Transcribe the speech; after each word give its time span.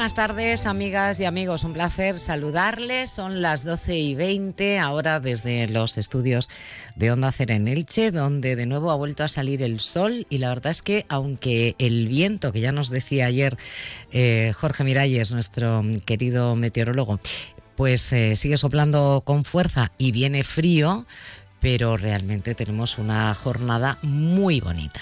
buenas 0.00 0.14
tardes, 0.14 0.64
amigas 0.64 1.20
y 1.20 1.26
amigos. 1.26 1.62
Un 1.62 1.74
placer 1.74 2.18
saludarles. 2.18 3.10
Son 3.10 3.42
las 3.42 3.64
12 3.64 3.98
y 3.98 4.14
20, 4.14 4.78
ahora 4.78 5.20
desde 5.20 5.68
los 5.68 5.98
estudios 5.98 6.48
de 6.96 7.12
Onda 7.12 7.30
Cero 7.32 7.52
en 7.52 7.68
Elche, 7.68 8.10
donde 8.10 8.56
de 8.56 8.64
nuevo 8.64 8.92
ha 8.92 8.94
vuelto 8.94 9.24
a 9.24 9.28
salir 9.28 9.62
el 9.62 9.78
sol. 9.78 10.26
Y 10.30 10.38
la 10.38 10.48
verdad 10.48 10.70
es 10.70 10.80
que, 10.80 11.04
aunque 11.10 11.74
el 11.76 12.08
viento, 12.08 12.50
que 12.50 12.60
ya 12.60 12.72
nos 12.72 12.88
decía 12.88 13.26
ayer 13.26 13.58
eh, 14.10 14.54
Jorge 14.56 14.84
Miralles, 14.84 15.32
nuestro 15.32 15.84
querido 16.06 16.56
meteorólogo, 16.56 17.20
pues 17.76 18.10
eh, 18.14 18.36
sigue 18.36 18.56
soplando 18.56 19.22
con 19.26 19.44
fuerza 19.44 19.92
y 19.98 20.12
viene 20.12 20.44
frío, 20.44 21.06
pero 21.60 21.96
realmente 21.96 22.54
tenemos 22.54 22.98
una 22.98 23.32
jornada 23.34 23.98
muy 24.02 24.60
bonita. 24.60 25.00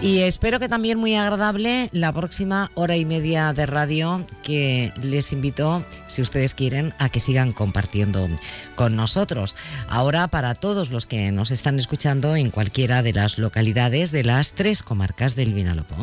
Y 0.00 0.20
espero 0.20 0.60
que 0.60 0.68
también 0.68 0.98
muy 0.98 1.16
agradable 1.16 1.88
la 1.92 2.12
próxima 2.12 2.70
hora 2.74 2.96
y 2.96 3.04
media 3.04 3.52
de 3.52 3.66
radio 3.66 4.24
que 4.42 4.92
les 5.02 5.32
invito, 5.32 5.84
si 6.06 6.22
ustedes 6.22 6.54
quieren, 6.54 6.94
a 6.98 7.08
que 7.08 7.20
sigan 7.20 7.52
compartiendo 7.52 8.28
con 8.76 8.94
nosotros. 8.94 9.56
Ahora 9.88 10.28
para 10.28 10.54
todos 10.54 10.90
los 10.90 11.06
que 11.06 11.32
nos 11.32 11.50
están 11.50 11.80
escuchando 11.80 12.36
en 12.36 12.50
cualquiera 12.50 13.02
de 13.02 13.12
las 13.12 13.38
localidades 13.38 14.12
de 14.12 14.24
las 14.24 14.52
tres 14.52 14.82
comarcas 14.82 15.34
del 15.34 15.52
Vinalopó 15.52 15.96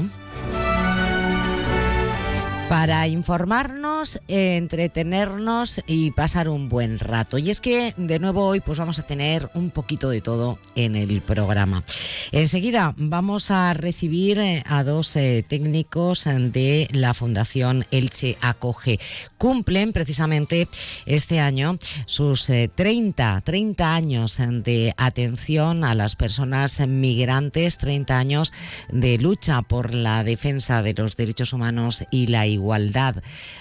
para 2.70 3.08
informarnos, 3.08 4.20
entretenernos 4.28 5.82
y 5.88 6.12
pasar 6.12 6.50
un 6.50 6.68
buen 6.70 7.00
rato. 7.00 7.38
Y 7.38 7.50
es 7.50 7.62
que 7.62 7.94
de 7.98 8.20
nuevo 8.20 8.46
hoy 8.46 8.60
pues 8.60 8.80
vamos 8.80 8.98
a 9.00 9.04
tener 9.04 9.50
un 9.54 9.70
poquito 9.70 10.10
de 10.10 10.22
todo 10.22 10.58
en 10.76 10.96
el 10.96 11.22
programa. 11.22 11.84
Enseguida 12.32 12.94
vamos 12.98 13.52
a 13.52 13.74
recibir 13.74 14.40
eh, 14.40 14.64
a 14.66 14.84
dos 14.84 15.16
eh, 15.16 15.44
técnicos 15.48 16.26
de 16.26 16.88
la 16.92 17.14
Fundación 17.14 17.86
Elche 17.92 18.38
Acoge. 18.42 19.00
Cumplen 19.38 19.94
precisamente 19.94 20.68
este 21.06 21.40
año 21.40 21.78
sus 22.06 22.48
30, 22.48 23.38
eh, 23.38 23.42
30 23.44 23.96
años 23.96 24.38
de 24.40 24.94
atención 24.98 25.84
a 25.84 25.94
las 25.94 26.16
personas 26.16 26.80
migrantes, 26.88 27.78
30 27.78 28.18
años 28.18 28.54
de 28.90 29.18
lucha 29.18 29.62
por 29.62 29.94
la 29.94 30.24
defensa 30.24 30.82
de 30.82 30.94
los 30.94 31.16
derechos 31.16 31.54
humanos 31.54 32.06
y 32.12 32.28
la 32.28 32.48
igualdad. 32.48 32.55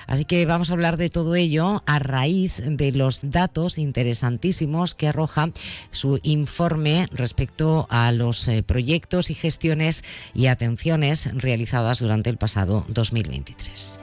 Así 0.07 0.25
que 0.25 0.47
vamos 0.47 0.71
a 0.71 0.75
hablar 0.75 0.97
de 0.97 1.11
todo 1.11 1.35
ello 1.35 1.83
a 1.87 1.99
raíz 1.99 2.63
de 2.65 2.93
los 2.93 3.21
datos 3.31 3.79
interesantísimos 3.79 4.95
que 4.95 5.09
arroja 5.09 5.51
su 5.91 6.21
informe 6.23 7.07
respecto 7.13 7.87
a 7.91 8.13
los 8.13 8.49
eh, 8.49 8.63
proyectos 8.63 9.31
y 9.31 9.35
gestiones 9.35 10.05
y 10.35 10.47
atenciones 10.47 11.31
realizadas 11.35 12.01
durante 12.01 12.31
el 12.31 12.37
pasado 12.37 12.85
2023. 12.89 14.01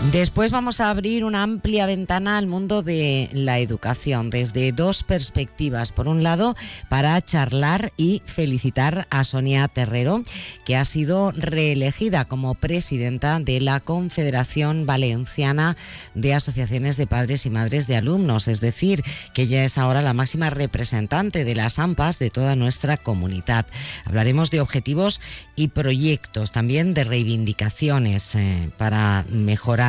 Después 0.00 0.52
vamos 0.52 0.80
a 0.80 0.90
abrir 0.90 1.24
una 1.24 1.42
amplia 1.42 1.84
ventana 1.84 2.38
al 2.38 2.46
mundo 2.46 2.84
de 2.84 3.28
la 3.32 3.58
educación 3.58 4.30
desde 4.30 4.70
dos 4.70 5.02
perspectivas. 5.02 5.90
Por 5.90 6.06
un 6.06 6.22
lado, 6.22 6.54
para 6.88 7.20
charlar 7.20 7.92
y 7.96 8.22
felicitar 8.24 9.08
a 9.10 9.24
Sonia 9.24 9.66
Terrero, 9.66 10.22
que 10.64 10.76
ha 10.76 10.84
sido 10.84 11.32
reelegida 11.32 12.26
como 12.26 12.54
presidenta 12.54 13.40
de 13.40 13.60
la 13.60 13.80
Confederación 13.80 14.86
Valenciana 14.86 15.76
de 16.14 16.32
Asociaciones 16.32 16.96
de 16.96 17.08
Padres 17.08 17.44
y 17.44 17.50
Madres 17.50 17.88
de 17.88 17.96
Alumnos, 17.96 18.46
es 18.46 18.60
decir, 18.60 19.02
que 19.34 19.42
ella 19.42 19.64
es 19.64 19.78
ahora 19.78 20.00
la 20.00 20.14
máxima 20.14 20.48
representante 20.48 21.44
de 21.44 21.56
las 21.56 21.80
AMPAs 21.80 22.20
de 22.20 22.30
toda 22.30 22.54
nuestra 22.54 22.98
comunidad. 22.98 23.66
Hablaremos 24.04 24.52
de 24.52 24.60
objetivos 24.60 25.20
y 25.56 25.68
proyectos, 25.68 26.52
también 26.52 26.94
de 26.94 27.02
reivindicaciones 27.02 28.36
eh, 28.36 28.70
para 28.78 29.24
mejorar 29.28 29.87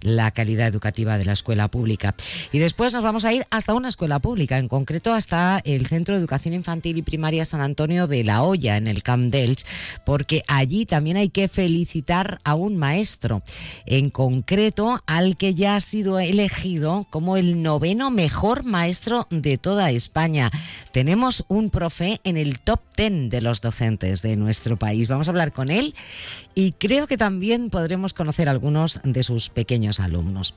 la 0.00 0.30
calidad 0.30 0.66
educativa 0.66 1.18
de 1.18 1.24
la 1.24 1.32
escuela 1.32 1.68
pública. 1.68 2.14
Y 2.52 2.58
después 2.58 2.92
nos 2.92 3.02
vamos 3.02 3.24
a 3.24 3.32
ir 3.32 3.46
hasta 3.50 3.74
una 3.74 3.88
escuela 3.88 4.18
pública, 4.18 4.58
en 4.58 4.68
concreto 4.68 5.12
hasta 5.12 5.60
el 5.64 5.86
Centro 5.86 6.14
de 6.14 6.20
Educación 6.20 6.54
Infantil 6.54 6.98
y 6.98 7.02
Primaria 7.02 7.44
San 7.44 7.60
Antonio 7.60 8.06
de 8.06 8.24
la 8.24 8.42
Hoya, 8.42 8.76
en 8.76 8.88
el 8.88 9.02
Camp 9.02 9.32
Delch, 9.32 9.64
porque 10.04 10.42
allí 10.48 10.86
también 10.86 11.16
hay 11.16 11.28
que 11.28 11.48
felicitar 11.48 12.40
a 12.44 12.54
un 12.54 12.76
maestro, 12.76 13.42
en 13.86 14.10
concreto 14.10 15.02
al 15.06 15.36
que 15.36 15.54
ya 15.54 15.76
ha 15.76 15.80
sido 15.80 16.18
elegido 16.18 17.06
como 17.10 17.36
el 17.36 17.62
noveno 17.62 18.10
mejor 18.10 18.64
maestro 18.64 19.26
de 19.30 19.58
toda 19.58 19.90
España. 19.90 20.50
Tenemos 20.92 21.44
un 21.48 21.70
profe 21.70 22.20
en 22.24 22.36
el 22.36 22.60
top 22.60 22.80
ten 22.96 23.28
de 23.28 23.40
los 23.40 23.60
docentes 23.60 24.22
de 24.22 24.36
nuestro 24.36 24.76
país. 24.76 25.08
Vamos 25.08 25.28
a 25.28 25.30
hablar 25.30 25.52
con 25.52 25.70
él 25.70 25.94
y 26.54 26.72
creo 26.72 27.06
que 27.06 27.16
también 27.16 27.70
podremos 27.70 28.12
conocer 28.12 28.48
algunos 28.48 29.00
de 29.04 29.22
sus 29.22 29.29
sus 29.30 29.48
pequeños 29.48 30.00
alumnos. 30.00 30.56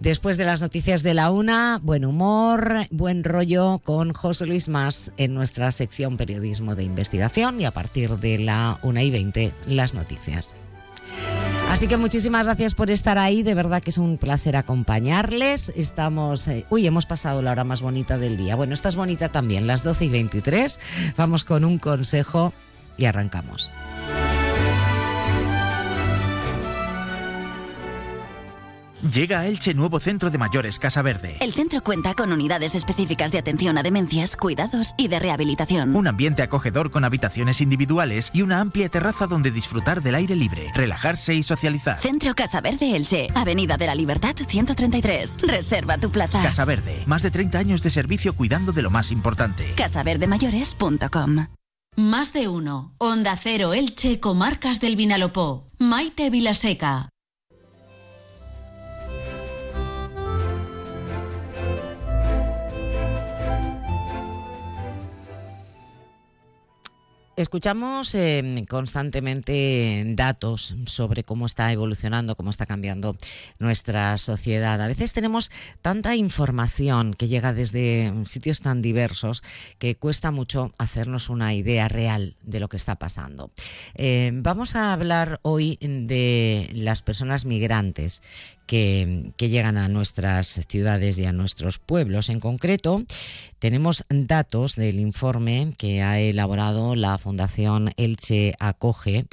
Después 0.00 0.36
de 0.36 0.44
las 0.44 0.60
noticias 0.60 1.04
de 1.04 1.14
la 1.14 1.30
una, 1.30 1.78
buen 1.80 2.04
humor, 2.04 2.86
buen 2.90 3.22
rollo 3.22 3.78
con 3.78 4.12
José 4.12 4.46
Luis 4.46 4.68
Más 4.68 5.12
en 5.18 5.34
nuestra 5.34 5.70
sección 5.70 6.16
Periodismo 6.16 6.74
de 6.74 6.82
Investigación 6.82 7.60
y 7.60 7.64
a 7.64 7.70
partir 7.70 8.16
de 8.18 8.38
la 8.40 8.80
una 8.82 9.04
y 9.04 9.12
veinte 9.12 9.52
las 9.66 9.94
noticias. 9.94 10.52
Así 11.70 11.86
que 11.86 11.96
muchísimas 11.96 12.46
gracias 12.46 12.74
por 12.74 12.90
estar 12.90 13.18
ahí, 13.18 13.44
de 13.44 13.54
verdad 13.54 13.80
que 13.80 13.90
es 13.90 13.98
un 13.98 14.18
placer 14.18 14.56
acompañarles. 14.56 15.72
Estamos, 15.76 16.48
eh, 16.48 16.64
uy, 16.70 16.86
hemos 16.86 17.06
pasado 17.06 17.40
la 17.40 17.52
hora 17.52 17.62
más 17.62 17.82
bonita 17.82 18.18
del 18.18 18.36
día. 18.36 18.56
Bueno, 18.56 18.74
esta 18.74 18.88
es 18.88 18.96
bonita 18.96 19.28
también, 19.28 19.68
las 19.68 19.84
12 19.84 20.06
y 20.06 20.08
23. 20.08 20.80
Vamos 21.16 21.44
con 21.44 21.64
un 21.64 21.78
consejo 21.78 22.52
y 22.96 23.04
arrancamos. 23.04 23.70
Llega 29.02 29.40
a 29.40 29.46
Elche 29.46 29.74
nuevo 29.74 30.00
centro 30.00 30.28
de 30.30 30.38
mayores 30.38 30.80
Casa 30.80 31.02
Verde. 31.02 31.36
El 31.40 31.52
centro 31.52 31.84
cuenta 31.84 32.14
con 32.14 32.32
unidades 32.32 32.74
específicas 32.74 33.30
de 33.30 33.38
atención 33.38 33.78
a 33.78 33.84
demencias, 33.84 34.36
cuidados 34.36 34.94
y 34.96 35.06
de 35.06 35.20
rehabilitación. 35.20 35.94
Un 35.94 36.08
ambiente 36.08 36.42
acogedor 36.42 36.90
con 36.90 37.04
habitaciones 37.04 37.60
individuales 37.60 38.30
y 38.32 38.42
una 38.42 38.60
amplia 38.60 38.88
terraza 38.88 39.28
donde 39.28 39.52
disfrutar 39.52 40.02
del 40.02 40.16
aire 40.16 40.34
libre, 40.34 40.72
relajarse 40.74 41.34
y 41.34 41.44
socializar. 41.44 42.00
Centro 42.00 42.34
Casa 42.34 42.60
Verde 42.60 42.96
Elche, 42.96 43.28
Avenida 43.34 43.76
de 43.76 43.86
la 43.86 43.94
Libertad 43.94 44.34
133. 44.34 45.36
Reserva 45.42 45.98
tu 45.98 46.10
plaza. 46.10 46.42
Casa 46.42 46.64
Verde, 46.64 47.04
más 47.06 47.22
de 47.22 47.30
30 47.30 47.56
años 47.58 47.82
de 47.84 47.90
servicio 47.90 48.34
cuidando 48.34 48.72
de 48.72 48.82
lo 48.82 48.90
más 48.90 49.12
importante. 49.12 49.74
casaverdemayores.com 49.76 51.46
Más 51.96 52.32
de 52.32 52.48
uno. 52.48 52.94
Onda 52.98 53.38
Cero 53.40 53.74
Elche, 53.74 54.18
Comarcas 54.18 54.80
del 54.80 54.96
Vinalopó. 54.96 55.70
Maite 55.78 56.30
Vilaseca. 56.30 57.10
Escuchamos 67.38 68.16
eh, 68.16 68.66
constantemente 68.68 70.02
datos 70.16 70.74
sobre 70.86 71.22
cómo 71.22 71.46
está 71.46 71.72
evolucionando, 71.72 72.34
cómo 72.34 72.50
está 72.50 72.66
cambiando 72.66 73.16
nuestra 73.60 74.18
sociedad. 74.18 74.82
A 74.82 74.88
veces 74.88 75.12
tenemos 75.12 75.52
tanta 75.80 76.16
información 76.16 77.14
que 77.14 77.28
llega 77.28 77.54
desde 77.54 78.12
sitios 78.26 78.60
tan 78.60 78.82
diversos 78.82 79.44
que 79.78 79.94
cuesta 79.94 80.32
mucho 80.32 80.74
hacernos 80.78 81.28
una 81.28 81.54
idea 81.54 81.86
real 81.86 82.34
de 82.42 82.58
lo 82.58 82.68
que 82.68 82.76
está 82.76 82.96
pasando. 82.96 83.52
Eh, 83.94 84.32
vamos 84.34 84.74
a 84.74 84.92
hablar 84.92 85.38
hoy 85.42 85.78
de 85.80 86.68
las 86.74 87.02
personas 87.02 87.44
migrantes 87.44 88.20
que, 88.68 89.32
llegan 89.38 89.78
a 89.78 89.88
nuestras 89.88 90.60
ciudades 90.68 91.18
y 91.18 91.24
a 91.24 91.32
nuestros 91.32 91.78
pueblos. 91.78 92.28
En 92.28 92.38
concreto, 92.38 93.02
tenemos 93.58 94.04
datos 94.10 94.76
del 94.76 95.00
informe 95.00 95.72
que 95.76 96.02
ha 96.02 96.20
elaborado 96.20 96.94
la 96.94 97.16
Fundación 97.18 97.90
Elche 97.96 98.54
Acoge 98.60 99.24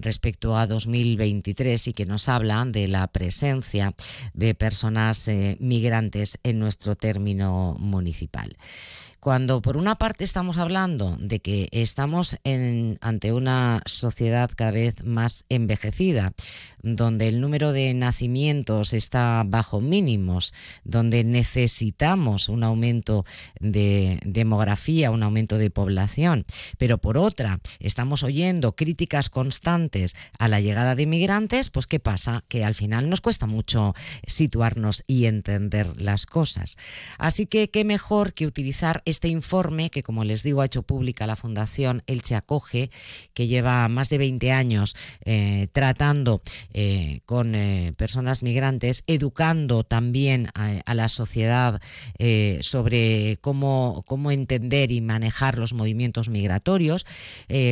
respecto 0.00 0.56
a 0.56 0.66
2023 0.66 1.88
y 1.88 1.92
que 1.92 2.06
nos 2.06 2.28
habla 2.28 2.64
de 2.66 2.88
la 2.88 3.06
presencia 3.06 3.94
de 4.34 4.54
personas 4.54 5.28
eh, 5.28 5.56
migrantes 5.60 6.38
en 6.42 6.58
nuestro 6.58 6.96
término 6.96 7.76
municipal. 7.78 8.56
Cuando 9.20 9.60
por 9.60 9.76
una 9.76 9.96
parte 9.96 10.24
estamos 10.24 10.56
hablando 10.56 11.14
de 11.20 11.40
que 11.40 11.68
estamos 11.72 12.38
ante 13.02 13.34
una 13.34 13.82
sociedad 13.84 14.50
cada 14.56 14.70
vez 14.70 15.04
más 15.04 15.44
envejecida, 15.50 16.32
donde 16.82 17.28
el 17.28 17.42
número 17.42 17.74
de 17.74 17.92
nacimientos 17.92 18.94
está 18.94 19.44
bajo 19.46 19.82
mínimos, 19.82 20.54
donde 20.84 21.22
necesitamos 21.22 22.48
un 22.48 22.64
aumento 22.64 23.26
de 23.58 24.20
demografía, 24.24 25.10
un 25.10 25.22
aumento 25.22 25.58
de 25.58 25.68
población, 25.68 26.46
pero 26.78 26.96
por 26.96 27.18
otra 27.18 27.60
estamos 27.78 28.22
oyendo 28.22 28.74
críticas 28.74 29.28
constantes 29.28 29.89
a 30.38 30.48
la 30.48 30.60
llegada 30.60 30.94
de 30.94 31.02
inmigrantes, 31.04 31.70
pues 31.70 31.86
¿qué 31.86 32.00
pasa? 32.00 32.44
Que 32.48 32.64
al 32.64 32.74
final 32.74 33.10
nos 33.10 33.20
cuesta 33.20 33.46
mucho 33.46 33.94
situarnos 34.26 35.02
y 35.06 35.26
entender 35.26 36.00
las 36.00 36.26
cosas. 36.26 36.76
Así 37.18 37.46
que 37.46 37.70
qué 37.70 37.84
mejor 37.84 38.34
que 38.34 38.46
utilizar 38.46 39.02
este 39.04 39.28
informe 39.28 39.90
que, 39.90 40.02
como 40.02 40.24
les 40.24 40.42
digo, 40.42 40.60
ha 40.60 40.66
hecho 40.66 40.82
pública 40.82 41.26
la 41.26 41.36
Fundación 41.36 42.02
Elche 42.06 42.34
Acoge, 42.34 42.90
que 43.34 43.46
lleva 43.46 43.88
más 43.88 44.08
de 44.08 44.18
20 44.18 44.52
años 44.52 44.96
eh, 45.24 45.68
tratando 45.72 46.42
eh, 46.72 47.20
con 47.26 47.54
eh, 47.54 47.92
personas 47.96 48.42
migrantes, 48.42 49.02
educando 49.06 49.84
también 49.84 50.48
a, 50.54 50.94
la 50.94 51.08
sociedad 51.08 51.80
sobre 52.62 53.38
cómo, 53.40 54.04
cómo 54.06 54.30
entender 54.30 54.90
y 54.90 55.00
manejar 55.00 55.56
los 55.58 55.72
movimientos 55.72 56.28
migratorios, 56.28 57.06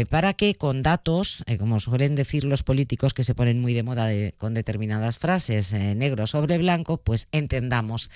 para 0.08 0.34
que 0.34 0.54
con 0.54 0.82
datos, 0.82 1.44
como 1.58 1.80
suelen 1.80 2.07
decir 2.14 2.44
los 2.44 2.62
políticos 2.62 3.14
que 3.14 3.24
se 3.24 3.34
ponen 3.34 3.60
muy 3.60 3.74
de 3.74 3.82
moda 3.82 4.08
con 4.36 4.54
determinadas 4.54 5.18
frases, 5.18 5.72
negro 5.72 6.26
sobre 6.26 6.58
blanco, 6.58 6.98
pues 6.98 7.28
entendamos 7.32 8.10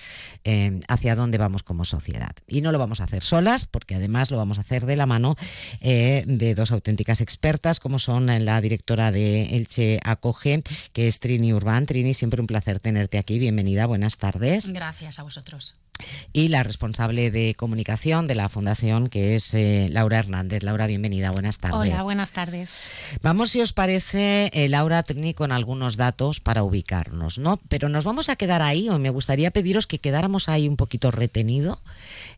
hacia 0.89 1.15
dónde 1.17 1.39
vamos 1.39 1.63
como 1.63 1.85
sociedad. 1.85 2.33
Y 2.47 2.61
no 2.61 2.73
lo 2.73 2.79
vamos 2.79 3.01
a 3.01 3.05
hacer 3.05 3.23
solas, 3.23 3.67
porque 3.67 3.95
además 3.95 4.31
lo 4.31 4.37
vamos 4.37 4.59
a 4.59 4.63
hacer 4.63 4.87
de 4.87 4.97
la 4.97 5.07
mano 5.07 5.37
de 5.81 6.55
dos 6.57 6.71
auténticas 6.71 7.21
expertas, 7.21 7.81
como 7.81 7.99
son 7.99 8.27
la 8.45 8.61
directora 8.61 9.13
de 9.13 9.57
Elche 9.57 10.01
Acoge, 10.05 10.63
que 10.93 11.09
es 11.09 11.21
Trini 11.21 11.53
Urbán. 11.53 11.87
Trini, 11.87 12.15
siempre 12.15 12.41
un 12.41 12.47
placer 12.47 12.81
tenerte 12.81 13.19
aquí. 13.19 13.39
Bienvenida, 13.39 13.87
buenas 13.87 14.19
tardes. 14.19 14.73
Gracias 14.73 15.19
a 15.19 15.23
vosotros. 15.23 15.79
Y 16.33 16.49
la 16.49 16.63
responsable 16.63 17.31
de 17.31 17.55
comunicación 17.55 18.27
de 18.27 18.35
la 18.35 18.49
Fundación, 18.49 19.09
que 19.09 19.35
es 19.35 19.53
eh, 19.55 19.89
Laura 19.91 20.19
Hernández. 20.19 20.63
Laura, 20.63 20.87
bienvenida, 20.87 21.31
buenas 21.31 21.59
tardes. 21.59 21.93
Hola, 21.93 22.03
buenas 22.03 22.33
tardes. 22.33 22.79
Vamos, 23.21 23.51
si 23.51 23.61
os 23.61 23.73
parece, 23.73 24.51
eh, 24.55 24.69
Laura 24.69 25.03
Trini, 25.03 25.35
con 25.35 25.53
algunos 25.53 25.97
datos 25.97 26.41
para 26.41 26.63
ubicarnos, 26.63 27.39
¿no? 27.39 27.61
Pero 27.69 27.89
nos 27.91 28.05
vamos 28.05 28.31
a 28.31 28.37
quedar 28.37 28.63
ahí, 28.63 28.89
o 28.89 28.99
me 28.99 29.11
gustaría 29.11 29.51
pediros 29.51 29.87
que 29.87 29.99
quedáramos 29.99 30.49
ahí 30.49 30.69
un 30.69 30.77
poquito 30.77 31.11
retenido 31.11 31.81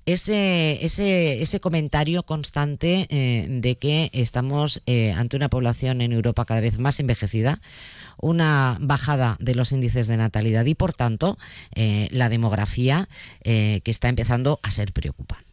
ese, 0.07 0.85
ese, 0.85 1.41
ese 1.41 1.61
comentario 1.61 2.25
constante 2.25 3.07
eh, 3.11 3.47
de 3.49 3.77
que 3.77 4.11
estamos 4.13 4.83
ante 5.17 5.37
una 5.37 5.49
población 5.49 6.01
en 6.01 6.13
Europa 6.13 6.45
cada 6.45 6.61
vez 6.61 6.79
más 6.79 6.99
envejecida 7.01 7.61
una 8.19 8.77
bajada 8.81 9.37
de 9.41 9.55
los 9.55 9.73
índices 9.73 10.07
de 10.07 10.17
natalidad 10.17 10.65
y, 10.65 10.75
por 10.75 10.93
tanto, 10.93 11.39
eh, 11.75 12.09
la 12.11 12.29
demografía 12.29 13.09
eh, 13.43 13.81
que 13.85 13.91
está 13.91 14.09
empezando 14.09 14.61
a 14.63 14.71
ser 14.71 14.93
preocupante. 14.93 15.45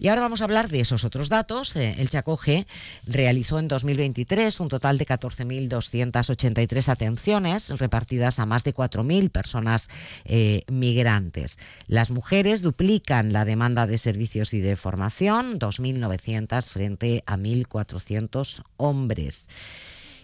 Y 0.00 0.08
ahora 0.08 0.22
vamos 0.22 0.40
a 0.40 0.44
hablar 0.44 0.68
de 0.68 0.80
esos 0.80 1.04
otros 1.04 1.28
datos. 1.28 1.76
Eh, 1.76 1.94
el 1.98 2.08
Chacoge 2.08 2.66
realizó 3.06 3.60
en 3.60 3.68
2023 3.68 4.58
un 4.58 4.68
total 4.68 4.98
de 4.98 5.06
14.283 5.06 6.88
atenciones 6.88 7.70
repartidas 7.78 8.40
a 8.40 8.46
más 8.46 8.64
de 8.64 8.74
4.000 8.74 9.30
personas 9.30 9.88
migrantes. 10.68 11.58
Las 11.86 12.10
mujeres 12.10 12.62
duplican 12.62 13.32
la 13.32 13.44
demanda 13.44 13.86
de 13.86 13.98
servicios 13.98 14.52
y 14.52 14.60
de 14.60 14.74
formación, 14.74 15.60
2.900 15.60 16.68
frente 16.68 17.22
a 17.26 17.36
1.400 17.36 18.64
hombres. 18.78 19.48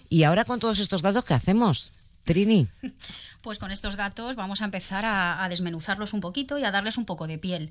Y 0.08 0.22
ahora 0.22 0.44
con 0.44 0.60
todos 0.60 0.78
estos 0.78 1.02
datos, 1.02 1.24
¿qué 1.24 1.34
hacemos? 1.34 1.92
Trini. 2.24 2.66
Pues 3.40 3.58
con 3.58 3.70
estos 3.70 3.96
datos 3.96 4.34
vamos 4.34 4.60
a 4.60 4.64
empezar 4.64 5.04
a, 5.06 5.46
desmenuzarlos 5.48 6.12
un 6.12 6.20
poquito 6.20 6.58
y 6.58 6.64
a 6.64 6.72
darles 6.72 6.98
un 6.98 7.06
poco 7.06 7.26
de 7.26 7.38
piel. 7.38 7.70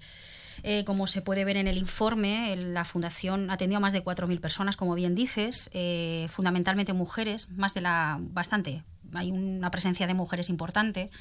Eh, 0.63 0.85
como 0.85 1.05
se 1.05 1.21
puede 1.21 1.45
ver 1.45 1.57
en 1.57 1.67
el 1.67 1.77
informe, 1.77 2.55
la 2.55 2.85
Fundación 2.85 3.51
atendió 3.51 3.77
a 3.77 3.81
más 3.81 3.93
de 3.93 4.03
4.000 4.03 4.39
personas, 4.39 4.77
como 4.77 4.95
bien 4.95 5.13
dices, 5.13 5.69
eh, 5.73 6.27
fundamentalmente 6.31 6.93
mujeres, 6.93 7.51
más 7.51 7.73
de 7.73 7.81
la. 7.81 8.17
bastante. 8.19 8.81
Hay 9.13 9.29
una 9.29 9.69
presencia 9.69 10.07
de 10.07 10.13
mujeres 10.13 10.49
importante. 10.49 11.11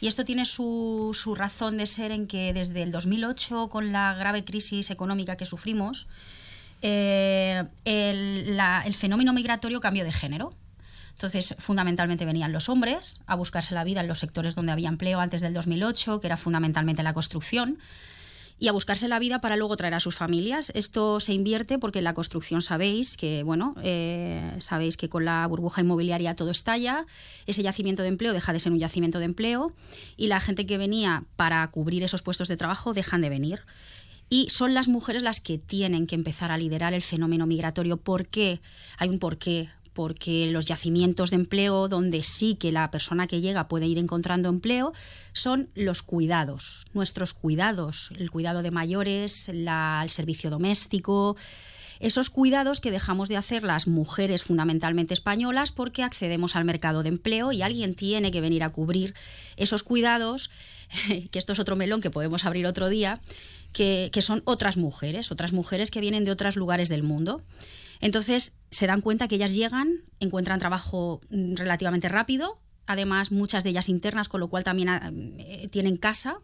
Y 0.00 0.06
esto 0.06 0.24
tiene 0.24 0.44
su, 0.44 1.34
razón 1.34 1.78
de 1.78 1.86
ser 1.86 2.12
en 2.12 2.28
que 2.28 2.52
desde 2.52 2.82
el 2.82 2.92
2008, 2.92 3.68
con 3.70 3.90
la 3.90 4.14
grave 4.14 4.44
crisis 4.44 4.90
económica 4.90 5.36
que 5.36 5.46
sufrimos, 5.46 6.06
eh, 6.82 7.64
el 7.84 8.94
fenómeno 8.94 9.32
migratorio 9.32 9.80
cambió 9.80 10.04
de 10.04 10.12
género. 10.12 10.54
Entonces, 11.14 11.54
fundamentalmente 11.58 12.24
venían 12.24 12.52
los 12.52 12.68
hombres 12.68 13.22
a 13.26 13.36
buscarse 13.36 13.74
la 13.74 13.84
vida 13.84 14.00
en 14.00 14.08
los 14.08 14.18
sectores 14.18 14.54
donde 14.54 14.72
había 14.72 14.88
empleo 14.88 15.20
antes 15.20 15.42
del 15.42 15.54
2008, 15.54 16.20
que 16.20 16.26
era 16.26 16.36
fundamentalmente 16.36 17.02
la 17.02 17.14
construcción, 17.14 17.78
y 18.58 18.68
a 18.68 18.72
buscarse 18.72 19.08
la 19.08 19.18
vida 19.18 19.40
para 19.40 19.56
luego 19.56 19.76
traer 19.76 19.94
a 19.94 20.00
sus 20.00 20.14
familias. 20.14 20.70
Esto 20.74 21.20
se 21.20 21.32
invierte 21.32 21.78
porque 21.78 21.98
en 21.98 22.04
la 22.04 22.14
construcción 22.14 22.62
sabéis 22.62 23.16
que, 23.16 23.42
bueno, 23.42 23.74
eh, 23.82 24.56
sabéis 24.60 24.96
que 24.96 25.08
con 25.08 25.24
la 25.24 25.46
burbuja 25.46 25.80
inmobiliaria 25.80 26.36
todo 26.36 26.50
estalla, 26.50 27.06
ese 27.46 27.62
yacimiento 27.62 28.02
de 28.02 28.08
empleo 28.08 28.32
deja 28.32 28.52
de 28.52 28.60
ser 28.60 28.72
un 28.72 28.78
yacimiento 28.78 29.18
de 29.18 29.24
empleo 29.24 29.72
y 30.16 30.28
la 30.28 30.40
gente 30.40 30.66
que 30.66 30.78
venía 30.78 31.24
para 31.36 31.66
cubrir 31.68 32.02
esos 32.04 32.22
puestos 32.22 32.48
de 32.48 32.56
trabajo 32.56 32.92
dejan 32.92 33.20
de 33.20 33.28
venir. 33.28 33.62
Y 34.30 34.48
son 34.50 34.72
las 34.72 34.88
mujeres 34.88 35.22
las 35.22 35.40
que 35.40 35.58
tienen 35.58 36.06
que 36.06 36.14
empezar 36.14 36.50
a 36.50 36.58
liderar 36.58 36.94
el 36.94 37.02
fenómeno 37.02 37.46
migratorio. 37.46 37.98
¿Por 37.98 38.26
qué? 38.26 38.60
Hay 38.98 39.08
un 39.08 39.18
porqué 39.18 39.70
porque 39.94 40.46
los 40.50 40.66
yacimientos 40.66 41.30
de 41.30 41.36
empleo 41.36 41.88
donde 41.88 42.22
sí 42.22 42.56
que 42.56 42.72
la 42.72 42.90
persona 42.90 43.26
que 43.26 43.40
llega 43.40 43.68
puede 43.68 43.86
ir 43.86 43.98
encontrando 43.98 44.48
empleo 44.48 44.92
son 45.32 45.70
los 45.74 46.02
cuidados, 46.02 46.86
nuestros 46.92 47.32
cuidados, 47.32 48.10
el 48.18 48.30
cuidado 48.30 48.62
de 48.62 48.70
mayores, 48.70 49.48
el 49.48 49.68
servicio 50.08 50.50
doméstico, 50.50 51.36
esos 52.00 52.28
cuidados 52.28 52.80
que 52.80 52.90
dejamos 52.90 53.28
de 53.28 53.36
hacer 53.36 53.62
las 53.62 53.86
mujeres 53.86 54.42
fundamentalmente 54.42 55.14
españolas 55.14 55.72
porque 55.72 56.02
accedemos 56.02 56.56
al 56.56 56.64
mercado 56.64 57.02
de 57.02 57.08
empleo 57.08 57.52
y 57.52 57.62
alguien 57.62 57.94
tiene 57.94 58.30
que 58.30 58.40
venir 58.40 58.62
a 58.62 58.70
cubrir 58.70 59.14
esos 59.56 59.82
cuidados, 59.82 60.50
que 61.30 61.38
esto 61.38 61.52
es 61.52 61.58
otro 61.58 61.76
melón 61.76 62.02
que 62.02 62.10
podemos 62.10 62.44
abrir 62.44 62.66
otro 62.66 62.88
día, 62.88 63.20
que, 63.72 64.10
son 64.20 64.42
otras 64.44 64.76
mujeres, 64.76 65.32
otras 65.32 65.52
mujeres 65.52 65.90
que 65.90 66.00
vienen 66.00 66.24
de 66.24 66.30
otros 66.30 66.56
lugares 66.56 66.88
del 66.88 67.02
mundo. 67.02 67.42
Entonces 68.04 68.58
se 68.70 68.86
dan 68.86 69.00
cuenta 69.00 69.28
que 69.28 69.36
ellas 69.36 69.54
llegan, 69.54 70.04
encuentran 70.20 70.60
trabajo 70.60 71.22
mm, 71.30 71.54
relativamente 71.54 72.10
rápido, 72.10 72.60
además 72.86 73.32
muchas 73.32 73.64
de 73.64 73.70
ellas 73.70 73.88
internas, 73.88 74.28
con 74.28 74.40
lo 74.40 74.48
cual 74.48 74.62
también 74.62 74.90
ah, 74.90 75.10
eh, 75.38 75.68
tienen 75.70 75.96
casa 75.96 76.36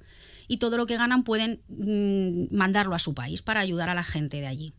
y 0.49 0.57
todo 0.57 0.79
lo 0.79 0.87
que 0.87 0.97
ganan 0.97 1.23
pueden 1.23 1.61
mm, 1.69 2.57
mandarlo 2.57 2.95
a 2.95 2.99
su 2.99 3.15
país 3.15 3.43
para 3.43 3.61
ayudar 3.61 3.91
a 3.91 3.95
la 3.95 4.05
gente 4.05 4.41
de 4.41 4.47
allí. 4.47 4.73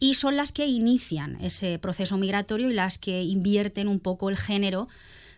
Y 0.00 0.14
son 0.14 0.34
las 0.36 0.50
que 0.50 0.66
inician 0.66 1.36
ese 1.42 1.78
proceso 1.78 2.16
migratorio 2.16 2.70
y 2.70 2.72
las 2.72 2.96
que 2.96 3.22
invierten 3.22 3.86
un 3.86 4.00
poco 4.00 4.30
el 4.30 4.38
género 4.38 4.88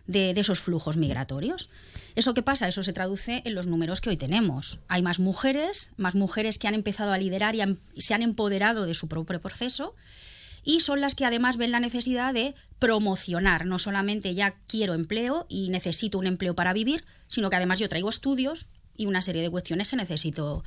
de, 0.05 0.29
esos 0.37 0.61
flujos 0.61 0.95
migratorios. 0.95 1.69
¿Eso 2.15 2.33
qué 2.33 2.43
pasa? 2.43 2.65
Eso 2.65 2.81
se 2.81 2.93
traduce 2.93 3.41
en 3.43 3.55
los 3.55 3.67
números 3.67 3.99
que 3.99 4.09
hoy 4.09 4.15
tenemos. 4.15 4.79
Hay 4.87 5.01
más 5.01 5.19
mujeres, 5.19 5.91
más 5.97 6.15
mujeres 6.15 6.57
que 6.57 6.69
han 6.69 6.75
empezado 6.75 7.11
a 7.11 7.17
liderar 7.17 7.55
y 7.55 8.01
se 8.01 8.13
han 8.13 8.21
empoderado 8.21 8.85
de 8.85 8.93
su 8.93 9.09
propio 9.09 9.41
proceso 9.41 9.93
y 10.67 10.81
son 10.81 10.99
las 10.99 11.15
que 11.15 11.23
además 11.23 11.55
ven 11.55 11.71
la 11.71 11.79
necesidad 11.79 12.33
de 12.33 12.53
promocionar, 12.77 13.65
no 13.65 13.79
solamente 13.79 14.35
ya 14.35 14.55
quiero 14.67 14.95
empleo 14.95 15.45
y 15.47 15.69
necesito 15.69 16.19
un 16.19 16.27
empleo 16.27 16.55
para 16.55 16.73
vivir, 16.73 17.05
sino 17.27 17.49
que 17.49 17.55
además 17.55 17.79
yo 17.79 17.87
traigo 17.87 18.09
estudios 18.09 18.67
y 18.97 19.05
una 19.05 19.21
serie 19.21 19.41
de 19.41 19.49
cuestiones 19.49 19.89
que 19.89 19.95
necesito 19.95 20.65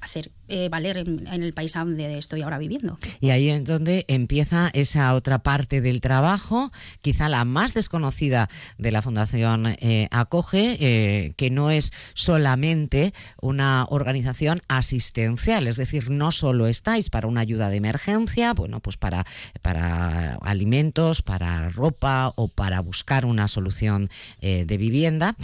hacer 0.00 0.30
eh, 0.48 0.68
valer 0.68 0.98
en, 0.98 1.28
el 1.28 1.52
país 1.52 1.74
donde 1.74 2.18
estoy 2.18 2.42
ahora 2.42 2.58
viviendo. 2.58 2.98
Y 3.20 3.30
ahí 3.30 3.50
es 3.50 3.64
donde 3.64 4.04
empieza 4.08 4.68
esa 4.72 5.14
otra 5.14 5.44
parte 5.44 5.80
del 5.80 6.00
trabajo, 6.00 6.72
quizá 7.02 7.28
la 7.28 7.44
más 7.44 7.72
desconocida 7.72 8.48
de 8.76 8.90
la 8.90 9.00
Fundación 9.00 9.66
eh, 9.78 10.08
Acoge, 10.10 10.76
eh, 10.80 11.32
que 11.36 11.50
no 11.50 11.70
es 11.70 11.92
solamente 12.14 13.14
una 13.40 13.86
organización 13.90 14.62
asistencial, 14.66 15.68
es 15.68 15.76
decir, 15.76 16.10
no 16.10 16.32
solo 16.32 16.66
estáis 16.66 17.10
para 17.10 17.28
una 17.28 17.42
ayuda 17.42 17.68
de 17.68 17.76
emergencia, 17.76 18.52
bueno, 18.52 18.80
pues 18.80 18.96
para, 18.96 19.24
para 19.62 20.34
alimentos, 20.42 21.22
para 21.22 21.68
ropa 21.68 22.32
o 22.34 22.48
para 22.48 22.80
buscar 22.80 23.24
una 23.24 23.46
solución 23.46 24.10
de 24.40 24.76
vivienda, 24.76 25.36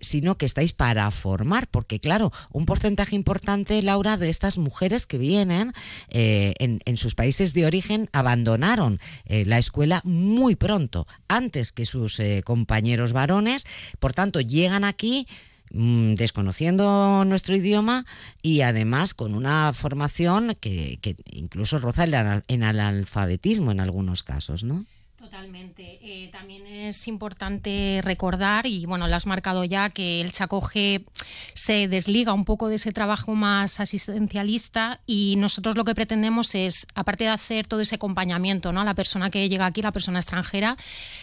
sino 0.00 0.36
que 0.36 0.46
estáis 0.46 0.72
para 0.72 1.10
formar, 1.10 1.68
porque 1.68 2.00
claro, 2.00 2.32
un 2.50 2.66
porcentaje 2.66 3.14
importante, 3.14 3.82
De 3.98 4.28
estas 4.28 4.58
mujeres 4.58 5.08
que 5.08 5.18
vienen 5.18 5.72
eh, 6.08 6.54
en, 6.60 6.96
sus 6.96 7.16
países 7.16 7.52
de 7.52 7.66
origen 7.66 8.08
abandonaron 8.12 9.00
eh, 9.24 9.44
la 9.44 9.58
escuela 9.58 10.02
muy 10.04 10.54
pronto, 10.54 11.08
antes 11.26 11.72
que 11.72 11.84
sus 11.84 12.20
eh, 12.20 12.42
compañeros 12.44 13.12
varones, 13.12 13.66
por 13.98 14.14
tanto 14.14 14.40
llegan 14.40 14.84
aquí 14.84 15.26
mm, 15.72 16.14
desconociendo 16.14 17.24
nuestro 17.24 17.56
idioma 17.56 18.06
y 18.40 18.60
además 18.60 19.14
con 19.14 19.34
una 19.34 19.72
formación 19.72 20.54
que, 20.60 21.00
incluso 21.32 21.78
roza 21.78 22.04
el, 22.04 22.14
en 22.46 22.62
analfabetismo 22.62 23.72
en 23.72 23.80
algunos 23.80 24.22
casos, 24.22 24.62
¿no? 24.62 24.86
Totalmente. 25.28 25.98
Eh, 26.00 26.30
también 26.32 26.66
es 26.66 27.06
importante 27.06 28.00
recordar, 28.02 28.64
y 28.64 28.86
bueno, 28.86 29.06
lo 29.08 29.14
has 29.14 29.26
marcado 29.26 29.62
ya, 29.62 29.90
que 29.90 30.22
el 30.22 30.32
Chacoge 30.32 31.04
se 31.52 31.86
desliga 31.86 32.32
un 32.32 32.46
poco 32.46 32.68
de 32.68 32.76
ese 32.76 32.92
trabajo 32.92 33.34
más 33.34 33.78
asistencialista 33.78 35.00
y 35.06 35.34
nosotros 35.36 35.76
lo 35.76 35.84
que 35.84 35.94
pretendemos 35.94 36.54
es, 36.54 36.86
aparte 36.94 37.24
de 37.24 37.30
hacer 37.30 37.66
todo 37.66 37.80
ese 37.80 37.96
acompañamiento 37.96 38.72
¿no? 38.72 38.80
a 38.80 38.84
la 38.84 38.94
persona 38.94 39.28
que 39.28 39.46
llega 39.50 39.66
aquí, 39.66 39.82
la 39.82 39.92
persona 39.92 40.18
extranjera, 40.18 40.78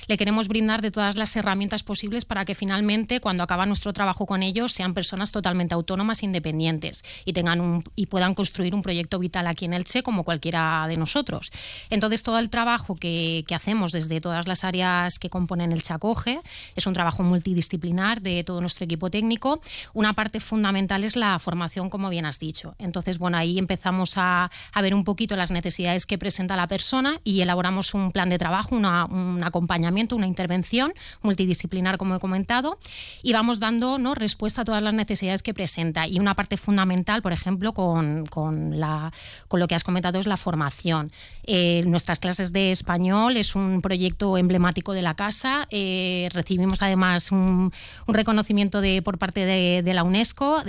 le 0.05 0.17
queremos 0.17 0.49
brindar 0.49 0.83
de 0.83 0.91
todas 0.91 1.15
las 1.15 1.35
herramientas 1.35 1.81
posibles 1.81 2.25
para 2.25 2.45
que 2.45 2.53
finalmente, 2.53 3.19
cuando 3.21 3.41
acaba 3.41 3.65
nuestro 3.65 3.91
trabajo 3.91 4.27
con 4.27 4.43
ellos, 4.43 4.71
sean 4.71 4.93
personas 4.93 5.31
totalmente 5.31 5.73
autónomas 5.73 6.21
independientes 6.21 7.03
y, 7.25 7.33
tengan 7.33 7.59
un, 7.59 7.83
y 7.95 8.05
puedan 8.05 8.35
construir 8.35 8.75
un 8.75 8.83
proyecto 8.83 9.17
vital 9.17 9.47
aquí 9.47 9.65
en 9.65 9.73
Elche 9.73 10.03
como 10.03 10.23
cualquiera 10.23 10.85
de 10.87 10.95
nosotros. 10.95 11.49
Entonces, 11.89 12.21
todo 12.21 12.37
el 12.37 12.51
trabajo 12.51 12.95
que, 12.95 13.43
que 13.47 13.55
hacemos 13.55 13.94
desde 13.95 14.19
todas 14.19 14.45
las 14.45 14.65
áreas 14.65 15.19
que 15.19 15.29
componen 15.29 15.71
el 15.71 15.81
Chacoge. 15.81 16.41
Es 16.75 16.85
un 16.85 16.93
trabajo 16.93 17.23
multidisciplinar 17.23 18.21
de 18.21 18.43
todo 18.43 18.59
nuestro 18.59 18.83
equipo 18.83 19.09
técnico. 19.09 19.61
Una 19.93 20.13
parte 20.13 20.41
fundamental 20.41 21.05
es 21.05 21.15
la 21.15 21.39
formación, 21.39 21.89
como 21.89 22.09
bien 22.09 22.25
has 22.25 22.39
dicho. 22.39 22.75
Entonces, 22.77 23.17
bueno, 23.17 23.37
ahí 23.37 23.57
empezamos 23.57 24.15
a, 24.17 24.51
ver 24.81 24.93
un 24.93 25.05
poquito 25.05 25.37
las 25.37 25.49
necesidades 25.49 26.05
que 26.05 26.17
presenta 26.17 26.57
la 26.57 26.67
persona 26.67 27.21
y 27.23 27.39
elaboramos 27.39 27.93
un 27.93 28.11
plan 28.11 28.29
de 28.29 28.37
trabajo, 28.37 28.75
un 28.75 29.41
acompañamiento, 29.43 30.15
una 30.15 30.27
intervención 30.27 30.93
multidisciplinar, 31.21 31.97
como 31.97 32.15
he 32.15 32.19
comentado, 32.19 32.77
y 33.23 33.31
vamos 33.31 33.59
dando 33.59 33.97
¿no? 33.97 34.13
respuesta 34.13 34.61
a 34.61 34.65
todas 34.65 34.83
las 34.83 34.93
necesidades 34.93 35.41
que 35.41 35.53
presenta. 35.53 36.05
Y 36.07 36.19
una 36.19 36.35
parte 36.35 36.57
fundamental, 36.57 37.21
por 37.21 37.31
ejemplo, 37.31 37.73
con, 37.73 38.25
con, 38.25 38.79
la, 38.79 39.13
con 39.47 39.61
lo 39.61 39.67
que 39.67 39.75
has 39.75 39.85
comentado 39.85 40.19
es 40.19 40.27
la 40.27 40.37
formación. 40.37 41.11
Eh, 41.43 41.83
nuestras 41.85 42.19
clases 42.19 42.51
de 42.51 42.71
español 42.71 43.37
es 43.37 43.55
un 43.55 43.74
proyecto 43.81 44.37
emblemático 44.37 44.93
de 44.93 45.01
la 45.01 45.15
casa. 45.15 45.67
Eh, 45.71 46.29
recibimos 46.33 46.81
además 46.81 47.31
un, 47.31 47.71
reconocimiento 48.07 48.81
de, 48.81 49.01
por 49.01 49.17
parte 49.17 49.45
de, 49.45 49.93
la 49.93 50.03
UNESCO 50.03 50.63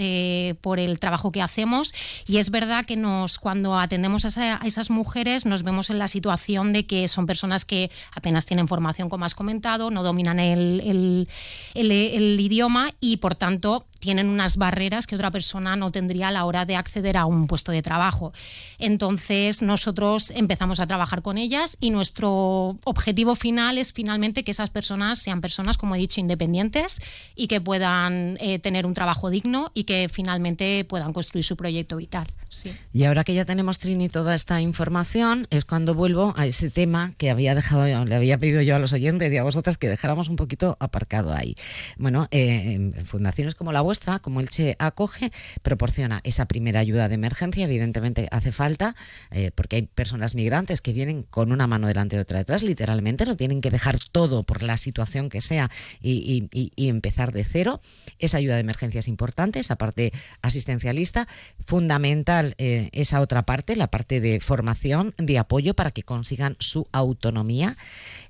por 0.60 0.78
el 0.78 0.98
trabajo 0.98 1.32
que 1.32 1.42
hacemos 1.42 1.92
y 2.26 2.36
es 2.36 2.50
verdad 2.50 2.84
que 2.84 2.96
nos 2.96 3.38
cuando 3.38 3.78
atendemos 3.78 4.24
a, 4.24 4.60
esas 4.64 4.90
mujeres 4.90 5.46
nos 5.46 5.62
vemos 5.62 5.90
en 5.90 5.98
la 5.98 6.08
situación 6.08 6.72
de 6.72 6.86
que 6.86 7.08
son 7.08 7.26
personas 7.26 7.64
que 7.64 7.90
apenas 8.12 8.46
tienen 8.46 8.68
formación, 8.68 9.08
como 9.08 9.24
has 9.24 9.34
comentado, 9.34 9.90
no 9.90 10.02
dominan 10.02 10.38
el, 10.38 11.28
el 11.74 12.40
idioma 12.40 12.90
y 13.00 13.18
por 13.18 13.34
tanto 13.34 13.86
tienen 14.06 14.28
unas 14.28 14.56
barreras 14.56 15.08
que 15.08 15.16
otra 15.16 15.32
persona 15.32 15.74
no 15.74 15.90
tendría 15.90 16.28
a 16.28 16.30
la 16.30 16.44
hora 16.44 16.64
de 16.64 16.76
acceder 16.76 17.16
a 17.16 17.26
un 17.26 17.48
puesto 17.48 17.72
de 17.72 17.82
trabajo. 17.82 18.32
Entonces 18.78 19.62
nosotros 19.62 20.30
empezamos 20.30 20.78
a 20.78 20.86
trabajar 20.86 21.22
con 21.22 21.38
ellas 21.38 21.76
y 21.80 21.90
nuestro 21.90 22.76
objetivo 22.84 23.34
final 23.34 23.78
es 23.78 23.92
finalmente 23.92 24.44
que 24.44 24.52
esas 24.52 24.70
personas 24.70 25.18
sean 25.18 25.40
personas, 25.40 25.76
como 25.76 25.96
he 25.96 25.98
dicho, 25.98 26.20
independientes 26.20 27.00
y 27.34 27.48
que 27.48 27.60
puedan 27.60 28.38
eh, 28.38 28.60
tener 28.60 28.86
un 28.86 28.94
trabajo 28.94 29.28
digno 29.28 29.72
y 29.74 29.82
que 29.82 30.08
finalmente 30.08 30.84
puedan 30.84 31.12
construir 31.12 31.44
su 31.44 31.56
proyecto 31.56 31.96
vital. 31.96 32.28
Y 32.92 33.04
ahora 33.04 33.24
que 33.24 33.34
ya 33.34 33.44
tenemos, 33.44 33.78
Trini, 33.78 34.08
toda 34.08 34.34
esta 34.34 34.60
información, 34.60 35.46
es 35.50 35.64
cuando 35.64 35.94
vuelvo 35.94 36.34
a 36.36 36.46
ese 36.46 36.70
tema 36.70 37.12
que 37.18 37.30
había 37.30 37.54
dejado, 37.54 38.04
le 38.04 38.14
había 38.14 38.38
pedido 38.38 38.62
yo 38.62 38.76
a 38.76 38.78
los 38.78 38.92
oyentes 38.92 39.32
y 39.32 39.36
a 39.36 39.42
vosotras 39.42 39.78
que 39.78 39.88
dejáramos 39.88 40.28
un 40.28 40.36
poquito 40.36 40.76
aparcado 40.80 41.34
ahí. 41.34 41.56
Bueno, 41.98 42.28
eh, 42.30 42.92
fundaciones 43.04 43.54
como 43.54 43.72
la 43.72 43.80
vuestra, 43.80 44.18
como 44.18 44.40
el 44.40 44.48
Che 44.48 44.76
Acoge, 44.78 45.32
proporciona 45.62 46.20
esa 46.24 46.46
primera 46.46 46.80
ayuda 46.80 47.08
de 47.08 47.14
emergencia. 47.14 47.64
Evidentemente 47.64 48.28
hace 48.30 48.52
falta, 48.52 48.94
eh, 49.30 49.50
porque 49.54 49.76
hay 49.76 49.82
personas 49.82 50.34
migrantes 50.34 50.80
que 50.80 50.92
vienen 50.92 51.22
con 51.22 51.52
una 51.52 51.66
mano 51.66 51.86
delante 51.86 52.16
y 52.16 52.18
otra 52.18 52.38
detrás, 52.38 52.62
literalmente, 52.62 53.26
no 53.26 53.36
tienen 53.36 53.60
que 53.60 53.70
dejar 53.70 53.98
todo 54.12 54.42
por 54.42 54.62
la 54.62 54.76
situación 54.76 55.28
que 55.28 55.40
sea 55.40 55.70
y 56.00 56.48
empezar 56.76 57.32
de 57.32 57.44
cero. 57.44 57.80
Esa 58.18 58.38
ayuda 58.38 58.54
de 58.54 58.60
emergencia 58.60 59.00
es 59.00 59.08
importante, 59.08 59.60
esa 59.60 59.76
parte 59.76 60.12
asistencialista, 60.42 61.26
fundamental 61.64 62.45
eh, 62.58 62.90
esa 62.92 63.20
otra 63.20 63.44
parte, 63.44 63.76
la 63.76 63.88
parte 63.88 64.20
de 64.20 64.40
formación, 64.40 65.14
de 65.18 65.38
apoyo 65.38 65.74
para 65.74 65.90
que 65.90 66.02
consigan 66.02 66.56
su 66.58 66.86
autonomía. 66.92 67.76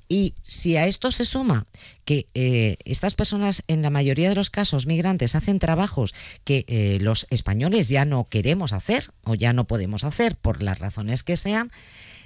Y 0.08 0.34
si 0.42 0.76
a 0.76 0.86
esto 0.86 1.10
se 1.10 1.24
suma 1.24 1.66
que 2.04 2.26
eh, 2.34 2.76
estas 2.84 3.14
personas, 3.14 3.64
en 3.66 3.82
la 3.82 3.90
mayoría 3.90 4.28
de 4.28 4.34
los 4.34 4.50
casos 4.50 4.86
migrantes, 4.86 5.34
hacen 5.34 5.58
trabajos 5.58 6.14
que 6.44 6.64
eh, 6.68 6.98
los 7.00 7.26
españoles 7.30 7.88
ya 7.88 8.04
no 8.04 8.24
queremos 8.24 8.72
hacer 8.72 9.10
o 9.24 9.34
ya 9.34 9.52
no 9.52 9.66
podemos 9.66 10.04
hacer 10.04 10.36
por 10.36 10.62
las 10.62 10.78
razones 10.78 11.22
que 11.22 11.36
sean, 11.36 11.72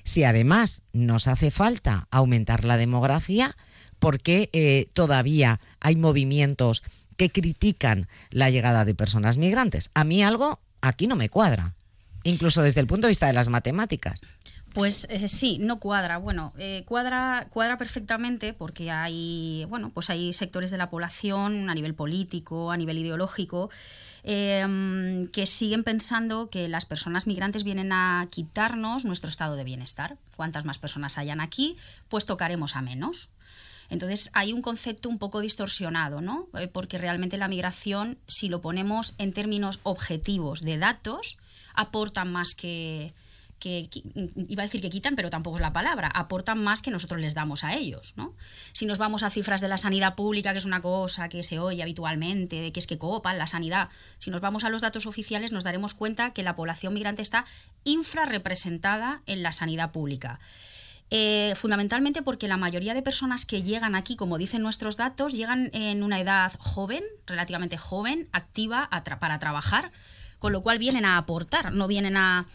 si 0.05 0.25
además 0.25 0.83
nos 0.93 1.27
hace 1.27 1.51
falta 1.51 2.07
aumentar 2.11 2.65
la 2.65 2.77
demografía, 2.77 3.57
porque 3.99 4.89
todavía 4.95 5.61
hay 5.79 5.95
movimientos 5.97 6.83
que 7.21 7.29
critican 7.29 8.09
la 8.31 8.49
llegada 8.49 8.87
de 8.87 8.95
personas 8.95 9.37
migrantes. 9.37 9.91
A 9.93 10.05
mí 10.05 10.23
algo 10.23 10.59
aquí 10.81 11.07
no 11.07 11.17
me 11.17 11.29
cuadra, 11.29 11.75
incluso 12.25 12.63
desde 12.63 12.81
el 12.81 12.87
punto 12.87 13.07
de 13.07 13.11
vista 13.11 13.27
de 13.27 13.33
las 13.33 13.49
matemáticas. 13.49 14.21
Pues 14.73 15.09
eh, 15.11 15.27
sí, 15.27 15.59
no 15.59 15.81
cuadra. 15.81 16.19
Bueno, 16.19 16.53
eh, 16.57 16.85
cuadra, 16.87 17.49
cuadra 17.51 17.77
perfectamente 17.77 18.53
porque 18.53 18.91
hay, 18.93 19.67
bueno, 19.69 19.91
pues 19.91 20.11
hay 20.11 20.33
sectores 20.33 20.71
de 20.71 20.79
la 20.79 20.91
población 20.91 21.69
a 21.69 21.75
nivel 21.75 21.95
político, 21.95 22.71
a 22.71 22.77
nivel 22.77 22.99
ideológico, 22.99 23.71
em, 24.23 25.27
que 25.29 25.47
siguen 25.47 25.83
pensando 25.83 26.51
que 26.51 26.69
las 26.69 26.87
personas 26.87 27.27
migrantes 27.27 27.65
vienen 27.65 27.93
a 27.93 28.29
quitarnos 28.31 29.05
nuestro 29.05 29.29
estado 29.29 29.57
de 29.57 29.65
bienestar. 29.65 30.19
Cuantas 30.37 30.65
más 30.65 30.79
personas 30.79 31.19
hayan 31.19 31.41
aquí, 31.41 31.77
pues 32.09 32.25
tocaremos 32.25 32.77
a 32.77 32.83
menos. 32.83 33.31
Entonces 33.89 34.31
hay 34.35 34.53
un 34.53 34.63
concepto 34.63 35.09
un 35.09 35.19
poco 35.19 35.41
distorsionado, 35.41 36.21
¿no? 36.21 36.47
Eh, 36.55 36.69
porque 36.69 36.97
realmente 36.97 37.39
la 37.39 37.49
migración, 37.49 38.19
si 38.29 38.49
lo 38.49 38.61
ponemos 38.61 39.17
en 39.19 39.33
términos 39.33 39.81
objetivos 39.83 40.63
de 40.63 40.79
datos, 40.79 41.39
aportan 41.75 42.33
más 42.33 42.55
que, 42.55 43.13
iba 43.63 44.63
a 44.63 44.67
decir 44.67 44.81
que 44.81 44.91
quitan, 44.91 45.17
pero 45.17 45.31
tampoco 45.31 45.57
es 45.57 45.61
la 45.61 45.73
palabra, 45.73 46.09
aportan 46.09 46.63
más 46.63 46.83
que 46.83 46.91
nosotros 46.91 47.21
les 47.21 47.35
damos 47.35 47.63
a 47.65 47.75
ellos, 47.75 48.15
¿no? 48.17 48.35
Si 48.73 48.87
nos 48.87 48.99
vamos 48.99 49.23
a 49.23 49.31
cifras 49.31 49.61
de 49.61 49.69
la 49.69 49.77
sanidad 49.77 50.15
pública, 50.15 50.53
que 50.53 50.59
es 50.59 50.65
una 50.65 50.81
cosa 50.81 51.29
que 51.29 51.43
se 51.43 51.59
oye 51.59 51.83
habitualmente, 51.83 52.61
de 52.61 52.73
que 52.73 52.81
es 52.81 52.87
que 52.87 52.99
copan 52.99 53.39
la 53.39 53.47
sanidad, 53.47 53.89
si 54.19 54.31
nos 54.31 54.41
vamos 54.41 54.65
a 54.65 54.71
los 54.71 54.81
datos 54.81 55.07
oficiales 55.07 55.53
nos 55.53 55.65
daremos 55.65 55.95
cuenta 55.95 56.33
que 56.33 56.43
la 56.43 56.57
población 56.57 56.95
migrante 56.95 57.23
está 57.23 57.45
infrarrepresentada 57.85 59.23
en 59.27 59.43
la 59.43 59.53
sanidad 59.53 59.93
pública. 59.93 60.41
Eh, 61.13 61.55
fundamentalmente 61.57 62.23
porque 62.23 62.47
la 62.47 62.57
mayoría 62.57 62.95
de 62.95 63.03
personas 63.03 63.45
que 63.45 63.63
llegan 63.63 63.97
aquí, 63.97 64.15
como 64.15 64.39
dicen 64.39 64.63
nuestros 64.63 64.97
datos, 64.97 65.33
llegan 65.33 65.71
en 65.73 66.05
una 66.05 66.21
edad 66.21 66.53
joven, 66.61 67.03
relativamente 67.27 67.77
joven, 67.77 68.29
activa 68.33 68.89
para 69.19 69.41
trabajar, 69.41 69.91
con 70.41 70.53
lo 70.53 70.63
cual 70.63 70.79
vienen 70.79 71.05
a 71.05 71.17
aportar, 71.17 71.73
no 71.73 71.87
vienen 71.87 72.17
a, 72.17 72.47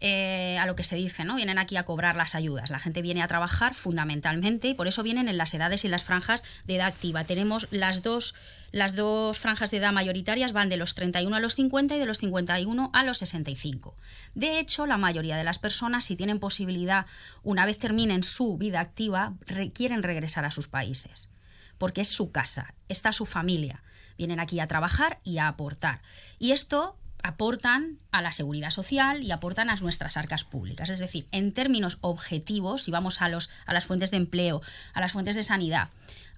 eh, 0.00 0.58
a 0.58 0.66
lo 0.66 0.74
que 0.74 0.82
se 0.84 0.96
dice, 0.96 1.24
¿no? 1.24 1.36
Vienen 1.36 1.56
aquí 1.56 1.76
a 1.76 1.84
cobrar 1.84 2.16
las 2.16 2.34
ayudas. 2.34 2.68
La 2.70 2.80
gente 2.80 3.00
viene 3.00 3.22
a 3.22 3.28
trabajar 3.28 3.74
fundamentalmente 3.74 4.68
y 4.68 4.74
por 4.74 4.88
eso 4.88 5.02
vienen 5.02 5.28
en 5.28 5.38
las 5.38 5.54
edades 5.54 5.84
y 5.84 5.88
las 5.88 6.02
franjas 6.02 6.42
de 6.66 6.76
edad 6.76 6.88
activa. 6.88 7.24
Tenemos 7.24 7.68
las 7.70 8.02
dos 8.02 8.34
las 8.72 8.96
dos 8.96 9.38
franjas 9.38 9.70
de 9.70 9.76
edad 9.76 9.92
mayoritarias 9.92 10.52
van 10.52 10.68
de 10.68 10.76
los 10.76 10.96
31 10.96 11.36
a 11.36 11.38
los 11.38 11.54
50 11.54 11.94
y 11.94 11.98
de 12.00 12.06
los 12.06 12.18
51 12.18 12.90
a 12.92 13.04
los 13.04 13.18
65. 13.18 13.94
De 14.34 14.58
hecho, 14.58 14.86
la 14.86 14.96
mayoría 14.96 15.36
de 15.36 15.44
las 15.44 15.60
personas, 15.60 16.04
si 16.04 16.16
tienen 16.16 16.40
posibilidad, 16.40 17.06
una 17.44 17.66
vez 17.66 17.78
terminen 17.78 18.24
su 18.24 18.58
vida 18.58 18.80
activa, 18.80 19.34
quieren 19.74 20.02
regresar 20.02 20.44
a 20.44 20.50
sus 20.50 20.66
países, 20.66 21.30
porque 21.78 22.00
es 22.00 22.08
su 22.08 22.32
casa, 22.32 22.74
está 22.88 23.12
su 23.12 23.26
familia. 23.26 23.80
Vienen 24.18 24.40
aquí 24.40 24.58
a 24.58 24.66
trabajar 24.66 25.20
y 25.22 25.38
a 25.38 25.46
aportar. 25.46 26.02
Y 26.40 26.50
esto 26.50 26.96
aportan 27.24 27.98
a 28.12 28.20
la 28.20 28.32
seguridad 28.32 28.68
social 28.68 29.24
y 29.24 29.30
aportan 29.30 29.70
a 29.70 29.76
nuestras 29.76 30.18
arcas 30.18 30.44
públicas. 30.44 30.90
Es 30.90 31.00
decir, 31.00 31.26
en 31.32 31.52
términos 31.52 31.96
objetivos, 32.02 32.82
si 32.82 32.90
vamos 32.90 33.22
a, 33.22 33.30
los, 33.30 33.48
a 33.64 33.72
las 33.72 33.86
fuentes 33.86 34.10
de 34.10 34.18
empleo, 34.18 34.60
a 34.92 35.00
las 35.00 35.12
fuentes 35.12 35.34
de 35.34 35.42
sanidad, 35.42 35.88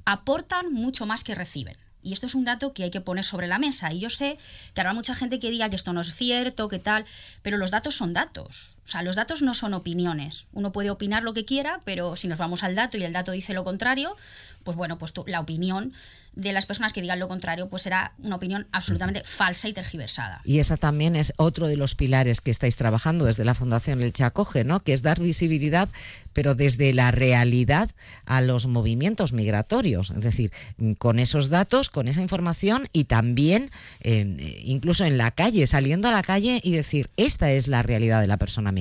aportan 0.04 0.72
mucho 0.72 1.04
más 1.04 1.24
que 1.24 1.34
reciben. 1.34 1.76
Y 2.04 2.12
esto 2.12 2.26
es 2.26 2.36
un 2.36 2.44
dato 2.44 2.72
que 2.72 2.84
hay 2.84 2.92
que 2.92 3.00
poner 3.00 3.24
sobre 3.24 3.48
la 3.48 3.58
mesa. 3.58 3.92
Y 3.92 3.98
yo 3.98 4.10
sé 4.10 4.38
que 4.74 4.80
habrá 4.80 4.94
mucha 4.94 5.16
gente 5.16 5.40
que 5.40 5.50
diga 5.50 5.68
que 5.68 5.74
esto 5.74 5.92
no 5.92 6.02
es 6.02 6.14
cierto, 6.14 6.68
que 6.68 6.78
tal, 6.78 7.04
pero 7.42 7.56
los 7.56 7.72
datos 7.72 7.96
son 7.96 8.12
datos. 8.12 8.75
O 8.86 8.88
sea, 8.88 9.02
los 9.02 9.16
datos 9.16 9.42
no 9.42 9.52
son 9.52 9.74
opiniones. 9.74 10.46
Uno 10.52 10.70
puede 10.70 10.90
opinar 10.90 11.24
lo 11.24 11.34
que 11.34 11.44
quiera, 11.44 11.80
pero 11.84 12.14
si 12.14 12.28
nos 12.28 12.38
vamos 12.38 12.62
al 12.62 12.76
dato 12.76 12.96
y 12.96 13.02
el 13.02 13.12
dato 13.12 13.32
dice 13.32 13.52
lo 13.52 13.64
contrario, 13.64 14.14
pues 14.62 14.76
bueno, 14.76 14.96
pues 14.96 15.12
la 15.26 15.40
opinión 15.40 15.92
de 16.36 16.52
las 16.52 16.66
personas 16.66 16.92
que 16.92 17.00
digan 17.00 17.18
lo 17.18 17.28
contrario, 17.28 17.68
pues 17.68 17.82
será 17.82 18.12
una 18.18 18.36
opinión 18.36 18.66
absolutamente 18.70 19.22
falsa 19.24 19.68
y 19.68 19.72
tergiversada. 19.72 20.42
Y 20.44 20.58
esa 20.58 20.76
también 20.76 21.16
es 21.16 21.32
otro 21.36 21.66
de 21.66 21.78
los 21.78 21.94
pilares 21.94 22.42
que 22.42 22.50
estáis 22.50 22.76
trabajando 22.76 23.24
desde 23.24 23.44
la 23.44 23.54
Fundación 23.54 24.02
El 24.02 24.12
Chacoge, 24.12 24.62
¿no? 24.62 24.80
Que 24.80 24.92
es 24.92 25.00
dar 25.02 25.18
visibilidad, 25.18 25.88
pero 26.34 26.54
desde 26.54 26.92
la 26.92 27.10
realidad 27.10 27.90
a 28.26 28.42
los 28.42 28.66
movimientos 28.66 29.32
migratorios. 29.32 30.10
Es 30.10 30.20
decir, 30.20 30.52
con 30.98 31.18
esos 31.18 31.48
datos, 31.48 31.88
con 31.88 32.06
esa 32.06 32.20
información 32.20 32.86
y 32.92 33.04
también, 33.04 33.70
eh, 34.02 34.60
incluso 34.62 35.06
en 35.06 35.16
la 35.16 35.30
calle, 35.30 35.66
saliendo 35.66 36.08
a 36.08 36.12
la 36.12 36.22
calle 36.22 36.60
y 36.62 36.72
decir, 36.72 37.08
esta 37.16 37.50
es 37.50 37.66
la 37.66 37.82
realidad 37.82 38.20
de 38.20 38.26
la 38.26 38.36
persona 38.36 38.72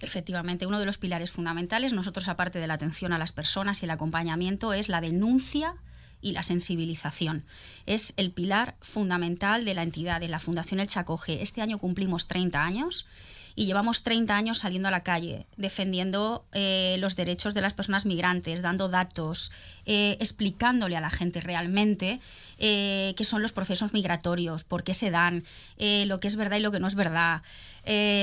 Efectivamente, 0.00 0.66
uno 0.66 0.78
de 0.78 0.86
los 0.86 0.98
pilares 0.98 1.30
fundamentales, 1.30 1.92
nosotros 1.92 2.28
aparte 2.28 2.58
de 2.58 2.66
la 2.66 2.74
atención 2.74 3.12
a 3.12 3.18
las 3.18 3.32
personas 3.32 3.82
y 3.82 3.84
el 3.86 3.90
acompañamiento, 3.90 4.72
es 4.72 4.88
la 4.88 5.00
denuncia 5.00 5.74
y 6.22 6.32
la 6.32 6.42
sensibilización. 6.42 7.44
Es 7.86 8.14
el 8.16 8.30
pilar 8.30 8.76
fundamental 8.80 9.64
de 9.64 9.74
la 9.74 9.82
entidad, 9.82 10.20
de 10.20 10.28
la 10.28 10.38
Fundación 10.38 10.80
El 10.80 10.88
Chacoge. 10.88 11.42
Este 11.42 11.62
año 11.62 11.78
cumplimos 11.78 12.26
30 12.26 12.62
años 12.62 13.06
y 13.54 13.66
llevamos 13.66 14.02
30 14.02 14.36
años 14.36 14.58
saliendo 14.58 14.88
a 14.88 14.90
la 14.90 15.02
calle, 15.02 15.46
defendiendo 15.56 16.44
eh, 16.52 16.96
los 16.98 17.16
derechos 17.16 17.54
de 17.54 17.60
las 17.60 17.74
personas 17.74 18.06
migrantes, 18.06 18.62
dando 18.62 18.88
datos, 18.88 19.52
eh, 19.86 20.16
explicándole 20.20 20.96
a 20.96 21.00
la 21.00 21.10
gente 21.10 21.40
realmente 21.40 22.20
eh, 22.58 23.14
qué 23.16 23.24
son 23.24 23.42
los 23.42 23.52
procesos 23.52 23.92
migratorios, 23.92 24.64
por 24.64 24.82
qué 24.82 24.94
se 24.94 25.10
dan, 25.10 25.44
lo 25.78 26.20
que 26.20 26.28
es 26.28 26.36
verdad 26.36 26.58
y 26.58 26.60
lo 26.60 26.72
que 26.72 26.80
no 26.80 26.86
es 26.86 26.94
verdad, 26.94 27.42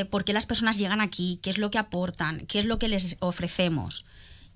por 0.09 0.23
qué 0.23 0.33
las 0.33 0.45
personas 0.45 0.77
llegan 0.77 1.01
aquí, 1.01 1.39
qué 1.41 1.49
es 1.49 1.57
lo 1.57 1.71
que 1.71 1.77
aportan, 1.77 2.45
qué 2.47 2.59
es 2.59 2.65
lo 2.65 2.79
que 2.79 2.87
les 2.87 3.17
ofrecemos. 3.19 4.05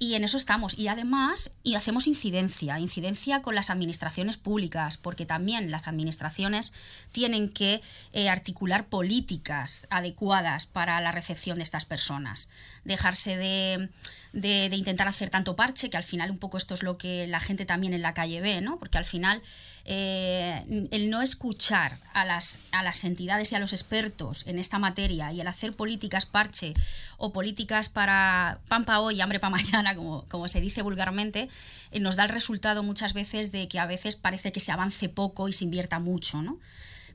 Y 0.01 0.15
en 0.15 0.24
eso 0.24 0.36
estamos. 0.36 0.79
Y 0.79 0.88
además 0.88 1.51
y 1.62 1.75
hacemos 1.75 2.08
incidencia, 2.08 2.79
incidencia 2.79 3.43
con 3.43 3.53
las 3.53 3.70
administraciones 3.70 4.36
públicas, 4.36 4.98
porque 4.98 5.27
también 5.27 5.70
las 5.70 5.88
administraciones 5.88 6.74
tienen 7.12 7.50
que 7.50 7.84
eh, 8.12 8.27
articular 8.27 8.88
políticas 8.88 9.86
adecuadas 9.91 10.65
para 10.65 11.00
la 11.01 11.12
recepción 11.12 11.58
de 11.58 11.63
estas 11.65 11.86
personas. 11.86 12.50
Dejarse 12.84 13.38
de, 13.38 13.89
de, 14.34 14.75
intentar 14.75 15.08
hacer 15.08 15.29
tanto 15.29 15.55
parche, 15.55 15.91
que 15.91 15.98
al 15.98 16.03
final 16.03 16.31
un 16.31 16.39
poco 16.39 16.58
esto 16.58 16.74
es 16.74 16.81
lo 16.81 16.98
que 16.98 17.27
la 17.27 17.39
gente 17.39 17.67
también 17.67 17.93
en 17.93 18.01
la 18.01 18.15
calle 18.15 18.41
ve, 18.41 18.60
¿no? 18.60 18.79
Porque 18.79 18.98
al 18.98 19.05
final 19.05 19.43
eh, 19.85 20.88
el 20.91 21.09
no 21.09 21.21
escuchar 21.21 22.00
a 22.13 22.25
las, 22.25 22.59
a 22.71 22.83
las 22.83 23.03
entidades 23.03 23.51
y 23.51 23.55
a 23.55 23.59
los 23.59 23.73
expertos 23.73 24.45
en 24.45 24.59
esta 24.59 24.79
materia 24.79 25.31
y 25.31 25.41
el 25.41 25.47
hacer 25.47 25.73
políticas 25.73 26.25
parche 26.25 26.73
o 27.17 27.33
políticas 27.33 27.89
para 27.89 28.59
pan 28.67 28.85
para 28.85 29.00
hoy 29.00 29.21
hambre 29.21 29.39
para 29.39 29.51
mañana, 29.51 29.95
como, 29.95 30.25
como 30.27 30.47
se 30.47 30.61
dice 30.61 30.81
vulgarmente, 30.81 31.50
eh, 31.91 32.00
nos 32.00 32.15
da 32.15 32.23
el 32.23 32.29
resultado 32.29 32.83
muchas 32.83 33.13
veces 33.13 33.51
de 33.51 33.67
que 33.67 33.79
a 33.79 33.85
veces 33.85 34.15
parece 34.15 34.51
que 34.51 34.59
se 34.59 34.71
avance 34.71 35.09
poco 35.09 35.47
y 35.47 35.53
se 35.53 35.63
invierta 35.63 36.00
mucho, 36.00 36.41
¿no? 36.41 36.59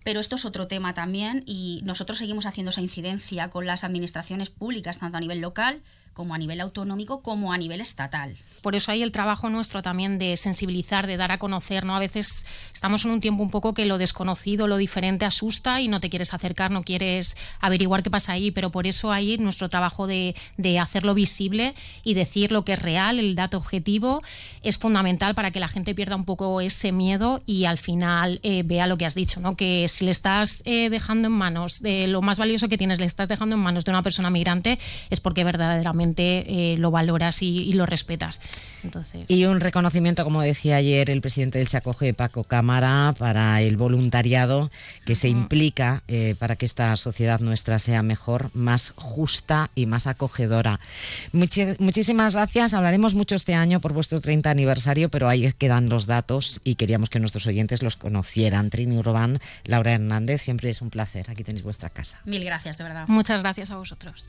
Pero 0.04 0.20
esto 0.20 0.36
es 0.36 0.44
otro 0.44 0.68
tema 0.68 0.94
también 0.94 1.42
y 1.46 1.80
nosotros 1.84 2.18
seguimos 2.18 2.46
haciendo 2.46 2.70
esa 2.70 2.80
incidencia 2.80 3.50
con 3.50 3.66
las 3.66 3.82
administraciones 3.82 4.50
públicas, 4.50 4.98
tanto 4.98 5.16
a 5.16 5.20
nivel 5.20 5.40
local 5.40 5.82
como 6.16 6.34
a 6.34 6.38
nivel 6.38 6.62
autonómico 6.62 7.20
como 7.20 7.52
a 7.52 7.58
nivel 7.58 7.82
estatal. 7.82 8.34
Por 8.62 8.74
eso 8.74 8.90
hay 8.90 9.02
el 9.02 9.12
trabajo 9.12 9.50
nuestro 9.50 9.82
también 9.82 10.18
de 10.18 10.36
sensibilizar, 10.36 11.06
de 11.06 11.18
dar 11.18 11.30
a 11.30 11.38
conocer, 11.38 11.84
¿no? 11.84 11.94
A 11.94 12.00
veces 12.00 12.46
estamos 12.72 13.04
en 13.04 13.10
un 13.12 13.20
tiempo 13.20 13.42
un 13.42 13.50
poco 13.50 13.74
que 13.74 13.84
lo 13.84 13.98
desconocido, 13.98 14.66
lo 14.66 14.78
diferente 14.78 15.26
asusta 15.26 15.80
y 15.80 15.88
no 15.88 16.00
te 16.00 16.08
quieres 16.08 16.32
acercar, 16.32 16.70
no 16.70 16.82
quieres 16.82 17.36
averiguar 17.60 18.02
qué 18.02 18.10
pasa 18.10 18.32
ahí, 18.32 18.50
pero 18.50 18.70
por 18.70 18.86
eso 18.86 19.12
hay 19.12 19.36
nuestro 19.38 19.68
trabajo 19.68 20.06
de, 20.06 20.34
hacerlo 20.80 21.14
visible 21.14 21.74
y 22.02 22.14
decir 22.14 22.50
lo 22.50 22.64
que 22.64 22.72
es 22.72 22.78
real, 22.80 23.18
el 23.18 23.34
dato 23.34 23.58
objetivo, 23.58 24.22
es 24.62 24.78
fundamental 24.78 25.34
para 25.34 25.50
que 25.50 25.60
la 25.60 25.68
gente 25.68 25.94
pierda 25.94 26.16
un 26.16 26.24
poco 26.24 26.60
ese 26.60 26.92
miedo 26.92 27.42
y 27.46 27.66
al 27.66 27.78
final 27.78 28.40
eh, 28.42 28.62
vea 28.64 28.86
lo 28.86 28.96
que 28.96 29.06
has 29.06 29.14
dicho, 29.14 29.40
¿no? 29.40 29.56
Que 29.56 29.86
si 29.88 30.06
le 30.06 30.10
estás 30.10 30.62
eh, 30.64 30.88
dejando 30.90 31.28
en 31.28 31.34
manos 31.34 31.82
de 31.82 32.06
lo 32.06 32.22
más 32.22 32.38
valioso 32.38 32.68
que 32.68 32.78
tienes, 32.78 33.00
le 33.00 33.06
estás 33.06 33.28
dejando 33.28 33.54
en 33.54 33.60
manos 33.60 33.84
de 33.84 33.90
una 33.90 34.02
persona 34.02 34.30
migrante, 34.30 34.78
es 35.10 35.20
porque 35.20 35.44
verdaderamente 35.44 36.05
eh, 36.16 36.76
lo 36.78 36.90
valoras 36.90 37.42
y, 37.42 37.72
lo 37.72 37.86
respetas. 37.86 38.40
Entonces... 38.84 39.24
Y 39.28 39.44
un 39.46 39.60
reconocimiento, 39.60 40.24
como 40.24 40.40
decía 40.40 40.76
ayer 40.76 41.10
el 41.10 41.20
presidente 41.20 41.58
del 41.58 41.68
Chacoge, 41.68 42.14
Paco 42.14 42.44
Cámara, 42.44 43.14
para 43.18 43.60
el 43.60 43.76
voluntariado 43.76 44.70
que 45.04 45.14
se 45.14 45.28
implica 45.28 46.02
eh, 46.08 46.34
para 46.38 46.56
que 46.56 46.66
esta 46.66 46.96
sociedad 46.96 47.40
nuestra 47.40 47.78
sea 47.78 48.02
mejor, 48.02 48.50
más 48.54 48.92
justa 48.96 49.70
y 49.74 49.86
más 49.86 50.06
acogedora. 50.06 50.80
muchísimas 51.32 52.34
gracias. 52.34 52.74
Hablaremos 52.74 53.14
mucho 53.14 53.34
este 53.34 53.54
año 53.54 53.80
por 53.80 53.92
vuestro 53.92 54.20
30 54.20 54.50
aniversario, 54.50 55.08
pero 55.08 55.28
ahí 55.28 55.52
quedan 55.52 55.88
los 55.88 56.06
datos 56.06 56.60
y 56.64 56.76
queríamos 56.76 57.10
que 57.10 57.20
nuestros 57.20 57.46
oyentes 57.46 57.82
los 57.82 57.96
conocieran. 57.96 58.70
Trini 58.70 58.98
Urbán, 58.98 59.40
Laura 59.64 59.92
Hernández, 59.92 60.42
siempre 60.42 60.70
es 60.70 60.82
un 60.82 60.90
placer. 60.90 61.30
Aquí 61.30 61.44
tenéis 61.44 61.64
vuestra 61.64 61.90
casa. 61.90 62.20
Mil 62.24 62.44
gracias, 62.44 62.78
de 62.78 62.84
verdad. 62.84 63.04
Muchas 63.08 63.40
gracias 63.40 63.70
a 63.70 63.76
vosotros. 63.76 64.28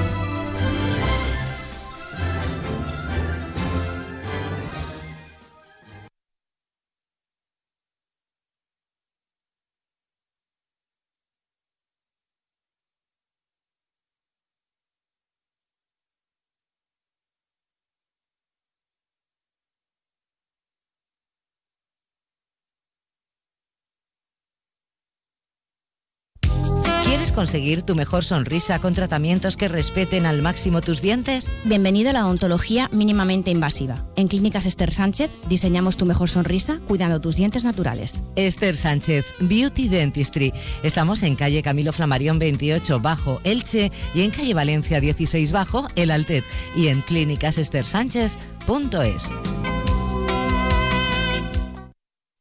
¿Quieres 27.31 27.49
conseguir 27.49 27.83
tu 27.83 27.95
mejor 27.95 28.25
sonrisa 28.25 28.79
con 28.79 28.93
tratamientos 28.93 29.55
que 29.55 29.69
respeten 29.69 30.25
al 30.25 30.41
máximo 30.41 30.81
tus 30.81 31.01
dientes? 31.01 31.55
Bienvenido 31.63 32.09
a 32.09 32.13
la 32.13 32.25
odontología 32.25 32.89
mínimamente 32.91 33.51
invasiva. 33.51 34.05
En 34.17 34.27
Clínicas 34.27 34.65
Esther 34.65 34.91
Sánchez 34.91 35.31
diseñamos 35.47 35.95
tu 35.95 36.05
mejor 36.05 36.29
sonrisa 36.29 36.81
cuidando 36.89 37.21
tus 37.21 37.37
dientes 37.37 37.63
naturales. 37.63 38.21
Esther 38.35 38.75
Sánchez, 38.75 39.25
Beauty 39.39 39.87
Dentistry. 39.87 40.51
Estamos 40.83 41.23
en 41.23 41.37
calle 41.37 41.63
Camilo 41.63 41.93
Flamarión 41.93 42.37
28 42.37 42.99
bajo 42.99 43.39
Elche 43.45 43.93
y 44.13 44.23
en 44.23 44.31
calle 44.31 44.53
Valencia 44.53 44.99
16 44.99 45.53
bajo 45.53 45.87
El 45.95 46.11
Altet 46.11 46.43
y 46.75 46.89
en 46.89 47.01
clínicasestersánchez.es. 47.01 49.31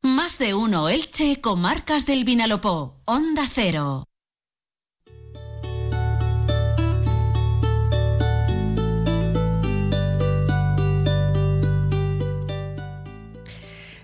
Más 0.02 0.38
de 0.38 0.54
uno 0.54 0.88
Elche, 0.88 1.40
comarcas 1.40 2.06
del 2.06 2.24
Vinalopó, 2.24 3.00
Onda 3.04 3.44
Cero. 3.48 4.09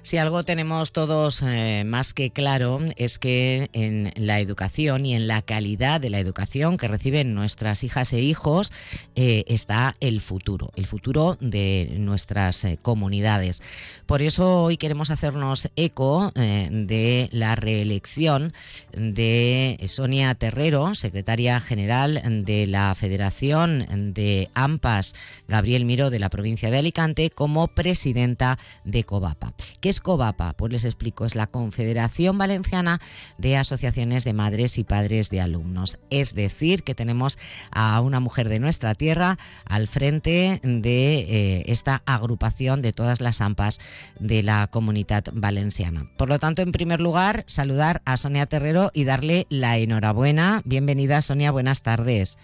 Si 0.06 0.18
algo 0.18 0.44
tenemos 0.44 0.92
todos 0.92 1.42
eh, 1.42 1.82
más 1.84 2.14
que 2.14 2.30
claro 2.30 2.78
es 2.94 3.18
que 3.18 3.70
en 3.72 4.12
la 4.14 4.38
educación 4.38 5.04
y 5.04 5.16
en 5.16 5.26
la 5.26 5.42
calidad 5.42 6.00
de 6.00 6.10
la 6.10 6.20
educación 6.20 6.76
que 6.76 6.86
reciben 6.86 7.34
nuestras 7.34 7.82
hijas 7.82 8.12
e 8.12 8.20
hijos 8.20 8.72
eh, 9.16 9.42
está 9.48 9.96
el 9.98 10.20
futuro, 10.20 10.70
el 10.76 10.86
futuro 10.86 11.36
de 11.40 11.96
nuestras 11.98 12.64
eh, 12.64 12.78
comunidades. 12.80 13.60
Por 14.06 14.22
eso 14.22 14.62
hoy 14.62 14.76
queremos 14.76 15.10
hacernos 15.10 15.70
eco 15.74 16.30
de 16.36 17.28
la 17.32 17.56
reelección 17.56 18.52
de 18.92 19.76
Sonia 19.88 20.36
Terrero, 20.36 20.94
secretaria 20.94 21.58
general 21.58 22.44
de 22.44 22.68
la 22.68 22.94
Federación 22.94 24.12
de 24.14 24.50
AMPAS, 24.54 25.16
Gabriel 25.48 25.84
Miro 25.84 26.10
de 26.10 26.20
la 26.20 26.30
provincia 26.30 26.70
de 26.70 26.78
Alicante, 26.78 27.30
como 27.30 27.66
presidenta 27.66 28.60
de 28.84 29.02
COVAPA. 29.02 29.52
COVAPA? 30.00 30.54
Pues 30.54 30.72
les 30.72 30.84
explico, 30.84 31.24
es 31.24 31.34
la 31.34 31.46
Confederación 31.46 32.38
Valenciana 32.38 33.00
de 33.38 33.56
Asociaciones 33.56 34.24
de 34.24 34.32
Madres 34.32 34.78
y 34.78 34.84
Padres 34.84 35.30
de 35.30 35.40
Alumnos. 35.40 35.98
Es 36.10 36.34
decir, 36.34 36.82
que 36.82 36.94
tenemos 36.94 37.38
a 37.70 38.00
una 38.00 38.20
mujer 38.20 38.48
de 38.48 38.58
nuestra 38.58 38.94
tierra 38.94 39.38
al 39.64 39.88
frente 39.88 40.60
de 40.62 41.18
eh, 41.18 41.62
esta 41.66 42.02
agrupación 42.06 42.82
de 42.82 42.92
todas 42.92 43.20
las 43.20 43.40
AMPAs 43.40 43.78
de 44.18 44.42
la 44.42 44.66
comunidad 44.68 45.24
valenciana. 45.32 46.10
Por 46.16 46.28
lo 46.28 46.38
tanto, 46.38 46.62
en 46.62 46.72
primer 46.72 47.00
lugar, 47.00 47.44
saludar 47.46 48.02
a 48.04 48.16
Sonia 48.16 48.46
Terrero 48.46 48.90
y 48.94 49.04
darle 49.04 49.46
la 49.50 49.78
enhorabuena. 49.78 50.62
Bienvenida, 50.64 51.22
Sonia, 51.22 51.50
buenas 51.50 51.82
tardes. 51.82 52.38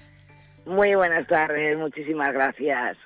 Muy 0.65 0.95
buenas 0.95 1.27
tardes, 1.27 1.77
muchísimas 1.77 2.33
gracias. 2.33 2.97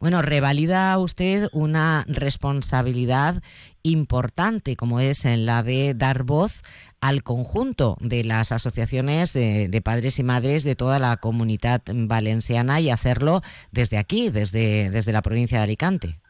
Bueno, 0.00 0.20
revalida 0.20 0.98
usted 0.98 1.48
una 1.52 2.04
responsabilidad 2.06 3.42
importante 3.82 4.76
como 4.76 5.00
es 5.00 5.24
en 5.24 5.46
la 5.46 5.62
de 5.62 5.94
dar 5.94 6.24
voz 6.24 6.62
al 7.00 7.22
conjunto 7.22 7.96
de 8.00 8.24
las 8.24 8.52
asociaciones 8.52 9.32
de, 9.32 9.82
padres 9.82 10.18
y 10.18 10.22
madres 10.22 10.64
de 10.64 10.76
toda 10.76 10.98
la 10.98 11.16
comunidad 11.16 11.80
valenciana 11.86 12.80
y 12.80 12.90
hacerlo 12.90 13.40
desde 13.72 13.96
aquí, 13.96 14.30
desde, 14.30 14.90
desde 14.90 15.12
la 15.12 15.22
provincia 15.22 15.58
de 15.58 15.64
Alicante. 15.64 16.20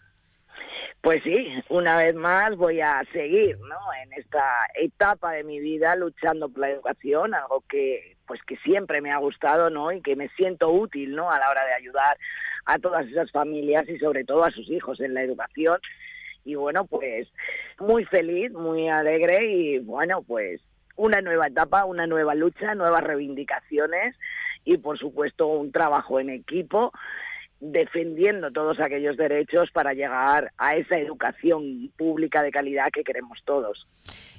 Pues 1.01 1.23
sí, 1.23 1.49
una 1.71 1.97
vez 1.97 2.15
más 2.15 2.55
voy 2.57 2.81
a 2.81 3.03
seguir 3.13 3.59
¿no? 3.59 3.77
en 4.03 4.13
esta 4.13 4.45
etapa 4.75 5.33
de 5.33 5.45
mi 5.45 5.59
vida 5.59 5.97
luchando 5.97 6.49
por 6.51 6.61
la 6.61 6.71
educación, 6.71 7.33
algo 7.35 7.65
que 7.69 8.19
pues 8.31 8.45
que 8.45 8.57
siempre 8.59 9.01
me 9.01 9.11
ha 9.11 9.17
gustado 9.17 9.71
¿no? 9.71 9.91
y 9.91 10.01
que 10.03 10.15
me 10.15 10.29
siento 10.29 10.71
útil 10.71 11.17
¿no? 11.17 11.33
a 11.33 11.39
la 11.41 11.51
hora 11.51 11.67
de 11.67 11.75
ayudar 11.75 12.17
a 12.65 12.79
todas 12.79 13.05
esas 13.09 13.33
familias 13.33 13.89
y 13.89 13.99
sobre 13.99 14.23
todo 14.23 14.45
a 14.45 14.53
sus 14.53 14.71
hijos 14.71 15.01
en 15.01 15.15
la 15.15 15.23
educación. 15.23 15.81
Y 16.45 16.55
bueno, 16.55 16.85
pues 16.85 17.27
muy 17.81 18.05
feliz, 18.05 18.53
muy 18.53 18.89
alegre 18.89 19.47
y 19.47 19.79
bueno, 19.81 20.23
pues 20.23 20.61
una 20.95 21.21
nueva 21.21 21.49
etapa, 21.49 21.85
una 21.85 22.07
nueva 22.07 22.37
lucha, 22.37 22.77
nuevas 22.77 23.03
reivindicaciones 23.03 24.15
y 24.65 24.79
por 24.79 24.97
supuesto 24.97 25.49
un 25.49 25.73
trabajo 25.73 26.21
en 26.21 26.31
equipo 26.31 26.93
defendiendo 27.61 28.51
todos 28.51 28.81
aquellos 28.81 29.17
derechos 29.17 29.71
para 29.71 29.93
llegar 29.93 30.53
a 30.57 30.77
esa 30.77 30.99
educación 30.99 31.91
pública 31.97 32.43
de 32.43 32.51
calidad 32.51 32.91
que 32.93 33.05
queremos 33.05 33.43
todos. 33.45 33.87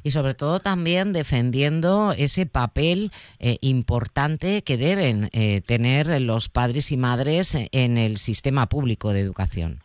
Y 0.03 0.11
sobre 0.11 0.33
todo 0.33 0.59
también 0.59 1.13
defendiendo 1.13 2.13
ese 2.17 2.47
papel 2.47 3.11
eh, 3.39 3.57
importante 3.61 4.63
que 4.63 4.77
deben 4.77 5.29
eh, 5.31 5.61
tener 5.61 6.19
los 6.21 6.49
padres 6.49 6.91
y 6.91 6.97
madres 6.97 7.55
en 7.71 7.97
el 7.97 8.17
sistema 8.17 8.67
público 8.67 9.13
de 9.13 9.19
educación. 9.19 9.79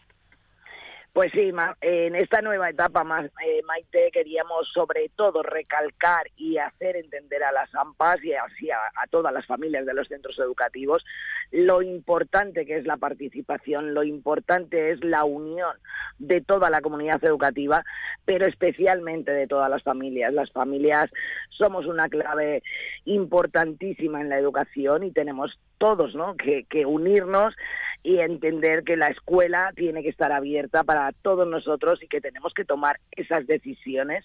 Pues 1.17 1.33
sí, 1.33 1.51
en 1.81 2.15
esta 2.15 2.43
nueva 2.43 2.69
etapa, 2.69 3.03
eh, 3.43 3.63
Maite, 3.67 4.11
queríamos 4.13 4.69
sobre 4.71 5.09
todo 5.17 5.43
recalcar 5.43 6.27
y 6.37 6.59
hacer 6.59 6.95
entender 6.95 7.43
a 7.43 7.53
las 7.53 7.75
AMPAs 7.75 8.23
y 8.23 8.35
así 8.35 8.71
a, 8.71 8.79
todas 9.09 9.33
las 9.33 9.47
familias 9.47 9.87
de 9.87 9.95
los 9.95 10.09
centros 10.09 10.39
educativos 10.39 11.07
lo 11.53 11.81
importante 11.81 12.67
que 12.67 12.77
es 12.77 12.85
la 12.85 12.99
participación, 12.99 13.95
lo 13.95 14.03
importante 14.03 14.91
es 14.91 15.03
la 15.03 15.25
unión 15.25 15.75
de 16.19 16.43
toda 16.43 16.69
la 16.69 16.83
comunidad 16.83 17.25
educativa, 17.25 17.83
pero 18.27 18.45
especialmente 18.45 19.31
de 19.31 19.47
todas 19.47 19.71
las 19.71 19.83
familias. 19.83 20.35
Las 20.35 20.51
familias 20.51 21.09
somos 21.49 21.87
una 21.87 22.11
clave 22.11 22.63
importantísima 23.07 24.21
en 24.21 24.29
la 24.29 24.39
educación 24.39 25.05
y 25.05 25.13
tenemos 25.13 25.59
todos 25.79 26.15
¿no? 26.15 26.37
que 26.37 26.85
unirnos 26.85 27.55
y 28.03 28.19
entender 28.19 28.85
que 28.85 28.97
la 28.97 29.09
escuela 29.09 29.73
tiene 29.75 30.03
que 30.03 30.09
estar 30.09 30.33
abierta 30.33 30.85
para 30.85 31.06
todos 31.13 31.47
nosotros 31.47 32.03
y 32.03 32.09
que 32.09 32.21
tenemos 32.21 32.55
que 32.55 32.65
tomar 32.65 33.01
esas 33.13 33.47
decisiones 33.47 34.25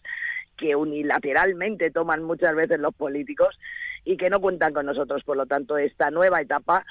que 0.58 0.76
unilateralmente 0.76 1.92
toman 1.92 2.24
muchas 2.24 2.56
veces 2.56 2.80
los 2.80 2.94
políticos 2.94 3.60
y 4.04 4.18
que 4.18 4.30
no 4.30 4.40
cuentan 4.40 4.74
con 4.74 4.86
nosotros. 4.86 5.24
Por 5.24 5.38
lo 5.38 5.46
tanto, 5.46 5.78
esta 5.78 6.12
nueva 6.12 6.42
etapa 6.42 6.86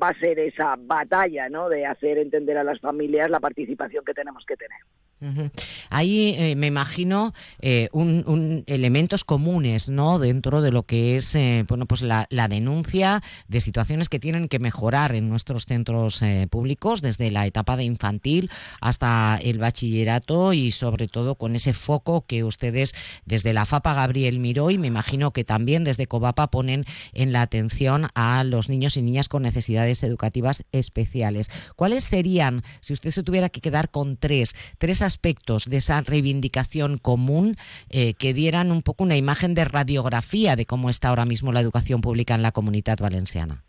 va 0.00 0.08
a 0.08 0.18
ser 0.18 0.38
esa 0.38 0.76
batalla 0.78 1.48
¿no? 1.48 1.68
de 1.68 1.86
hacer 1.86 2.18
entender 2.18 2.58
a 2.58 2.64
las 2.64 2.80
familias 2.80 3.30
la 3.30 3.40
participación 3.40 4.04
que 4.04 4.14
tenemos 4.14 4.44
que 4.44 4.56
tener. 4.56 4.78
Eh, 6.44 6.54
me 6.56 6.66
imagino, 6.66 7.32
eh, 7.60 7.88
un, 7.92 8.64
elementos 8.66 9.24
comunes, 9.24 9.88
¿no? 9.88 10.18
Dentro 10.18 10.60
de 10.60 10.70
lo 10.70 10.82
que 10.82 11.16
es, 11.16 11.34
eh, 11.34 11.64
bueno, 11.68 11.86
pues 11.86 12.02
la, 12.02 12.26
denuncia 12.48 13.22
de 13.48 13.60
situaciones 13.60 14.08
que 14.08 14.20
tienen 14.20 14.48
que 14.48 14.58
mejorar 14.58 15.14
en 15.14 15.28
nuestros 15.28 15.64
centros 15.64 16.20
públicos, 16.50 17.00
desde 17.00 17.30
la 17.30 17.46
etapa 17.46 17.76
de 17.76 17.84
infantil 17.84 18.50
hasta 18.80 19.38
el 19.42 19.58
bachillerato 19.58 20.52
y 20.52 20.72
sobre 20.72 21.08
todo 21.08 21.36
con 21.36 21.56
ese 21.56 21.72
foco 21.72 22.20
que 22.20 22.44
ustedes 22.44 22.94
desde 23.24 23.54
la 23.54 23.64
FAPA 23.64 23.94
Gabriel 23.94 24.38
Miró 24.38 24.70
y 24.70 24.78
me 24.78 24.88
imagino 24.88 25.32
que 25.32 25.42
también 25.42 25.84
desde 25.84 26.06
Covapa 26.06 26.50
ponen 26.50 26.84
en 27.14 27.32
la 27.32 27.40
atención 27.42 28.08
a 28.14 28.44
los 28.44 28.68
niños 28.68 28.96
y 28.98 29.02
niñas 29.02 29.28
con 29.28 29.42
necesidades 29.42 30.02
educativas 30.02 30.64
especiales. 30.72 31.48
¿Cuáles 31.76 32.04
serían, 32.04 32.62
si 32.82 32.92
usted 32.92 33.10
se 33.10 33.22
tuviera 33.22 33.48
que 33.48 33.62
quedar 33.62 33.90
con 33.90 34.16
tres, 34.16 34.54
tres 34.78 35.00
aspectos 35.00 35.13
de 35.20 35.76
esa 35.76 36.00
reivindicación 36.00 36.98
común 36.98 37.56
eh, 37.90 38.14
que 38.14 38.34
dieran 38.34 38.70
un 38.70 38.82
poco 38.82 39.04
una 39.04 39.16
imagen 39.16 39.54
de 39.54 39.64
radiografía 39.64 40.56
de 40.56 40.66
cómo 40.66 40.90
está 40.90 41.08
ahora 41.08 41.24
mismo 41.24 41.52
la 41.52 41.60
educación 41.60 42.00
pública 42.00 42.34
en 42.34 42.42
la 42.42 42.52
comunidad 42.52 42.98
valenciana? 42.98 43.62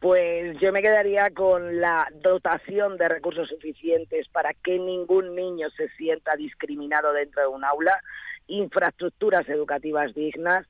Pues 0.00 0.58
yo 0.58 0.72
me 0.72 0.82
quedaría 0.82 1.30
con 1.30 1.80
la 1.80 2.08
dotación 2.22 2.96
de 2.96 3.08
recursos 3.08 3.48
suficientes 3.48 4.28
para 4.28 4.52
que 4.52 4.78
ningún 4.78 5.36
niño 5.36 5.68
se 5.70 5.88
sienta 5.90 6.34
discriminado 6.34 7.12
dentro 7.12 7.42
de 7.42 7.48
un 7.48 7.64
aula, 7.64 8.00
infraestructuras 8.48 9.48
educativas 9.48 10.12
dignas 10.14 10.66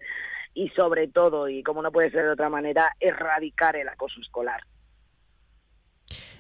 y 0.53 0.69
sobre 0.71 1.09
todo, 1.09 1.49
y 1.49 1.63
como 1.63 1.81
no 1.81 1.91
puede 1.91 2.11
ser 2.11 2.25
de 2.25 2.31
otra 2.31 2.51
manera, 2.51 2.95
erradicar 3.01 3.77
el 3.77 3.89
acoso 3.89 4.21
escolar. 4.21 4.63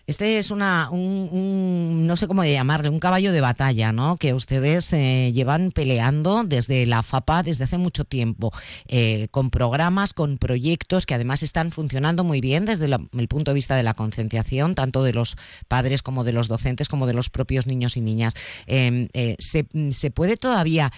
Este 0.09 0.39
es 0.39 0.51
una, 0.51 0.91
un, 0.91 2.09
no 2.09 2.17
sé 2.17 2.27
cómo 2.27 2.45
llamarle, 2.45 2.89
un 2.89 2.99
caballo 2.99 3.31
de 3.31 3.41
batalla, 3.41 3.93
¿no? 3.93 4.17
Que 4.17 4.35
ustedes 4.35 4.93
eh, 4.93 5.31
llevan 5.33 5.71
peleando 5.71 6.43
desde 6.43 6.87
la 6.87 7.05
FAPA 7.05 7.45
desde 7.45 7.65
hace 7.65 7.79
mucho 7.79 8.05
tiempo, 8.05 8.53
eh, 8.89 9.29
con 9.31 9.51
programas, 9.51 10.13
con 10.13 10.39
proyectos 10.39 11.07
que 11.07 11.15
además 11.15 11.45
están 11.45 11.71
funcionando 11.71 12.25
muy 12.25 12.41
bien 12.41 12.65
desde 12.65 12.87
el 12.87 13.29
punto 13.29 13.53
de 13.53 13.55
vista 13.55 13.77
de 13.77 13.85
la 13.85 13.95
concienciación, 13.95 14.75
tanto 14.75 15.05
de 15.05 15.13
los 15.13 15.37
padres 15.69 16.03
como 16.03 16.25
de 16.25 16.33
los 16.33 16.49
docentes, 16.49 16.89
como 16.89 17.07
de 17.07 17.15
los 17.15 17.31
propios 17.31 17.69
niños 17.69 17.97
y 17.97 18.01
niñas. 18.01 18.35
Em, 18.67 19.09
eh, 19.13 19.37
se, 19.39 19.67
¿se, 19.93 20.11
puede 20.11 20.37
todavía 20.37 20.93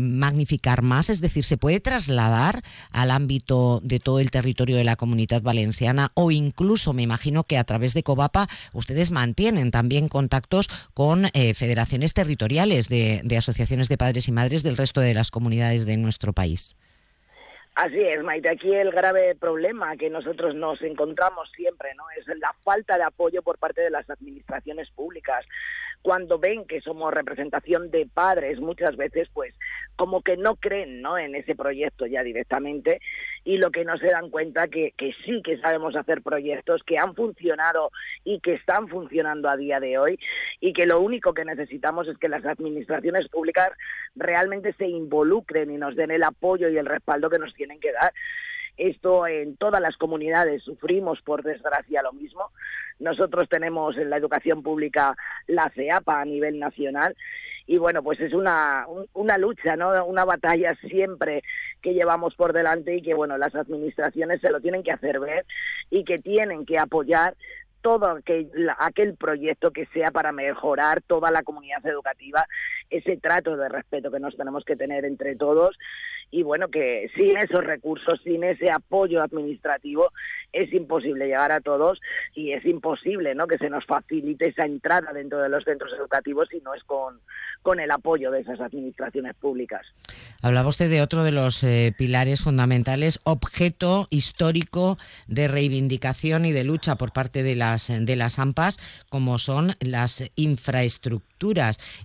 magnificar 0.00 0.80
más? 0.80 1.10
Es 1.10 1.20
decir, 1.20 1.44
¿se 1.44 1.58
puede 1.58 1.80
trasladar 1.80 2.62
al 2.90 3.10
ámbito 3.10 3.80
de 3.84 4.00
todo 4.00 4.18
el 4.18 4.30
territorio 4.30 4.76
de 4.76 4.84
la 4.84 4.96
comunidad 4.96 5.42
valenciana 5.42 6.10
o 6.14 6.30
incluso, 6.30 6.94
me 6.94 7.02
imagino 7.02 7.44
que 7.44 7.58
a 7.58 7.64
través 7.64 7.92
de 7.92 8.02
Covapa, 8.02 8.45
ustedes 8.74 9.10
mantienen 9.10 9.70
también 9.70 10.08
contactos 10.08 10.68
con 10.94 11.26
eh, 11.32 11.54
federaciones 11.54 12.14
territoriales 12.14 12.88
de, 12.88 13.20
de 13.24 13.36
asociaciones 13.36 13.88
de 13.88 13.98
padres 13.98 14.28
y 14.28 14.32
madres 14.32 14.62
del 14.62 14.76
resto 14.76 15.00
de 15.00 15.14
las 15.14 15.30
comunidades 15.30 15.86
de 15.86 15.96
nuestro 15.96 16.32
país. 16.32 16.76
Así 17.76 18.00
es, 18.00 18.22
Maite. 18.22 18.48
Aquí 18.48 18.74
el 18.74 18.90
grave 18.90 19.34
problema 19.34 19.98
que 19.98 20.08
nosotros 20.08 20.54
nos 20.54 20.80
encontramos 20.80 21.50
siempre 21.54 21.94
¿no? 21.94 22.04
es 22.18 22.26
la 22.38 22.54
falta 22.64 22.96
de 22.96 23.04
apoyo 23.04 23.42
por 23.42 23.58
parte 23.58 23.82
de 23.82 23.90
las 23.90 24.08
administraciones 24.08 24.90
públicas. 24.92 25.44
Cuando 26.06 26.38
ven 26.38 26.66
que 26.66 26.80
somos 26.80 27.12
representación 27.12 27.90
de 27.90 28.06
padres, 28.06 28.60
muchas 28.60 28.96
veces, 28.96 29.28
pues, 29.34 29.52
como 29.96 30.22
que 30.22 30.36
no 30.36 30.54
creen 30.54 31.02
¿no? 31.02 31.18
en 31.18 31.34
ese 31.34 31.56
proyecto 31.56 32.06
ya 32.06 32.22
directamente 32.22 33.00
y 33.42 33.58
lo 33.58 33.72
que 33.72 33.84
no 33.84 33.96
se 33.96 34.06
dan 34.06 34.30
cuenta 34.30 34.68
que, 34.68 34.92
que 34.96 35.12
sí 35.24 35.42
que 35.42 35.58
sabemos 35.58 35.96
hacer 35.96 36.22
proyectos 36.22 36.84
que 36.84 36.96
han 36.96 37.16
funcionado 37.16 37.90
y 38.22 38.38
que 38.38 38.54
están 38.54 38.86
funcionando 38.86 39.48
a 39.48 39.56
día 39.56 39.80
de 39.80 39.98
hoy 39.98 40.20
y 40.60 40.74
que 40.74 40.86
lo 40.86 41.00
único 41.00 41.34
que 41.34 41.44
necesitamos 41.44 42.06
es 42.06 42.16
que 42.18 42.28
las 42.28 42.44
administraciones 42.44 43.28
públicas 43.28 43.70
realmente 44.14 44.74
se 44.74 44.86
involucren 44.86 45.72
y 45.72 45.76
nos 45.76 45.96
den 45.96 46.12
el 46.12 46.22
apoyo 46.22 46.68
y 46.68 46.78
el 46.78 46.86
respaldo 46.86 47.30
que 47.30 47.40
nos 47.40 47.52
tienen 47.52 47.80
que 47.80 47.90
dar. 47.90 48.12
Esto 48.76 49.26
en 49.26 49.56
todas 49.56 49.80
las 49.80 49.96
comunidades 49.96 50.62
sufrimos, 50.62 51.22
por 51.22 51.42
desgracia, 51.42 52.02
lo 52.02 52.12
mismo. 52.12 52.50
Nosotros 52.98 53.48
tenemos 53.48 53.96
en 53.96 54.10
la 54.10 54.16
educación 54.16 54.62
pública 54.62 55.16
la 55.46 55.70
CEAPA 55.70 56.20
a 56.20 56.24
nivel 56.24 56.58
nacional 56.58 57.16
y 57.66 57.78
bueno, 57.78 58.02
pues 58.02 58.20
es 58.20 58.32
una, 58.32 58.86
una 59.12 59.38
lucha, 59.38 59.76
¿no? 59.76 60.04
Una 60.04 60.24
batalla 60.24 60.76
siempre 60.88 61.42
que 61.82 61.94
llevamos 61.94 62.34
por 62.36 62.52
delante 62.52 62.94
y 62.94 63.02
que 63.02 63.14
bueno, 63.14 63.36
las 63.38 63.54
administraciones 63.54 64.40
se 64.40 64.50
lo 64.50 64.60
tienen 64.60 64.82
que 64.82 64.92
hacer 64.92 65.18
ver 65.18 65.44
y 65.90 66.04
que 66.04 66.18
tienen 66.18 66.64
que 66.64 66.78
apoyar 66.78 67.34
todo 67.86 68.10
aquel, 68.10 68.50
aquel 68.80 69.14
proyecto 69.14 69.70
que 69.70 69.86
sea 69.94 70.10
para 70.10 70.32
mejorar 70.32 71.02
toda 71.02 71.30
la 71.30 71.44
comunidad 71.44 71.86
educativa, 71.86 72.44
ese 72.90 73.16
trato 73.16 73.56
de 73.56 73.68
respeto 73.68 74.10
que 74.10 74.18
nos 74.18 74.36
tenemos 74.36 74.64
que 74.64 74.74
tener 74.74 75.04
entre 75.04 75.36
todos 75.36 75.78
y 76.32 76.42
bueno, 76.42 76.66
que 76.66 77.08
sin 77.14 77.36
esos 77.36 77.62
recursos, 77.64 78.20
sin 78.24 78.42
ese 78.42 78.72
apoyo 78.72 79.22
administrativo, 79.22 80.10
es 80.52 80.72
imposible 80.72 81.26
llegar 81.26 81.52
a 81.52 81.60
todos 81.60 82.00
y 82.34 82.50
es 82.50 82.64
imposible 82.64 83.36
¿no? 83.36 83.46
que 83.46 83.58
se 83.58 83.70
nos 83.70 83.86
facilite 83.86 84.48
esa 84.48 84.64
entrada 84.64 85.12
dentro 85.12 85.38
de 85.38 85.48
los 85.48 85.62
centros 85.62 85.92
educativos 85.92 86.48
si 86.50 86.58
no 86.62 86.74
es 86.74 86.82
con, 86.82 87.20
con 87.62 87.78
el 87.78 87.92
apoyo 87.92 88.32
de 88.32 88.40
esas 88.40 88.60
administraciones 88.60 89.34
públicas. 89.36 89.86
Hablaba 90.42 90.68
usted 90.68 90.90
de 90.90 91.02
otro 91.02 91.22
de 91.22 91.32
los 91.32 91.62
eh, 91.62 91.94
pilares 91.96 92.40
fundamentales, 92.40 93.20
objeto 93.22 94.08
histórico 94.10 94.96
de 95.28 95.46
reivindicación 95.46 96.44
y 96.44 96.52
de 96.52 96.64
lucha 96.64 96.96
por 96.96 97.12
parte 97.12 97.44
de 97.44 97.54
las 97.54 97.75
de 97.78 98.16
las 98.16 98.38
AMPAs, 98.38 98.78
como 99.08 99.38
son 99.38 99.74
las 99.80 100.24
infraestructuras. 100.36 101.35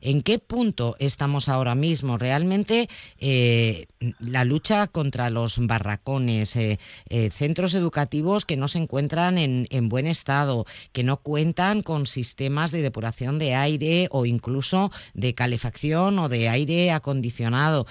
¿En 0.01 0.21
qué 0.21 0.39
punto 0.39 0.95
estamos 0.99 1.47
ahora 1.47 1.73
mismo? 1.73 2.17
Realmente 2.17 2.89
eh, 3.17 3.87
la 4.19 4.43
lucha 4.43 4.87
contra 4.87 5.29
los 5.29 5.57
barracones, 5.67 6.55
eh, 6.55 6.79
eh, 7.09 7.29
centros 7.31 7.73
educativos 7.73 8.45
que 8.45 8.57
no 8.57 8.67
se 8.67 8.79
encuentran 8.79 9.37
en, 9.37 9.89
buen 9.89 10.05
estado, 10.05 10.65
que 10.91 11.03
no 11.03 11.17
cuentan 11.17 11.81
con 11.81 12.07
sistemas 12.07 12.71
de 12.71 12.81
depuración 12.81 13.39
de 13.39 13.55
aire 13.55 14.07
o 14.11 14.25
incluso 14.25 14.91
de 15.13 15.33
calefacción 15.33 16.19
o 16.19 16.29
de 16.29 16.49
aire 16.49 16.91
acondicionado. 16.91 17.87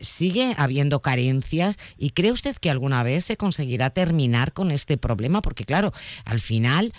sigue 0.00 0.54
habiendo 0.56 1.00
carencias 1.00 1.76
y 1.96 2.10
cree 2.10 2.32
usted 2.32 2.56
que 2.56 2.70
alguna 2.70 3.02
vez 3.02 3.24
se 3.24 3.36
conseguirá 3.36 3.90
terminar 3.90 4.52
con 4.52 4.70
este 4.70 4.96
problema, 4.98 5.42
porque 5.42 5.64
claro, 5.64 5.92
al 6.24 6.40
final 6.40 6.92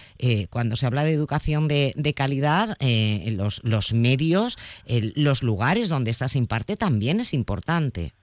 cuando 0.49 0.75
se 0.75 0.85
habla 0.85 1.03
de 1.03 1.13
educación 1.13 1.67
de, 1.67 2.13
calidad, 2.15 2.75
eh, 2.79 3.23
los, 3.41 3.61
los 3.63 3.93
medios, 3.93 4.57
los 4.85 5.43
lugares 5.43 5.89
donde 5.89 6.11
esta 6.11 6.27
se 6.27 6.37
imparte 6.37 6.77
también 6.77 7.19
es 7.19 7.33
importante. 7.33 8.13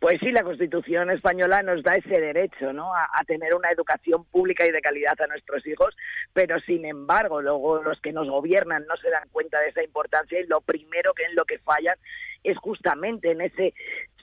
Pues 0.00 0.18
sí, 0.20 0.32
la 0.32 0.42
Constitución 0.42 1.10
española 1.10 1.62
nos 1.62 1.82
da 1.82 1.94
ese 1.94 2.18
derecho, 2.18 2.72
¿no? 2.72 2.94
A, 2.94 3.22
tener 3.26 3.54
una 3.54 3.68
educación 3.70 4.24
pública 4.24 4.66
y 4.66 4.70
de 4.70 4.80
calidad 4.80 5.20
a 5.20 5.26
nuestros 5.26 5.66
hijos, 5.66 5.94
pero 6.32 6.58
sin 6.58 6.86
embargo, 6.86 7.42
luego 7.42 7.82
los 7.82 8.00
que 8.00 8.10
nos 8.10 8.26
gobiernan 8.30 8.86
no 8.88 8.96
se 8.96 9.10
dan 9.10 9.28
cuenta 9.30 9.60
de 9.60 9.68
esa 9.68 9.84
importancia 9.84 10.40
y 10.40 10.46
lo 10.46 10.62
primero 10.62 11.12
que 11.12 11.24
en 11.24 11.34
lo 11.34 11.44
que 11.44 11.58
fallan 11.58 11.96
es 12.42 12.56
justamente 12.56 13.32
en 13.32 13.42
ese 13.42 13.74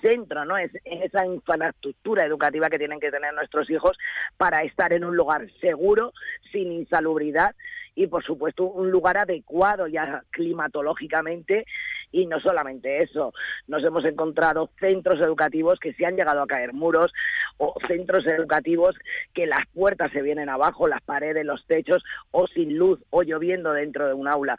centro, 0.01 0.45
¿no? 0.45 0.57
Es 0.57 0.71
en 0.83 1.03
esa 1.03 1.23
infraestructura 1.27 2.25
educativa 2.25 2.71
que 2.71 2.79
tienen 2.79 2.99
que 2.99 3.11
tener 3.11 3.35
nuestros 3.35 3.69
hijos 3.69 3.99
para 4.35 4.63
estar 4.63 4.93
en 4.93 5.05
un 5.05 5.15
lugar 5.15 5.47
seguro, 5.61 6.11
sin 6.51 6.71
insalubridad 6.71 7.55
y 7.97 8.05
por 8.05 8.23
supuesto 8.23 8.65
un 8.65 8.91
lugar 8.91 9.17
adecuado 9.17 9.88
ya 9.88 10.23
climatológicamente 10.29 11.65
y 12.12 12.27
no 12.27 12.39
solamente 12.39 13.01
eso, 13.01 13.33
nos 13.65 13.83
hemos 13.83 14.05
encontrado 14.05 14.69
centros 14.79 15.19
educativos 15.19 15.79
que 15.79 15.93
se 15.93 16.05
han 16.05 16.15
llegado 16.15 16.43
a 16.43 16.47
caer 16.47 16.73
muros 16.73 17.12
o 17.57 17.73
centros 17.88 18.27
educativos 18.27 18.95
que 19.33 19.47
las 19.47 19.65
puertas 19.73 20.12
se 20.12 20.21
vienen 20.21 20.47
abajo, 20.47 20.88
las 20.88 21.01
paredes, 21.01 21.43
los 21.43 21.65
techos 21.65 22.03
o 22.29 22.45
sin 22.45 22.77
luz 22.77 22.99
o 23.10 23.23
lloviendo 23.23 23.73
dentro 23.73 24.07
de 24.07 24.13
un 24.13 24.27
aula 24.27 24.57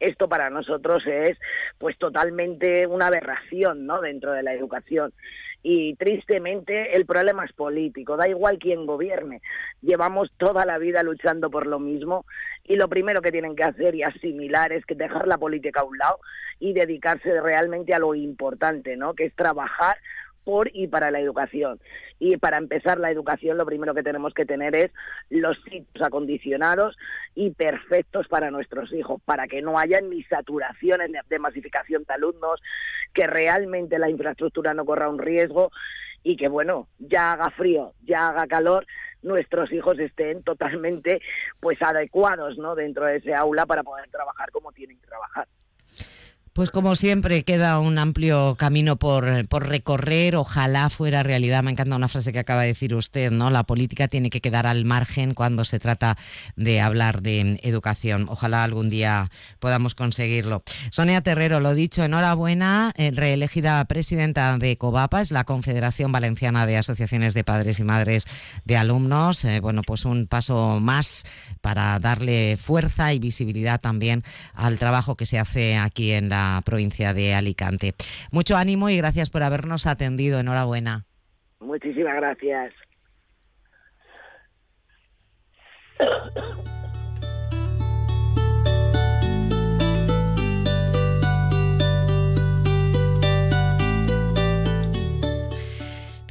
esto 0.00 0.28
para 0.28 0.50
nosotros 0.50 1.06
es 1.06 1.38
pues 1.78 1.96
totalmente 1.96 2.86
una 2.86 3.06
aberración 3.06 3.86
¿no? 3.86 4.00
dentro 4.00 4.32
de 4.32 4.42
la 4.42 4.52
educación 4.52 5.12
y 5.62 5.94
tristemente 5.94 6.94
el 6.94 7.06
problema 7.06 7.46
es 7.46 7.52
político, 7.54 8.18
da 8.18 8.28
igual 8.28 8.58
quién 8.58 8.84
gobierne. 8.84 9.40
Llevamos 9.80 10.30
toda 10.36 10.66
la 10.66 10.76
vida 10.76 11.02
luchando 11.02 11.50
por 11.50 11.66
lo 11.66 11.78
mismo 11.78 12.26
y 12.64 12.76
lo 12.76 12.88
primero 12.88 13.22
que 13.22 13.32
tienen 13.32 13.56
que 13.56 13.64
hacer 13.64 13.94
y 13.94 14.02
asimilar 14.02 14.72
es 14.72 14.86
que 14.86 14.94
dejar 14.94 15.28
la 15.28 15.38
política 15.38 15.80
a 15.80 15.84
un 15.84 15.98
lado 15.98 16.18
y 16.58 16.72
dedicarse 16.72 17.40
realmente 17.40 17.94
a 17.94 17.98
lo 17.98 18.14
importante, 18.14 18.96
¿no? 18.96 19.14
Que 19.14 19.26
es 19.26 19.34
trabajar 19.34 19.98
por 20.44 20.70
y 20.74 20.86
para 20.86 21.10
la 21.10 21.20
educación. 21.20 21.80
Y 22.18 22.36
para 22.36 22.58
empezar 22.58 22.98
la 22.98 23.10
educación 23.10 23.56
lo 23.56 23.66
primero 23.66 23.94
que 23.94 24.02
tenemos 24.02 24.34
que 24.34 24.44
tener 24.44 24.76
es 24.76 24.90
los 25.30 25.56
sitios 25.62 26.02
acondicionados 26.02 26.96
y 27.34 27.50
perfectos 27.50 28.28
para 28.28 28.50
nuestros 28.50 28.92
hijos, 28.92 29.20
para 29.24 29.46
que 29.46 29.62
no 29.62 29.78
haya 29.78 30.00
ni 30.00 30.22
saturaciones 30.24 31.10
de 31.28 31.38
masificación 31.38 32.04
de 32.06 32.14
alumnos, 32.14 32.62
que 33.12 33.26
realmente 33.26 33.98
la 33.98 34.10
infraestructura 34.10 34.74
no 34.74 34.84
corra 34.84 35.08
un 35.08 35.18
riesgo 35.18 35.70
y 36.22 36.36
que 36.36 36.48
bueno, 36.48 36.88
ya 36.98 37.32
haga 37.32 37.50
frío, 37.50 37.92
ya 38.04 38.28
haga 38.28 38.46
calor, 38.46 38.86
nuestros 39.24 39.72
hijos 39.72 39.98
estén 39.98 40.42
totalmente 40.42 41.20
pues 41.60 41.80
adecuados, 41.82 42.58
¿no? 42.58 42.74
dentro 42.74 43.06
de 43.06 43.16
ese 43.16 43.34
aula 43.34 43.66
para 43.66 43.82
poder 43.82 44.08
trabajar 44.10 44.50
como 44.52 44.72
tienen 44.72 44.98
que 45.00 45.06
trabajar. 45.06 45.48
Pues 46.54 46.70
como 46.70 46.94
siempre 46.94 47.42
queda 47.42 47.80
un 47.80 47.98
amplio 47.98 48.54
camino 48.54 48.94
por, 48.94 49.48
por, 49.48 49.66
recorrer, 49.66 50.36
ojalá 50.36 50.88
fuera 50.88 51.24
realidad. 51.24 51.64
Me 51.64 51.72
encanta 51.72 51.96
una 51.96 52.06
frase 52.06 52.32
que 52.32 52.38
acaba 52.38 52.62
de 52.62 52.68
decir 52.68 52.94
usted, 52.94 53.32
¿no? 53.32 53.50
La 53.50 53.64
política 53.64 54.06
tiene 54.06 54.30
que 54.30 54.40
quedar 54.40 54.64
al 54.64 54.84
margen 54.84 55.34
cuando 55.34 55.64
se 55.64 55.80
trata 55.80 56.16
de 56.54 56.80
hablar 56.80 57.22
de 57.22 57.58
educación. 57.64 58.26
Ojalá 58.28 58.62
algún 58.62 58.88
día 58.88 59.32
podamos 59.58 59.96
conseguirlo. 59.96 60.62
Sonia 60.92 61.22
Terrero, 61.22 61.58
lo 61.58 61.74
dicho, 61.74 62.04
enhorabuena, 62.04 62.92
eh, 62.94 63.10
reelegida 63.10 63.84
presidenta 63.86 64.56
de 64.56 64.78
COVAPA, 64.78 65.22
es 65.22 65.32
la 65.32 65.42
Confederación 65.42 66.12
Valenciana 66.12 66.66
de 66.66 66.76
Asociaciones 66.76 67.34
de 67.34 67.42
Padres 67.42 67.80
y 67.80 67.84
Madres 67.84 68.26
de 68.64 68.76
Alumnos. 68.76 69.44
Eh, 69.44 69.58
bueno, 69.58 69.82
pues 69.82 70.04
un 70.04 70.28
paso 70.28 70.78
más 70.78 71.24
para 71.62 71.98
darle 71.98 72.56
fuerza 72.60 73.12
y 73.12 73.18
visibilidad 73.18 73.80
también 73.80 74.22
al 74.54 74.78
trabajo 74.78 75.16
que 75.16 75.26
se 75.26 75.40
hace 75.40 75.76
aquí 75.76 76.12
en 76.12 76.28
la 76.28 76.43
provincia 76.64 77.14
de 77.14 77.34
Alicante. 77.34 77.94
Mucho 78.30 78.56
ánimo 78.56 78.90
y 78.90 78.96
gracias 78.96 79.30
por 79.30 79.42
habernos 79.42 79.86
atendido. 79.86 80.40
Enhorabuena. 80.40 81.04
Muchísimas 81.60 82.16
gracias. 82.16 82.74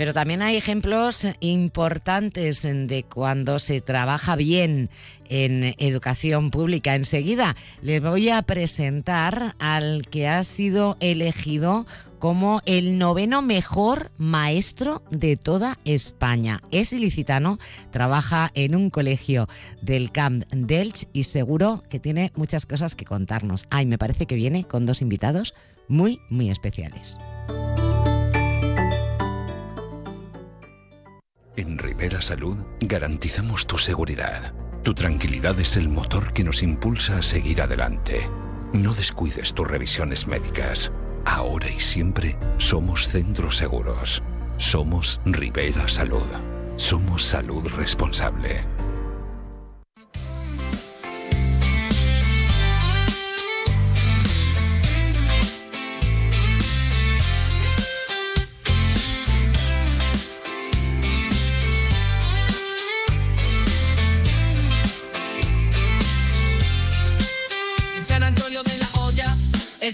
Pero 0.03 0.13
también 0.13 0.41
hay 0.41 0.57
ejemplos 0.57 1.25
importantes 1.39 2.61
de 2.61 3.05
cuando 3.07 3.57
se 3.57 3.79
trabaja 3.79 4.35
bien 4.35 4.89
en 5.29 5.75
educación 5.77 6.51
pública. 6.51 6.95
Enseguida 6.95 7.55
les 7.81 8.01
voy 8.01 8.27
a 8.27 8.41
presentar 8.41 9.55
al 9.59 10.05
que 10.09 10.27
ha 10.27 10.43
sido 10.43 10.97
elegido 10.99 11.85
como 12.19 12.61
el 12.65 12.97
noveno 12.97 13.41
mejor 13.41 14.11
maestro 14.17 15.03
de 15.09 15.37
toda 15.37 15.79
España. 15.85 16.61
Es 16.71 16.91
ilicitano, 16.91 17.57
trabaja 17.89 18.51
en 18.55 18.75
un 18.75 18.89
colegio 18.89 19.47
del 19.81 20.11
Camp 20.11 20.43
Delch 20.51 21.07
y 21.13 21.23
seguro 21.23 21.81
que 21.89 22.01
tiene 22.01 22.33
muchas 22.35 22.65
cosas 22.65 22.95
que 22.95 23.05
contarnos. 23.05 23.67
Ay, 23.69 23.85
me 23.85 23.97
parece 23.97 24.25
que 24.25 24.35
viene 24.35 24.65
con 24.65 24.85
dos 24.85 25.01
invitados 25.01 25.53
muy, 25.87 26.19
muy 26.29 26.49
especiales. 26.49 27.17
En 31.55 31.77
Rivera 31.77 32.19
Salud 32.19 32.57
garantizamos 32.79 33.67
tu 33.67 33.77
seguridad. 33.77 34.53
Tu 34.81 34.95
tranquilidad 34.95 35.59
es 35.59 35.77
el 35.77 35.87
motor 35.87 36.33
que 36.33 36.43
nos 36.43 36.63
impulsa 36.63 37.17
a 37.17 37.21
seguir 37.21 37.61
adelante. 37.61 38.27
No 38.73 38.95
descuides 38.95 39.53
tus 39.53 39.67
revisiones 39.67 40.25
médicas. 40.25 40.91
Ahora 41.25 41.69
y 41.69 41.79
siempre 41.79 42.39
somos 42.57 43.07
centros 43.07 43.57
seguros. 43.57 44.23
Somos 44.57 45.21
Rivera 45.25 45.87
Salud. 45.87 46.25
Somos 46.75 47.23
salud 47.23 47.67
responsable. 47.77 48.65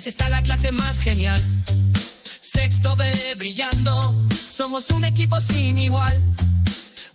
Está 0.07 0.29
la 0.29 0.41
clase 0.41 0.71
más 0.71 0.99
genial. 0.99 1.43
Sexto 2.39 2.95
B 2.95 3.11
brillando, 3.35 4.15
somos 4.33 4.91
un 4.91 5.03
equipo 5.03 5.39
sin 5.41 5.77
igual. 5.77 6.17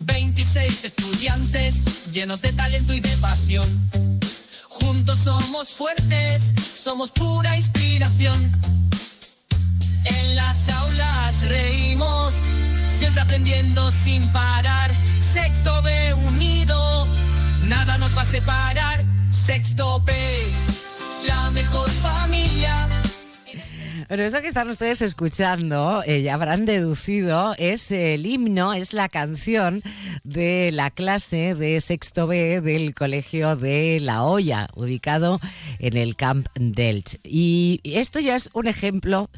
26 0.01 0.85
estudiantes 0.85 2.13
llenos 2.13 2.43
de 2.43 2.53
talento 2.53 2.93
y 2.93 3.01
de 3.01 3.17
pasión. 3.19 3.67
Juntos 4.69 5.19
somos 5.21 5.73
fuertes, 5.73 6.55
somos 6.77 7.11
pura 7.11 7.57
inspiración. 7.57 8.53
En 10.05 10.35
las 10.35 10.69
aulas 10.69 11.43
reímos, 11.49 12.35
siempre 12.87 13.23
aprendiendo 13.23 13.91
sin 13.91 14.31
parar. 14.33 14.95
Sexto 15.21 15.81
B 15.83 16.13
unido, 16.13 17.07
nada 17.63 17.97
nos 17.97 18.15
va 18.17 18.23
a 18.23 18.27
separar. 18.27 19.05
Sexto 19.31 20.01
B 20.01 20.74
la 21.27 21.51
mejor 21.51 21.89
familia. 21.91 22.89
Pero 24.09 24.23
eso 24.23 24.43
que 24.43 24.49
están 24.49 24.69
ustedes 24.69 25.01
escuchando, 25.03 26.03
eh, 26.07 26.23
ya 26.23 26.35
habrán 26.35 26.67
deducido, 26.67 27.55
es 27.59 27.91
el 27.91 28.27
himno, 28.27 28.75
es 28.75 28.93
la 28.93 29.09
canción 29.09 29.83
de 30.25 30.71
la 30.73 30.91
clase 30.91 31.55
de 31.55 31.81
sexto 31.81 32.27
B 32.27 32.61
del 32.61 32.95
Colegio 32.95 33.57
de 33.57 34.01
La 34.01 34.25
Hoya, 34.25 34.69
ubicado 34.75 35.41
en 35.79 35.97
el 35.97 36.17
Camp 36.17 36.47
Delch. 36.55 37.19
Y 37.25 37.81
esto 37.85 38.21
ya 38.21 38.37
es 38.37 38.51
un 38.53 38.67
ejemplo 38.67 39.31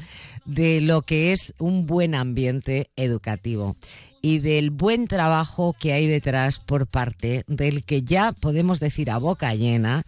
de 0.45 0.81
lo 0.81 1.01
que 1.01 1.31
es 1.31 1.53
un 1.59 1.87
buen 1.87 2.13
ambiente 2.13 2.89
educativo 2.97 3.77
y 4.21 4.39
del 4.39 4.71
buen 4.71 5.07
trabajo 5.07 5.75
que 5.79 5.93
hay 5.93 6.07
detrás 6.07 6.59
por 6.59 6.87
parte 6.87 7.43
del 7.47 7.83
que 7.83 8.01
ya 8.01 8.31
podemos 8.33 8.79
decir 8.79 9.09
a 9.11 9.17
boca 9.17 9.53
llena 9.55 10.03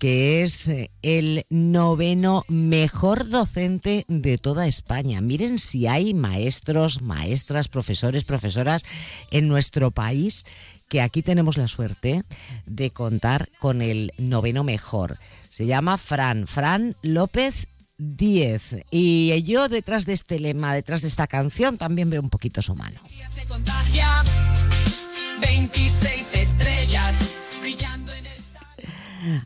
que 0.00 0.42
es 0.42 0.66
eh, 0.68 0.90
el 1.02 1.44
noveno 1.50 2.44
mejor 2.48 3.28
docente 3.28 4.06
de 4.08 4.38
toda 4.38 4.66
España. 4.66 5.20
Miren 5.20 5.58
si 5.58 5.86
hay 5.86 6.14
maestros, 6.14 7.02
maestras, 7.02 7.68
profesores, 7.68 8.24
profesoras 8.24 8.82
en 9.30 9.46
nuestro 9.46 9.90
país 9.90 10.46
que 10.88 11.02
aquí 11.02 11.22
tenemos 11.22 11.58
la 11.58 11.68
suerte 11.68 12.22
de 12.64 12.90
contar 12.90 13.50
con 13.58 13.82
el 13.82 14.12
noveno 14.16 14.64
mejor. 14.64 15.18
Se 15.50 15.66
llama 15.66 15.98
Fran, 15.98 16.46
Fran 16.46 16.96
López 17.02 17.68
10. 17.98 18.86
Y 18.90 19.42
yo 19.42 19.68
detrás 19.68 20.06
de 20.06 20.14
este 20.14 20.40
lema, 20.40 20.72
detrás 20.74 21.02
de 21.02 21.08
esta 21.08 21.26
canción, 21.26 21.76
también 21.76 22.08
veo 22.08 22.22
un 22.22 22.30
poquito 22.30 22.62
su 22.62 22.74
mano. 22.74 23.02
26 25.42 26.34
estrellas 26.34 27.36
brillando 27.60 28.12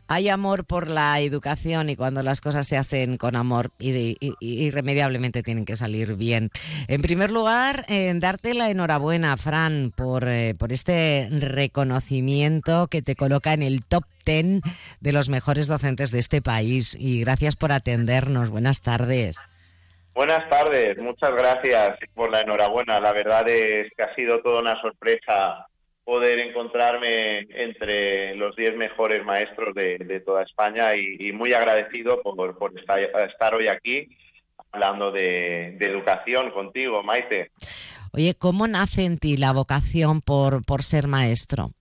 hay 0.07 0.29
amor 0.29 0.65
por 0.65 0.89
la 0.89 1.19
educación 1.19 1.89
y 1.89 1.95
cuando 1.95 2.23
las 2.23 2.41
cosas 2.41 2.67
se 2.67 2.77
hacen 2.77 3.17
con 3.17 3.35
amor, 3.35 3.71
irremediablemente 3.79 5.43
tienen 5.43 5.65
que 5.65 5.75
salir 5.75 6.15
bien. 6.15 6.49
En 6.87 7.01
primer 7.01 7.31
lugar, 7.31 7.85
eh, 7.87 8.11
darte 8.15 8.53
la 8.53 8.69
enhorabuena, 8.69 9.37
Fran, 9.37 9.91
por, 9.95 10.27
eh, 10.27 10.53
por 10.57 10.71
este 10.71 11.27
reconocimiento 11.31 12.87
que 12.87 13.01
te 13.01 13.15
coloca 13.15 13.53
en 13.53 13.63
el 13.63 13.85
top 13.85 14.03
10 14.25 14.61
de 14.99 15.11
los 15.11 15.29
mejores 15.29 15.67
docentes 15.67 16.11
de 16.11 16.19
este 16.19 16.41
país 16.41 16.95
y 16.99 17.21
gracias 17.21 17.55
por 17.55 17.71
atendernos. 17.71 18.49
Buenas 18.49 18.81
tardes. 18.81 19.37
Buenas 20.15 20.47
tardes, 20.49 20.97
muchas 20.97 21.31
gracias 21.31 21.97
por 22.13 22.31
la 22.31 22.39
enhorabuena. 22.39 23.01
La 23.01 23.11
verdad 23.11 23.47
es 23.49 23.91
que 23.95 24.03
ha 24.03 24.15
sido 24.15 24.41
toda 24.41 24.61
una 24.61 24.79
sorpresa 24.79 25.67
poder 26.05 26.37
encontrarme 26.39 27.47
entre 27.49 28.35
los 28.35 28.55
10 28.55 28.77
mejores 28.77 29.25
maestros 29.25 29.73
de, 29.73 30.21
toda 30.23 30.43
España 30.43 30.95
y, 30.95 31.33
muy 31.33 31.51
agradecido 31.53 32.21
por, 32.21 32.57
por 32.57 32.71
estar, 32.79 33.55
hoy 33.55 33.67
aquí 33.67 34.07
hablando 34.71 35.11
de, 35.11 35.75
educación 35.79 36.51
contigo, 36.51 37.01
Maite. 37.01 37.51
Oye, 38.13 38.35
¿cómo 38.37 38.67
nace 38.67 39.03
en 39.03 39.17
ti 39.17 39.35
la 39.35 39.51
vocación 39.51 40.21
por, 40.21 40.63
por 40.63 40.83
ser 40.83 41.07
maestro? 41.07 41.71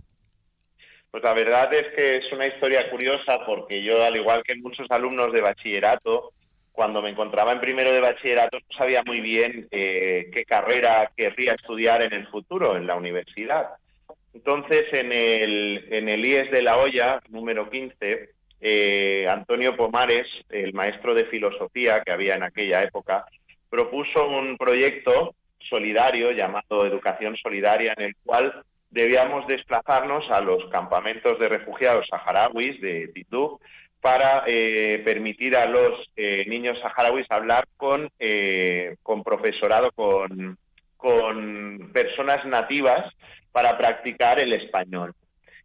Pues 1.10 1.22
la 1.22 1.34
verdad 1.34 1.72
es 1.72 1.88
que 1.94 2.16
es 2.16 2.32
una 2.32 2.46
historia 2.46 2.90
curiosa 2.90 3.44
porque 3.46 3.84
yo, 3.84 4.02
al 4.02 4.16
igual 4.16 4.42
que 4.42 4.56
muchos 4.56 4.90
alumnos 4.90 5.32
de 5.32 5.42
bachillerato, 5.42 6.32
cuando 6.72 7.02
me 7.02 7.10
encontraba 7.10 7.52
en 7.52 7.60
primero 7.60 7.92
de 7.92 8.00
bachillerato 8.00 8.58
no 8.58 8.76
sabía 8.76 9.02
muy 9.04 9.20
bien 9.20 9.68
eh, 9.70 10.28
qué 10.32 10.44
carrera 10.44 11.12
querría 11.16 11.52
estudiar 11.52 12.02
en 12.02 12.14
el 12.14 12.26
futuro 12.26 12.76
en 12.76 12.88
la 12.88 12.96
universidad. 12.96 13.74
Entonces, 14.34 14.92
en 14.92 15.12
el, 15.12 15.86
en 15.90 16.08
el 16.08 16.24
IES 16.26 16.50
de 16.50 16.62
La 16.62 16.76
Hoya, 16.76 17.20
número 17.28 17.70
15, 17.70 18.30
eh, 18.60 19.28
Antonio 19.30 19.76
Pomares, 19.76 20.26
el 20.50 20.74
maestro 20.74 21.14
de 21.14 21.26
filosofía 21.26 22.02
que 22.02 22.10
había 22.10 22.34
en 22.34 22.42
aquella 22.42 22.82
época, 22.82 23.24
propuso 23.70 24.28
un 24.28 24.56
proyecto 24.56 25.36
solidario 25.60 26.32
llamado 26.32 26.84
Educación 26.84 27.36
Solidaria, 27.36 27.94
en 27.96 28.06
el 28.06 28.16
cual 28.24 28.64
debíamos 28.90 29.46
desplazarnos 29.46 30.28
a 30.30 30.40
los 30.40 30.66
campamentos 30.66 31.38
de 31.38 31.48
refugiados 31.48 32.06
saharauis 32.08 32.80
de 32.80 33.08
Titú 33.14 33.60
para 34.00 34.44
eh, 34.46 35.00
permitir 35.04 35.56
a 35.56 35.66
los 35.66 36.10
eh, 36.16 36.44
niños 36.48 36.78
saharauis 36.80 37.30
hablar 37.30 37.66
con, 37.76 38.10
con 39.02 39.22
profesorado, 39.22 39.92
con, 39.92 40.58
con 40.96 41.90
personas 41.92 42.44
nativas 42.44 43.14
para 43.54 43.78
practicar 43.78 44.40
el 44.40 44.52
español. 44.52 45.14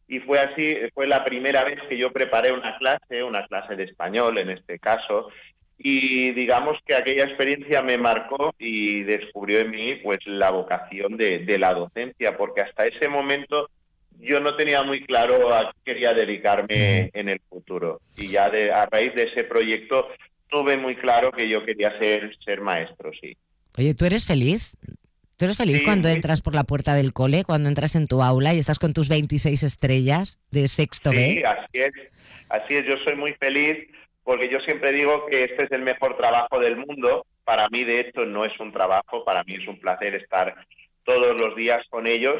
Y 0.07 0.19
fue 0.19 0.39
así, 0.39 0.77
fue 0.93 1.07
la 1.07 1.25
primera 1.25 1.63
vez 1.63 1.81
que 1.89 1.97
yo 1.97 2.13
preparé 2.13 2.51
una 2.51 2.77
clase, 2.77 3.23
una 3.23 3.47
clase 3.47 3.75
de 3.75 3.85
español 3.85 4.37
en 4.37 4.51
este 4.51 4.77
caso, 4.77 5.29
y 5.75 6.31
digamos 6.33 6.77
que 6.85 6.93
aquella 6.93 7.23
experiencia 7.23 7.81
me 7.81 7.97
marcó 7.97 8.53
y 8.59 9.01
descubrió 9.01 9.61
en 9.61 9.71
mí 9.71 9.95
pues 10.03 10.19
la 10.27 10.51
vocación 10.51 11.17
de, 11.17 11.57
la 11.57 11.73
docencia, 11.73 12.37
porque 12.37 12.61
hasta 12.61 12.85
ese 12.85 13.07
momento 13.07 13.71
yo 14.19 14.39
no 14.39 14.55
tenía 14.55 14.83
muy 14.83 15.03
claro 15.03 15.51
a 15.51 15.73
qué 15.83 15.93
quería 15.93 16.13
dedicarme 16.13 17.09
en 17.13 17.29
el 17.29 17.41
futuro. 17.49 18.01
Y 18.17 18.27
ya 18.27 18.51
de, 18.51 18.71
a 18.71 18.85
raíz 18.85 19.15
de 19.15 19.23
ese 19.23 19.45
proyecto 19.45 20.09
tuve 20.47 20.77
muy 20.77 20.95
claro 20.95 21.31
que 21.31 21.49
yo 21.49 21.65
quería 21.65 21.97
ser, 21.97 22.35
ser 22.45 22.61
maestro, 22.61 23.11
sí. 23.19 23.35
Oye, 23.77 23.95
¿tú 23.95 24.05
eres 24.05 24.27
feliz? 24.27 24.75
¿Tú 25.39 25.45
eres 25.45 25.55
feliz 25.55 25.83
cuando 25.85 26.09
entras 26.09 26.41
por 26.41 26.53
la 26.53 26.65
puerta 26.65 26.95
del 26.95 27.13
cole, 27.13 27.45
cuando 27.45 27.69
entras 27.69 27.95
en 27.95 28.07
tu 28.07 28.21
aula 28.21 28.53
y 28.53 28.59
estás 28.59 28.77
con 28.77 28.91
tus 28.91 29.07
26 29.07 29.63
estrellas 29.63 30.41
de 30.51 30.67
sexto 30.67 31.11
B? 31.11 31.35
Sí, 31.35 31.43
así 31.43 31.67
es. 31.71 31.91
Así 32.49 32.75
es, 32.75 32.85
yo 32.85 32.97
soy 33.05 33.15
muy 33.15 33.31
feliz 33.35 33.87
porque 34.25 34.49
yo 34.49 34.59
siempre 34.59 34.91
digo 34.91 35.27
que 35.27 35.45
este 35.45 35.63
es 35.63 35.71
el 35.71 35.83
mejor 35.83 36.17
trabajo 36.17 36.59
del 36.59 36.75
mundo. 36.75 37.25
Para 37.45 37.69
mí, 37.69 37.85
de 37.85 38.01
hecho, 38.01 38.25
no 38.25 38.43
es 38.43 38.59
un 38.59 38.73
trabajo, 38.73 39.23
para 39.23 39.45
mí 39.45 39.55
es 39.55 39.65
un 39.65 39.79
placer 39.79 40.13
estar 40.15 40.55
todos 41.05 41.39
los 41.39 41.55
días 41.55 41.87
con 41.89 42.05
ellos. 42.05 42.35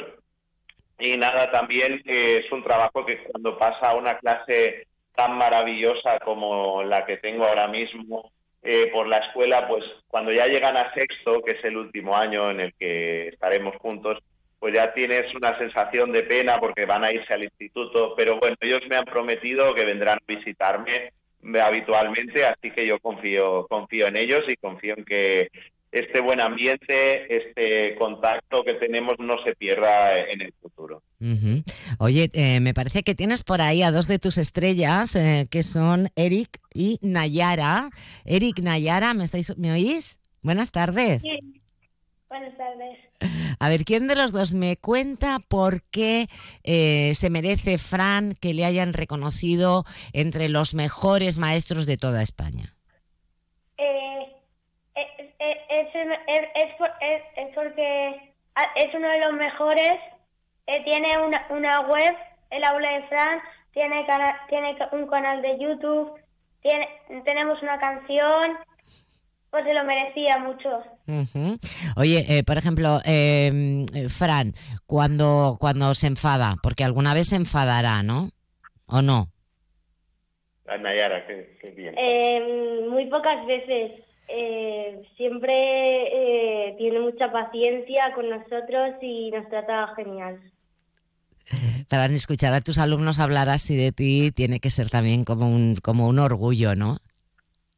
Y 0.99 1.15
nada, 1.15 1.51
también 1.51 2.01
eh, 2.05 2.41
es 2.43 2.51
un 2.51 2.65
trabajo 2.65 3.05
que 3.05 3.23
cuando 3.23 3.57
pasa 3.57 3.91
a 3.91 3.95
una 3.95 4.17
clase 4.17 4.88
tan 5.15 5.38
maravillosa 5.38 6.19
como 6.19 6.83
la 6.83 7.05
que 7.05 7.15
tengo 7.15 7.45
ahora 7.45 7.69
mismo, 7.69 8.33
eh, 8.62 8.89
por 8.91 9.08
la 9.08 9.17
escuela, 9.17 9.67
pues 9.67 9.86
cuando 10.08 10.32
ya 10.32 10.48
llegan 10.48 10.78
a 10.78 10.93
sexto, 10.93 11.41
que 11.41 11.52
es 11.52 11.63
el 11.63 11.78
último 11.78 12.15
año 12.15 12.50
en 12.52 12.60
el 12.60 12.74
que 12.74 13.30
estaremos 13.30 13.76
juntos, 13.78 14.19
pues 14.60 14.74
ya 14.74 14.93
tienes 14.93 15.34
una 15.34 15.58
sensación 15.58 16.12
de 16.12 16.24
pena 16.24 16.60
porque 16.60 16.86
van 16.86 17.04
a 17.04 17.12
irse 17.12 17.34
al 17.34 17.43
instituto, 17.43 18.13
pero 18.15 18.38
bueno, 18.39 18.58
ellos 18.60 18.82
me 18.89 18.98
han 18.98 19.06
prometido 19.06 19.74
que 19.74 19.86
vendrán 19.86 20.17
a 20.17 20.24
visitarme 20.28 21.13
habitualmente, 21.62 22.45
así 22.45 22.72
que 22.72 22.86
yo 22.86 23.00
confío, 23.00 23.65
confío 23.67 24.08
en 24.08 24.17
ellos 24.17 24.43
y 24.50 24.58
confío 24.58 24.95
en 24.98 25.06
que 25.06 25.50
este 25.91 26.21
buen 26.21 26.39
ambiente, 26.39 27.36
este 27.36 27.95
contacto 27.95 28.63
que 28.63 28.73
tenemos 28.75 29.15
no 29.19 29.41
se 29.43 29.56
pierda 29.56 30.17
en 30.19 30.41
el 30.41 30.54
futuro. 30.62 31.02
Oye, 31.97 32.30
eh, 32.34 32.60
me 32.60 32.73
parece 32.73 33.04
que 33.04 33.15
tienes 33.15 33.43
por 33.43 33.62
ahí 33.62 33.82
a 33.82 33.91
dos 33.91 34.08
de 34.08 34.19
tus 34.19 34.38
estrellas, 34.38 35.15
eh, 35.15 35.47
que 35.49 35.63
son 35.63 36.10
Eric 36.15 36.60
y 36.73 36.99
Nayara. 37.02 37.89
Eric, 38.25 38.60
Nayara, 38.60 39.13
¿me, 39.13 39.23
estáis, 39.23 39.58
¿me 39.58 39.71
oís? 39.71 40.19
Buenas 40.41 40.71
tardes. 40.71 41.21
Sí. 41.21 41.39
Buenas 42.30 42.56
tardes. 42.58 42.99
A 43.58 43.69
ver, 43.69 43.86
¿quién 43.86 44.08
de 44.08 44.15
los 44.15 44.32
dos 44.32 44.54
me 44.54 44.78
cuenta 44.78 45.39
por 45.47 45.82
qué 45.82 46.28
eh, 46.63 47.13
se 47.15 47.32
merece 47.32 47.80
Fran 47.80 48.36
que 48.39 48.54
le 48.54 48.65
hayan 48.65 48.93
reconocido 48.93 49.84
entre 50.13 50.47
los 50.47 50.75
mejores 50.75 51.39
maestros 51.39 51.88
de 51.88 51.97
toda 51.97 52.21
España? 52.21 52.78
Es, 55.39 56.75
porque 57.56 58.34
es 58.75 58.93
uno 58.93 59.08
de 59.08 59.19
los 59.19 59.34
mejores. 59.34 59.99
Eh, 60.67 60.84
tiene 60.84 61.17
una, 61.17 61.47
una 61.49 61.82
web, 61.82 62.15
el 62.52 62.63
aula 62.63 62.91
de 62.91 63.04
Fran, 63.08 63.39
tiene, 63.71 64.06
tiene 64.49 64.78
un 64.91 65.08
canal 65.08 65.41
de 65.41 65.58
YouTube, 65.58 66.13
tiene, 66.62 66.88
tenemos 67.25 67.62
una 67.63 67.80
canción, 67.80 68.58
pues 69.49 69.63
se 69.63 69.73
lo 69.73 69.84
merecía 69.84 70.38
mucho. 70.38 70.84
Oye, 71.95 72.25
eh, 72.30 72.43
por 72.43 72.58
ejemplo, 72.58 72.99
em, 73.04 73.88
Fran, 74.10 74.54
cuando, 74.86 75.58
cuando 75.60 75.95
se 75.95 76.08
enfada, 76.08 76.56
porque 76.62 76.84
alguna 76.84 77.13
vez 77.13 77.30
se 77.30 77.36
enfadará, 77.36 78.04
¿no? 78.04 78.30
¿O 78.86 79.02
no? 79.02 79.32
Nayara, 80.78 81.25
qué, 81.25 81.73
bien. 81.75 81.95
Em, 81.97 82.88
muy 82.89 83.08
pocas 83.08 83.43
veces. 83.47 84.04
Eh, 84.31 85.01
siempre 85.17 85.53
eh, 85.53 86.75
tiene 86.77 86.99
mucha 86.99 87.31
paciencia 87.31 88.13
con 88.13 88.29
nosotros 88.29 88.91
y 89.01 89.31
nos 89.31 89.49
trata 89.49 89.91
genial. 89.95 90.39
Para 91.89 92.05
escuchar 92.05 92.53
a 92.53 92.61
tus 92.61 92.77
alumnos 92.77 93.19
hablar 93.19 93.49
así 93.49 93.75
de 93.75 93.91
ti 93.91 94.31
tiene 94.31 94.59
que 94.59 94.69
ser 94.69 94.89
también 94.89 95.25
como 95.25 95.47
un, 95.47 95.77
como 95.77 96.07
un 96.07 96.19
orgullo, 96.19 96.75
¿no? 96.75 96.97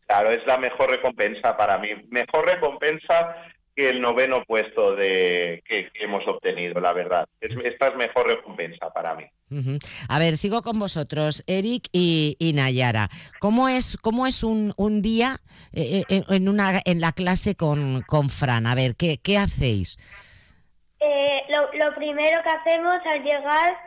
Claro, 0.08 0.30
es 0.30 0.46
la 0.46 0.58
mejor 0.58 0.90
recompensa 0.90 1.56
para 1.56 1.78
mí. 1.78 1.90
Mejor 2.10 2.46
recompensa 2.46 3.34
que 3.82 3.90
el 3.90 4.02
noveno 4.02 4.44
puesto 4.46 4.96
de 4.96 5.64
que, 5.68 5.90
hemos 5.96 6.28
obtenido, 6.28 6.80
la 6.80 6.94
verdad. 6.94 7.28
esta 7.40 7.88
es 7.88 7.96
mejor 7.96 8.28
recompensa 8.28 8.92
para 8.92 9.16
mí. 9.16 9.26
A 10.08 10.20
ver, 10.20 10.38
sigo 10.38 10.62
con 10.62 10.80
vosotros, 10.80 11.44
Eric 11.48 11.88
y, 11.92 12.52
Nayara. 12.54 13.10
¿Cómo 13.40 13.68
es, 13.68 13.98
cómo 13.98 14.28
es 14.28 14.44
un, 14.44 14.74
un 14.78 15.02
día 15.02 15.38
eh, 15.74 16.04
eh, 16.10 16.24
en, 16.30 16.48
una, 16.48 16.80
en 16.86 17.02
la 17.02 17.12
clase 17.12 17.56
con, 17.56 18.02
con 18.02 18.30
Fran? 18.30 18.68
A 18.68 18.76
ver, 18.76 18.96
¿qué, 18.96 19.18
qué 19.18 19.40
hacéis? 19.40 19.98
Eh, 21.00 21.42
lo, 21.50 21.74
lo, 21.74 21.96
primero 21.96 22.44
que 22.44 22.50
hacemos 22.50 23.04
al 23.06 23.24
llegar 23.24 23.78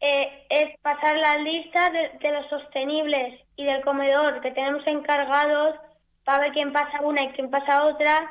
es 0.00 0.78
pasar 0.82 1.16
la 1.16 1.38
lista 1.38 1.88
de, 1.88 2.10
de 2.20 2.32
los 2.32 2.46
sostenibles 2.48 3.40
y 3.56 3.64
del 3.64 3.80
comedor 3.80 4.42
que 4.42 4.50
tenemos 4.50 4.86
encargados 4.86 5.76
para 6.24 6.42
ver 6.42 6.52
quién 6.52 6.74
pasa 6.74 7.00
una 7.00 7.22
y 7.22 7.28
quién 7.30 7.50
pasa 7.50 7.84
otra 7.84 8.30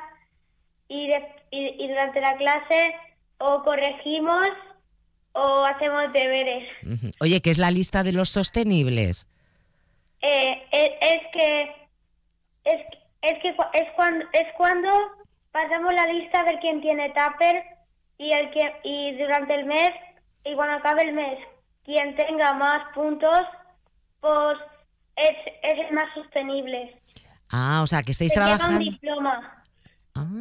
y, 0.88 1.10
y, 1.50 1.88
durante 1.88 2.20
la 2.20 2.36
clase 2.36 2.94
o 3.38 3.62
corregimos 3.62 4.48
o 5.32 5.64
hacemos 5.64 6.12
deberes. 6.12 6.68
Oye, 7.20 7.40
¿qué 7.40 7.50
es 7.50 7.58
la 7.58 7.70
lista 7.70 8.02
de 8.02 8.12
los 8.12 8.30
sostenibles? 8.30 9.28
Eh, 10.20 10.62
eh, 10.72 10.98
es, 11.00 11.22
que 11.32 11.62
es, 12.64 12.82
es 13.22 13.38
que 13.40 13.48
es 13.48 13.88
cuando 13.96 14.24
es 14.32 14.46
cuando 14.56 14.90
pasamos 15.52 15.92
la 15.92 16.06
lista 16.06 16.44
de 16.44 16.58
quién 16.60 16.80
tiene 16.80 17.10
tupper 17.10 17.64
y 18.16 18.32
el 18.32 18.50
que 18.50 18.72
y 18.84 19.12
durante 19.16 19.54
el 19.54 19.66
mes 19.66 19.94
y 20.44 20.54
cuando 20.54 20.76
acabe 20.76 21.02
el 21.02 21.12
mes 21.12 21.38
quien 21.84 22.14
tenga 22.16 22.54
más 22.54 22.84
puntos 22.94 23.46
pues 24.20 24.58
es, 25.16 25.36
es 25.62 25.86
el 25.86 25.94
más 25.94 26.12
sostenible. 26.14 27.00
Ah, 27.50 27.82
o 27.82 27.86
sea 27.86 28.02
que 28.02 28.12
estáis 28.12 28.32
trabajando. 28.32 28.78
un 28.78 28.84
diploma. 28.84 29.63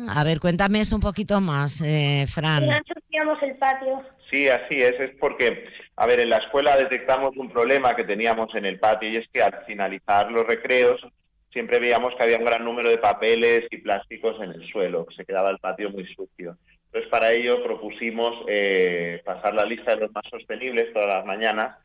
Ah, 0.10 0.21
a 0.21 0.23
ver, 0.23 0.39
cuéntame 0.39 0.82
eso 0.82 0.95
un 0.95 1.01
poquito 1.01 1.39
más, 1.39 1.82
eh, 1.82 2.25
Fran. 2.27 2.63
el 2.63 3.56
patio. 3.58 4.01
Sí, 4.29 4.47
así 4.49 4.82
es. 4.82 4.99
Es 4.99 5.12
porque, 5.19 5.65
a 5.95 6.06
ver, 6.08 6.19
en 6.19 6.29
la 6.29 6.38
escuela 6.38 6.75
detectamos 6.75 7.36
un 7.38 7.49
problema 7.49 7.95
que 7.95 8.03
teníamos 8.03 8.53
en 8.56 8.65
el 8.65 8.79
patio 8.79 9.10
y 9.10 9.17
es 9.17 9.27
que 9.29 9.43
al 9.43 9.63
finalizar 9.65 10.32
los 10.32 10.47
recreos 10.47 11.06
siempre 11.51 11.79
veíamos 11.79 12.15
que 12.15 12.23
había 12.23 12.38
un 12.38 12.45
gran 12.45 12.65
número 12.65 12.89
de 12.89 12.97
papeles 12.97 13.68
y 13.70 13.78
plásticos 13.78 14.41
en 14.41 14.51
el 14.51 14.68
suelo, 14.68 15.05
que 15.05 15.15
se 15.15 15.26
quedaba 15.26 15.51
el 15.51 15.59
patio 15.59 15.91
muy 15.91 16.05
sucio. 16.07 16.57
Entonces, 16.86 17.09
para 17.11 17.32
ello 17.32 17.63
propusimos 17.63 18.43
eh, 18.47 19.22
pasar 19.24 19.53
la 19.53 19.65
lista 19.65 19.95
de 19.95 20.01
los 20.01 20.11
más 20.11 20.26
sostenibles 20.30 20.91
todas 20.93 21.09
las 21.09 21.26
mañanas, 21.26 21.78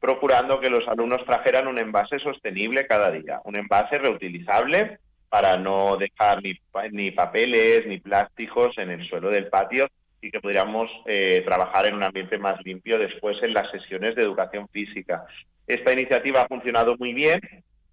procurando 0.00 0.58
que 0.60 0.70
los 0.70 0.88
alumnos 0.88 1.24
trajeran 1.24 1.68
un 1.68 1.78
envase 1.78 2.18
sostenible 2.18 2.86
cada 2.88 3.12
día, 3.12 3.40
un 3.44 3.54
envase 3.54 3.98
reutilizable 3.98 4.98
para 5.32 5.56
no 5.56 5.96
dejar 5.96 6.42
ni, 6.42 7.10
papeles 7.10 7.86
ni 7.86 7.98
plásticos 7.98 8.76
en 8.76 8.90
el 8.90 9.08
suelo 9.08 9.30
del 9.30 9.46
patio 9.46 9.88
y 10.20 10.30
que 10.30 10.42
pudiéramos 10.42 10.90
eh, 11.06 11.40
trabajar 11.46 11.86
en 11.86 11.94
un 11.94 12.02
ambiente 12.02 12.36
más 12.36 12.62
limpio 12.66 12.98
después 12.98 13.42
en 13.42 13.54
las 13.54 13.70
sesiones 13.70 14.14
de 14.14 14.24
educación 14.24 14.68
física. 14.68 15.24
Esta 15.66 15.90
iniciativa 15.90 16.42
ha 16.42 16.48
funcionado 16.48 16.98
muy 16.98 17.14
bien 17.14 17.40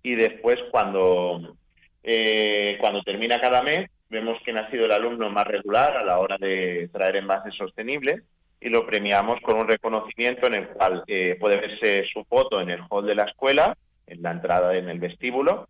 y 0.03 0.15
después 0.15 0.59
cuando, 0.69 1.55
eh, 2.03 2.75
cuando 2.81 3.03
termina 3.03 3.39
cada 3.39 3.63
mes 3.63 3.89
vemos 4.09 4.37
quién 4.43 4.57
ha 4.57 4.69
sido 4.69 4.83
el 4.83 4.91
alumno 4.91 5.29
más 5.29 5.47
regular 5.47 5.95
a 5.95 6.03
la 6.03 6.19
hora 6.19 6.37
de 6.37 6.89
traer 6.91 7.15
envases 7.15 7.55
sostenibles 7.55 8.21
y 8.59 8.67
lo 8.67 8.85
premiamos 8.85 9.39
con 9.39 9.55
un 9.55 9.67
reconocimiento 9.69 10.47
en 10.47 10.55
el 10.55 10.67
cual 10.67 11.05
eh, 11.07 11.37
puede 11.39 11.55
verse 11.55 12.03
su 12.11 12.25
foto 12.25 12.59
en 12.59 12.69
el 12.69 12.81
hall 12.89 13.05
de 13.05 13.15
la 13.15 13.23
escuela, 13.23 13.77
en 14.07 14.21
la 14.23 14.31
entrada 14.31 14.75
en 14.75 14.89
el 14.89 14.99
vestíbulo, 14.99 15.69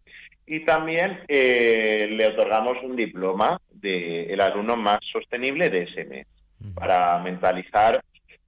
y 0.49 0.65
también 0.65 1.19
le 1.29 2.27
otorgamos 2.27 2.77
un 2.83 2.95
diploma 2.95 3.61
del 3.71 4.31
el 4.31 4.41
alumno 4.41 4.75
más 4.75 4.99
sostenible 5.11 5.69
de 5.69 5.83
ese 5.83 6.05
mes 6.05 6.25
para 6.73 7.19
mentalizar 7.19 8.03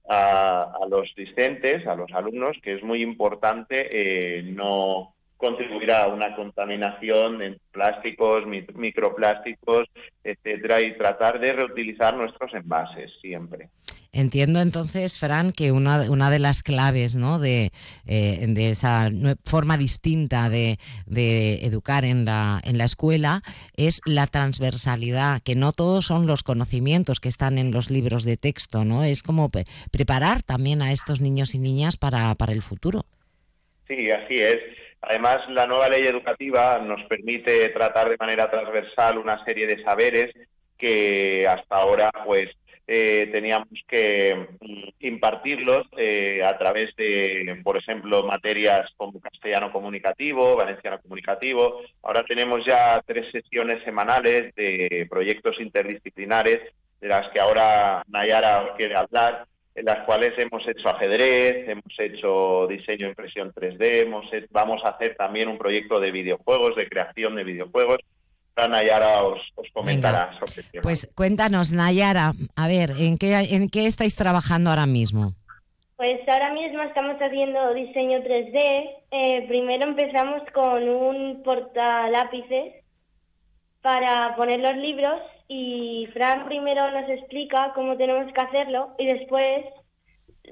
a, 0.08 0.78
los 0.90 1.14
discentes, 1.14 1.86
a 1.86 1.94
los 1.94 2.10
alumnos, 2.12 2.58
que 2.60 2.74
es 2.74 2.82
muy 2.82 3.02
importante 3.02 3.88
eh, 3.92 4.42
no 4.42 5.14
contribuir 5.42 5.90
a 5.90 6.06
una 6.06 6.36
contaminación 6.36 7.42
en 7.42 7.58
plásticos, 7.72 8.44
microplásticos, 8.46 9.88
etcétera, 10.22 10.80
y 10.80 10.96
tratar 10.96 11.40
de 11.40 11.52
reutilizar 11.52 12.16
nuestros 12.16 12.54
envases 12.54 13.12
siempre. 13.20 13.68
Entiendo 14.12 14.60
entonces, 14.60 15.18
Fran, 15.18 15.50
que 15.50 15.72
una, 15.72 16.02
una 16.10 16.30
de 16.30 16.38
las 16.38 16.62
claves 16.62 17.16
¿no? 17.16 17.40
de, 17.40 17.72
eh, 18.06 18.46
de 18.46 18.70
esa 18.70 19.10
forma 19.44 19.76
distinta 19.76 20.48
de, 20.48 20.78
de, 21.06 21.64
educar 21.66 22.04
en 22.04 22.24
la, 22.24 22.60
en 22.62 22.78
la 22.78 22.84
escuela 22.84 23.42
es 23.76 24.00
la 24.04 24.28
transversalidad, 24.28 25.40
que 25.42 25.56
no 25.56 25.72
todos 25.72 26.06
son 26.06 26.28
los 26.28 26.44
conocimientos 26.44 27.18
que 27.18 27.30
están 27.30 27.58
en 27.58 27.72
los 27.72 27.90
libros 27.90 28.22
de 28.22 28.36
texto, 28.36 28.84
¿no? 28.84 29.02
Es 29.02 29.24
como 29.24 29.50
preparar 29.90 30.42
también 30.44 30.82
a 30.82 30.92
estos 30.92 31.20
niños 31.20 31.56
y 31.56 31.58
niñas 31.58 31.96
para, 31.96 32.32
para 32.36 32.52
el 32.52 32.62
futuro. 32.62 33.06
Sí, 33.88 34.10
así 34.10 34.38
es. 34.38 34.60
Además, 35.02 35.48
la 35.48 35.66
nueva 35.66 35.88
ley 35.88 36.06
educativa 36.06 36.78
nos 36.78 37.02
permite 37.04 37.68
tratar 37.70 38.08
de 38.08 38.16
manera 38.18 38.50
transversal 38.50 39.18
una 39.18 39.44
serie 39.44 39.66
de 39.66 39.82
saberes 39.82 40.32
que 40.78 41.46
hasta 41.48 41.76
ahora, 41.76 42.10
pues, 42.24 42.50
eh, 42.86 43.28
teníamos 43.32 43.68
que 43.86 44.48
mm, 44.60 44.88
impartirlos 45.06 45.86
eh, 45.96 46.42
a 46.44 46.58
través 46.58 46.94
de, 46.96 47.60
por 47.62 47.76
ejemplo, 47.76 48.24
materias 48.24 48.92
como 48.96 49.20
castellano 49.20 49.72
comunicativo, 49.72 50.56
valenciano 50.56 51.00
comunicativo. 51.00 51.80
Ahora 52.02 52.24
tenemos 52.24 52.64
ya 52.64 53.02
tres 53.06 53.30
sesiones 53.30 53.82
semanales 53.84 54.54
de 54.54 55.06
proyectos 55.08 55.60
interdisciplinares 55.60 56.60
de 57.00 57.08
las 57.08 57.28
que 57.30 57.40
ahora 57.40 58.04
Nayara 58.08 58.74
quiere 58.76 58.96
hablar, 58.96 59.46
en 59.74 59.84
las 59.84 60.04
cuales 60.04 60.32
hemos 60.38 60.66
hecho 60.68 60.88
ajedrez, 60.88 61.68
hemos 61.68 61.98
hecho 61.98 62.66
diseño 62.66 63.08
impresión 63.08 63.52
3D, 63.52 64.02
hemos, 64.02 64.26
vamos 64.50 64.84
a 64.84 64.90
hacer 64.90 65.16
también 65.16 65.48
un 65.48 65.58
proyecto 65.58 65.98
de 65.98 66.12
videojuegos, 66.12 66.76
de 66.76 66.88
creación 66.88 67.36
de 67.36 67.44
videojuegos 67.44 67.98
Nayara 68.56 69.24
os, 69.24 69.40
comentará 69.72 70.32
sobre 70.38 70.80
Pues 70.82 71.10
cuéntanos, 71.14 71.72
Nayara, 71.72 72.32
a 72.56 72.68
ver, 72.68 72.92
¿en 72.98 73.18
qué, 73.18 73.34
¿en 73.34 73.68
qué 73.68 73.86
estáis 73.86 74.14
trabajando 74.14 74.70
ahora 74.70 74.86
mismo? 74.86 75.34
Pues 75.96 76.20
ahora 76.28 76.52
mismo 76.52 76.82
estamos 76.82 77.16
haciendo 77.20 77.74
diseño 77.74 78.18
3D. 78.18 78.90
Eh, 79.10 79.44
primero 79.48 79.84
empezamos 79.84 80.42
con 80.52 80.88
un 80.88 81.42
portalápices 81.42 82.81
para 83.82 84.34
poner 84.36 84.60
los 84.60 84.76
libros 84.76 85.20
y 85.48 86.08
Fran 86.12 86.46
primero 86.46 86.90
nos 86.92 87.08
explica 87.10 87.72
cómo 87.74 87.96
tenemos 87.96 88.32
que 88.32 88.40
hacerlo 88.40 88.94
y 88.98 89.06
después 89.06 89.66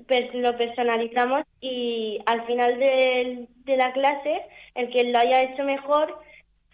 pues, 0.07 0.35
lo 0.35 0.57
personalizamos 0.59 1.45
y 1.61 2.21
al 2.27 2.45
final 2.47 2.79
de, 2.79 3.47
de 3.65 3.77
la 3.77 3.93
clase 3.93 4.43
el 4.75 4.91
que 4.91 5.05
lo 5.05 5.19
haya 5.19 5.43
hecho 5.43 5.65
mejor 5.65 6.19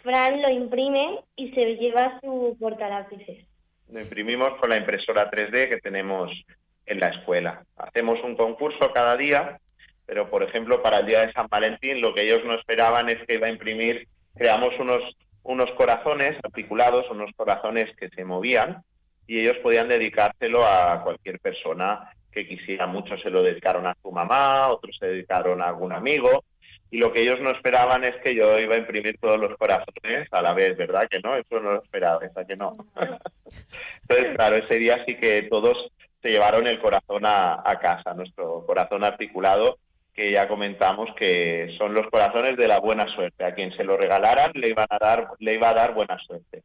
Fran 0.03 0.41
lo 0.41 0.51
imprime 0.51 1.21
y 1.35 1.53
se 1.53 1.77
lleva 1.77 2.21
su 2.23 2.57
portalápices. 2.59 3.45
Lo 3.91 4.01
imprimimos 4.01 4.59
con 4.61 4.71
la 4.71 4.77
impresora 4.77 5.31
3D 5.31 5.69
que 5.69 5.81
tenemos 5.81 6.33
en 6.87 7.01
la 7.01 7.09
escuela. 7.09 7.65
Hacemos 7.77 8.23
un 8.23 8.37
concurso 8.37 8.93
cada 8.93 9.17
día, 9.17 9.59
pero 10.07 10.31
por 10.31 10.43
ejemplo 10.43 10.83
para 10.83 10.99
el 10.99 11.07
día 11.07 11.27
de 11.27 11.33
San 11.33 11.49
Valentín 11.49 12.01
lo 12.01 12.15
que 12.15 12.23
ellos 12.23 12.45
no 12.45 12.55
esperaban 12.55 13.09
es 13.09 13.25
que 13.27 13.35
iba 13.35 13.49
a 13.49 13.51
imprimir, 13.51 14.09
creamos 14.35 14.79
unos, 14.79 15.17
unos 15.47 15.71
corazones 15.73 16.37
articulados, 16.43 17.09
unos 17.11 17.31
corazones 17.37 17.95
que 17.97 18.09
se 18.11 18.25
movían 18.25 18.83
y 19.27 19.41
ellos 19.41 19.57
podían 19.59 19.89
dedicárselo 19.89 20.67
a 20.67 21.03
cualquier 21.03 21.39
persona 21.41 22.11
que 22.33 22.47
quisiera. 22.47 22.87
Muchos 22.87 23.21
se 23.23 23.31
lo 23.31 23.43
dedicaron 23.43 23.87
a 23.87 23.97
su 24.03 24.11
mamá, 24.11 24.69
otros 24.69 24.97
se 24.99 25.07
dedicaron 25.07 25.63
a 25.63 25.69
algún 25.69 25.93
amigo 25.93 26.45
y 26.91 26.99
lo 26.99 27.13
que 27.13 27.23
ellos 27.23 27.41
no 27.41 27.51
esperaban 27.51 28.05
es 28.05 28.17
que 28.17 28.35
yo 28.35 28.59
iba 28.59 28.75
a 28.75 28.79
imprimir 28.79 29.19
todos 29.19 29.39
los 29.39 29.57
corazones 29.57 30.29
a 30.31 30.43
la 30.43 30.53
vez, 30.53 30.77
¿verdad? 30.77 31.09
Que 31.09 31.21
no, 31.21 31.37
eso 31.37 31.61
no 31.61 31.73
lo 31.73 31.83
esperaba, 31.83 32.19
¿verdad 32.19 32.47
que 32.47 32.57
no? 32.57 32.73
Entonces, 34.03 34.37
claro, 34.37 34.57
ese 34.57 34.79
día 34.79 35.05
sí 35.07 35.17
que 35.17 35.43
todos 35.43 35.93
se 36.23 36.31
llevaron 36.31 36.67
el 36.67 36.81
corazón 36.81 37.25
a, 37.25 37.63
a 37.65 37.79
casa, 37.79 38.15
nuestro 38.15 38.65
corazón 38.67 39.05
articulado, 39.05 39.79
que 40.17 40.33
ya 40.33 40.49
comentamos 40.49 41.11
que 41.15 41.75
son 41.77 41.93
los 41.93 42.09
corazones 42.09 42.57
de 42.57 42.67
la 42.67 42.81
buena 42.81 43.07
suerte. 43.07 43.45
A 43.45 43.55
quien 43.55 43.71
se 43.73 43.85
lo 43.85 43.99
regalaran 43.99 44.53
le 44.55 44.71
iban 44.71 44.87
a 44.89 44.99
dar, 44.99 45.29
le 45.39 45.55
iba 45.55 45.69
a 45.69 45.75
dar 45.75 45.93
buena 45.93 46.19
suerte. 46.19 46.63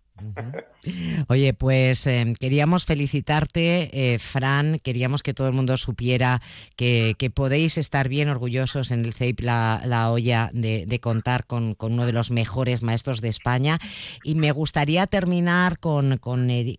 Oye, 1.28 1.54
pues 1.54 2.08
em, 2.08 2.34
queríamos 2.34 2.86
felicitarte, 2.86 4.14
eh, 4.14 4.20
Fran, 4.20 4.80
queríamos 4.80 5.22
que 5.22 5.34
todo 5.34 5.48
el 5.48 5.54
mundo 5.54 5.78
supiera 5.78 6.42
que, 6.76 7.16
podéis 7.34 7.78
estar 7.78 8.10
bien 8.10 8.30
orgullosos 8.30 8.92
en 8.92 9.06
el 9.06 9.14
CEIP 9.14 9.42
La, 9.42 9.82
la 9.86 10.12
Olla 10.12 10.50
de, 10.54 11.00
contar 11.02 11.46
con, 11.46 11.76
uno 11.80 12.06
de 12.06 12.14
los 12.14 12.32
mejores 12.32 12.82
maestros 12.82 13.22
de 13.22 13.30
España. 13.30 13.80
Y 14.24 14.36
me 14.36 14.52
gustaría 14.52 15.08
terminar 15.08 15.80
con, 15.80 16.18
con, 16.18 16.50
eh, 16.50 16.78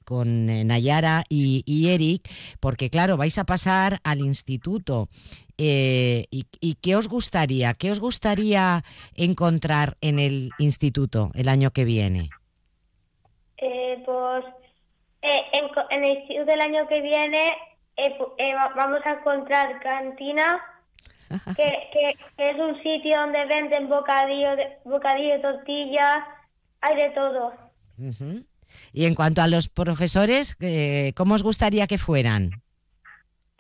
Nayara 0.65 1.25
y, 1.29 1.63
y 1.65 1.89
Eric, 1.89 2.29
porque 2.61 2.91
claro, 2.91 3.17
vais 3.17 3.39
a 3.39 3.45
pasar 3.45 4.01
al 4.05 4.21
instituto 4.21 5.09
eh, 5.59 6.27
y, 6.31 6.75
qué 6.81 6.97
os 6.97 7.09
gustaría? 7.09 7.75
¿Qué 7.75 7.93
os 7.93 8.01
gustaría 8.01 8.85
encontrar 9.15 9.97
en 10.01 10.19
el 10.19 10.51
instituto 10.59 11.31
el 11.35 11.49
año 11.49 11.71
que 11.71 11.85
viene? 11.85 12.31
Eh, 13.63 14.03
pues 14.05 14.45
eh, 15.23 15.43
en, 15.53 16.03
el 16.03 16.11
instituto 16.11 16.47
del 16.47 16.61
año 16.61 16.89
que 16.89 17.01
viene 17.01 17.53
vamos 18.75 19.01
a 19.05 19.13
encontrar 19.13 19.81
cantina, 19.81 20.61
que, 21.57 22.17
es 22.39 22.59
un 22.59 22.83
sitio 22.83 23.21
donde 23.21 23.45
venden 23.47 23.89
bocadillo, 23.89 24.57
de, 24.57 24.79
bocadillo, 24.85 25.41
tortillas, 25.41 26.25
hay 26.81 26.97
de 26.97 27.11
todo. 27.11 27.53
Y 28.93 29.07
en 29.07 29.15
cuanto 29.15 29.43
a 29.43 29.47
los 29.47 29.69
profesores, 29.69 30.57
¿cómo 31.15 31.35
os 31.35 31.45
gustaría 31.45 31.87
que 31.87 31.99
fueran? 31.99 32.63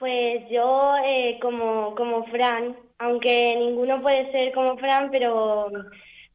Pues 0.02 0.42
yo 0.50 0.96
eh, 1.04 1.38
como, 1.40 1.94
como 1.94 2.26
Fran, 2.26 2.76
aunque 2.98 3.54
ninguno 3.56 4.02
puede 4.02 4.32
ser 4.32 4.52
como 4.52 4.76
Fran, 4.76 5.12
pero 5.12 5.70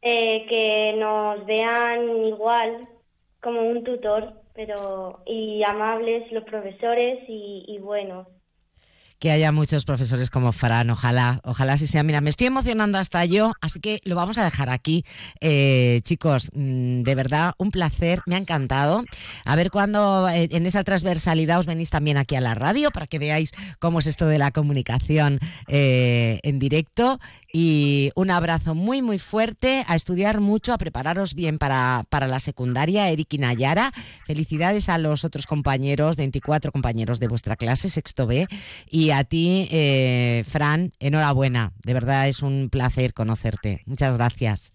eh, 0.02 0.46
que 0.48 0.96
nos 0.98 1.46
vean 1.46 2.26
igual 2.28 2.88
como 3.42 3.62
un 3.62 3.84
tutor, 3.84 4.34
pero 4.54 5.22
y 5.26 5.64
amables 5.64 6.32
los 6.32 6.44
profesores 6.44 7.20
y, 7.28 7.66
y 7.68 7.80
buenos 7.80 8.28
que 9.20 9.32
haya 9.32 9.52
muchos 9.52 9.86
profesores 9.86 10.30
como 10.30 10.52
Fran, 10.52 10.90
ojalá, 10.90 11.42
ojalá 11.44 11.78
sí 11.78 11.88
sea. 11.88 12.04
Mira, 12.04 12.22
me 12.22 12.30
estoy 12.30 12.48
emocionando 12.48 12.98
hasta 12.98 13.26
yo, 13.26 13.52
así 13.62 13.80
que 13.80 14.00
lo 14.04 14.16
vamos 14.16 14.38
a 14.38 14.44
dejar 14.44 14.70
aquí. 14.70 15.04
Eh, 15.42 16.02
chicos, 16.04 16.52
mm, 16.54 17.02
de 17.02 17.16
verdad, 17.16 17.54
un 17.58 17.72
placer, 17.72 18.22
me 18.28 18.36
ha 18.36 18.38
encantado. 18.38 19.04
A 19.46 19.56
ver 19.56 19.72
cuándo 19.72 20.30
eh, 20.30 20.50
en 20.52 20.66
esa 20.66 20.84
transversalidad 20.84 21.60
os 21.60 21.66
venís 21.66 21.90
también 21.90 22.18
aquí 22.18 22.36
a 22.36 22.42
la 22.42 22.54
radio 22.54 22.92
para 22.92 23.08
que 23.08 23.18
veáis 23.20 23.52
cómo 23.80 24.00
es 24.00 24.08
esto 24.08 24.28
de 24.28 24.38
la 24.38 24.52
comunicación 24.52 25.40
eh, 25.68 26.40
en 26.44 26.60
directo. 26.60 27.20
Y 27.52 28.12
un 28.16 28.30
abrazo 28.30 28.76
muy, 28.76 29.02
muy 29.02 29.18
fuerte, 29.18 29.84
a 29.88 29.96
estudiar 29.96 30.42
mucho, 30.42 30.74
a 30.74 30.78
prepararos 30.78 31.34
bien 31.34 31.58
para, 31.58 32.04
para 32.10 32.28
la 32.28 32.40
secundaria, 32.40 33.10
Eric 33.10 33.34
y 33.34 33.38
Nayara. 33.40 33.92
Felicidades 34.28 34.90
a 34.90 35.00
los 35.00 35.24
otros 35.24 35.48
compañeros, 35.48 36.18
24 36.18 36.72
compañeros 36.72 37.20
de 37.20 37.28
vuestra 37.28 37.56
clase, 37.56 37.90
sexto 37.90 38.28
B. 38.28 38.48
Y 38.92 39.07
y 39.08 39.12
a 39.12 39.24
ti, 39.24 39.70
eh, 39.72 40.44
Fran, 40.50 40.92
enhorabuena. 41.00 41.72
De 41.86 41.94
verdad 41.94 42.28
es 42.28 42.42
un 42.42 42.70
placer 42.70 43.14
conocerte. 43.14 43.84
Muchas 43.86 44.18
gracias. 44.18 44.74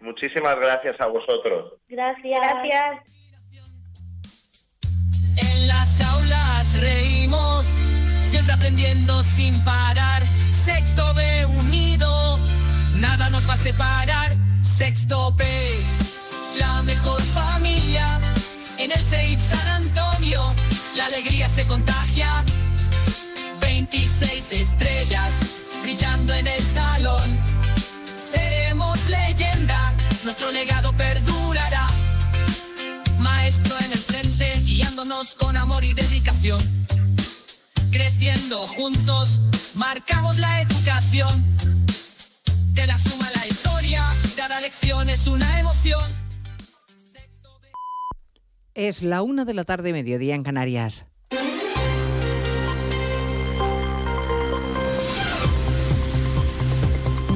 Muchísimas 0.00 0.56
gracias 0.56 0.98
a 0.98 1.06
vosotros. 1.08 1.74
Gracias. 1.86 2.40
Gracias. 2.40 3.02
En 5.36 5.66
las 5.68 6.00
aulas 6.00 6.80
reímos, 6.80 7.66
siempre 8.18 8.54
aprendiendo 8.54 9.22
sin 9.22 9.62
parar. 9.62 10.22
Sexto 10.52 11.12
B 11.12 11.44
unido, 11.44 12.38
nada 12.94 13.28
nos 13.28 13.46
va 13.46 13.54
a 13.54 13.58
separar. 13.58 14.32
Sexto 14.62 15.32
B. 15.32 15.44
la 16.58 16.80
mejor 16.82 17.20
familia. 17.20 18.20
En 18.78 18.90
el 18.90 19.00
CEIP 19.00 19.38
San 19.38 19.68
Antonio, 19.82 20.40
la 20.96 21.04
alegría 21.06 21.46
se 21.50 21.66
contagia. 21.66 22.42
26 23.76 24.52
estrellas 24.52 25.80
brillando 25.82 26.32
en 26.32 26.46
el 26.46 26.62
salón. 26.62 27.38
Seremos 28.16 29.06
leyenda, 29.10 29.94
nuestro 30.24 30.50
legado 30.50 30.94
perdurará. 30.94 31.86
Maestro 33.18 33.76
en 33.84 33.92
el 33.92 33.98
frente, 33.98 34.60
guiándonos 34.64 35.34
con 35.34 35.58
amor 35.58 35.84
y 35.84 35.92
dedicación. 35.92 36.58
Creciendo 37.90 38.60
juntos, 38.60 39.42
marcamos 39.74 40.38
la 40.38 40.62
educación. 40.62 41.44
De 42.72 42.86
la 42.86 42.96
suma 42.96 43.28
la 43.34 43.46
historia, 43.46 44.02
cada 44.38 44.58
lección 44.62 45.10
es 45.10 45.26
una 45.26 45.60
emoción. 45.60 46.16
Es 48.72 49.02
la 49.02 49.20
una 49.20 49.44
de 49.44 49.52
la 49.52 49.64
tarde, 49.64 49.92
mediodía 49.92 50.34
en 50.34 50.42
Canarias. 50.42 51.04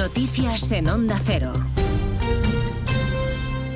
Noticias 0.00 0.72
en 0.72 0.88
Onda 0.88 1.20
Cero. 1.22 1.52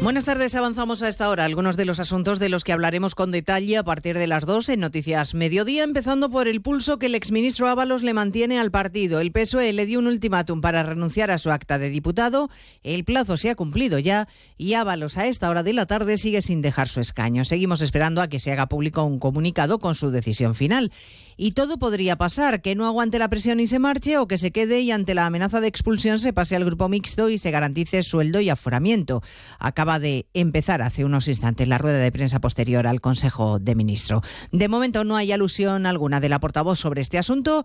Buenas 0.03 0.25
tardes, 0.25 0.55
avanzamos 0.55 1.03
a 1.03 1.09
esta 1.09 1.29
hora 1.29 1.45
algunos 1.45 1.77
de 1.77 1.85
los 1.85 2.01
asuntos 2.01 2.39
de 2.39 2.49
los 2.49 2.65
que 2.65 2.73
hablaremos 2.73 3.15
con 3.15 3.31
detalle 3.31 3.77
a 3.77 3.85
partir 3.85 4.17
de 4.17 4.27
las 4.27 4.47
2 4.47 4.71
en 4.71 4.81
Noticias 4.81 5.35
Mediodía, 5.35 5.85
empezando 5.85 6.31
por 6.31 6.49
el 6.49 6.63
pulso 6.63 6.99
que 6.99 7.07
el 7.07 7.15
exministro 7.15 7.69
Ábalos 7.69 8.03
le 8.03 8.15
mantiene 8.15 8.59
al 8.59 8.71
partido. 8.71 9.21
El 9.21 9.33
PSOE 9.33 9.75
le 9.75 9.85
dio 9.85 9.99
un 9.99 10.07
ultimátum 10.07 10.63
para 10.63 10.83
renunciar 10.83 11.31
a 11.31 11.37
su 11.37 11.51
acta 11.51 11.79
de 11.79 11.91
diputado, 11.91 12.49
el 12.83 13.05
plazo 13.05 13.37
se 13.37 13.51
ha 13.51 13.55
cumplido 13.55 13.99
ya 13.99 14.27
y 14.57 14.75
Ábalos 14.75 15.19
a 15.19 15.27
esta 15.27 15.51
hora 15.51 15.63
de 15.63 15.75
la 15.75 15.85
tarde 15.85 16.17
sigue 16.17 16.41
sin 16.41 16.63
dejar 16.63 16.89
su 16.89 17.01
escaño. 17.01 17.45
Seguimos 17.45 17.83
esperando 17.83 18.23
a 18.23 18.29
que 18.29 18.41
se 18.41 18.51
haga 18.51 18.67
público 18.67 19.03
un 19.05 19.19
comunicado 19.19 19.79
con 19.79 19.95
su 19.95 20.11
decisión 20.11 20.55
final. 20.55 20.91
Y 21.37 21.53
todo 21.53 21.79
podría 21.79 22.17
pasar, 22.17 22.63
que 22.63 22.75
no 22.75 22.87
aguante 22.87 23.19
la 23.19 23.29
presión 23.29 23.61
y 23.61 23.67
se 23.67 23.79
marche 23.79 24.19
o 24.19 24.29
que 24.29 24.39
se 24.39 24.53
quede 24.53 24.81
y 24.81 24.91
ante 24.91 25.15
la 25.15 25.27
amenaza 25.27 25.61
de 25.61 25.69
expulsión 25.69 26.19
se 26.19 26.33
pase 26.33 26.57
al 26.57 26.65
grupo 26.65 26.89
mixto 26.89 27.29
y 27.29 27.39
se 27.39 27.51
garantice 27.51 28.03
sueldo 28.03 28.41
y 28.41 28.51
aforamiento. 28.51 29.23
Acaba 29.59 29.99
de 29.99 30.27
empezar 30.35 30.83
hace 30.83 31.05
unos 31.05 31.29
instantes 31.29 31.69
la 31.69 31.79
rueda 31.79 31.99
de 31.99 32.13
prensa 32.13 32.41
posterior 32.41 32.87
al 32.87 33.01
Consejo 33.01 33.59
de 33.59 33.75
Ministros. 33.75 34.23
De 34.53 34.69
momento 34.69 35.05
no 35.05 35.17
hay 35.17 35.33
alusión 35.33 35.87
alguna 35.87 36.21
de 36.21 36.29
la 36.29 36.41
portavoz 36.41 36.79
sobre 36.79 37.01
este 37.01 37.19
asunto 37.19 37.65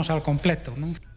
al 0.09 0.23
completo. 0.23 0.73
¿no? 0.77 0.87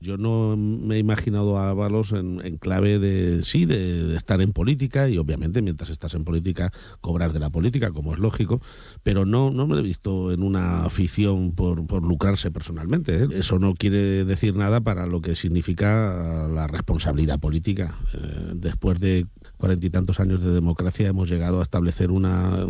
Yo 0.00 0.16
no 0.16 0.56
me 0.56 0.96
he 0.96 0.98
imaginado 0.98 1.58
a 1.58 1.70
Ábalos 1.70 2.12
en, 2.12 2.40
en 2.44 2.56
clave 2.58 2.98
de, 2.98 3.44
sí, 3.44 3.64
de, 3.64 4.14
estar 4.14 4.40
en 4.40 4.52
política 4.52 5.08
y 5.08 5.18
obviamente 5.18 5.60
mientras 5.60 5.90
estás 5.90 6.14
en 6.14 6.24
política 6.24 6.72
cobrar 7.00 7.32
de 7.32 7.40
la 7.40 7.50
política, 7.50 7.90
como 7.90 8.14
es 8.14 8.20
lógico, 8.20 8.60
pero 9.02 9.24
no, 9.24 9.50
no 9.50 9.66
me 9.66 9.78
he 9.78 9.82
visto 9.82 10.32
en 10.32 10.42
una 10.42 10.84
afición 10.84 11.52
por, 11.52 11.86
por 11.86 12.04
lucrarse 12.06 12.50
personalmente. 12.50 13.24
¿eh? 13.24 13.28
Eso 13.32 13.58
no 13.58 13.74
quiere 13.74 14.24
decir 14.24 14.54
nada 14.54 14.80
para 14.80 15.06
lo 15.06 15.20
que 15.20 15.34
significa 15.34 16.48
la 16.48 16.66
responsabilidad 16.66 17.40
política. 17.40 17.94
Eh, 18.14 18.52
después 18.54 19.00
de 19.00 19.26
cuarenta 19.58 19.86
y 19.86 19.90
tantos 19.90 20.20
años 20.20 20.42
de 20.42 20.52
democracia 20.52 21.08
hemos 21.08 21.28
llegado 21.28 21.60
a 21.60 21.62
establecer 21.62 22.10
una 22.10 22.66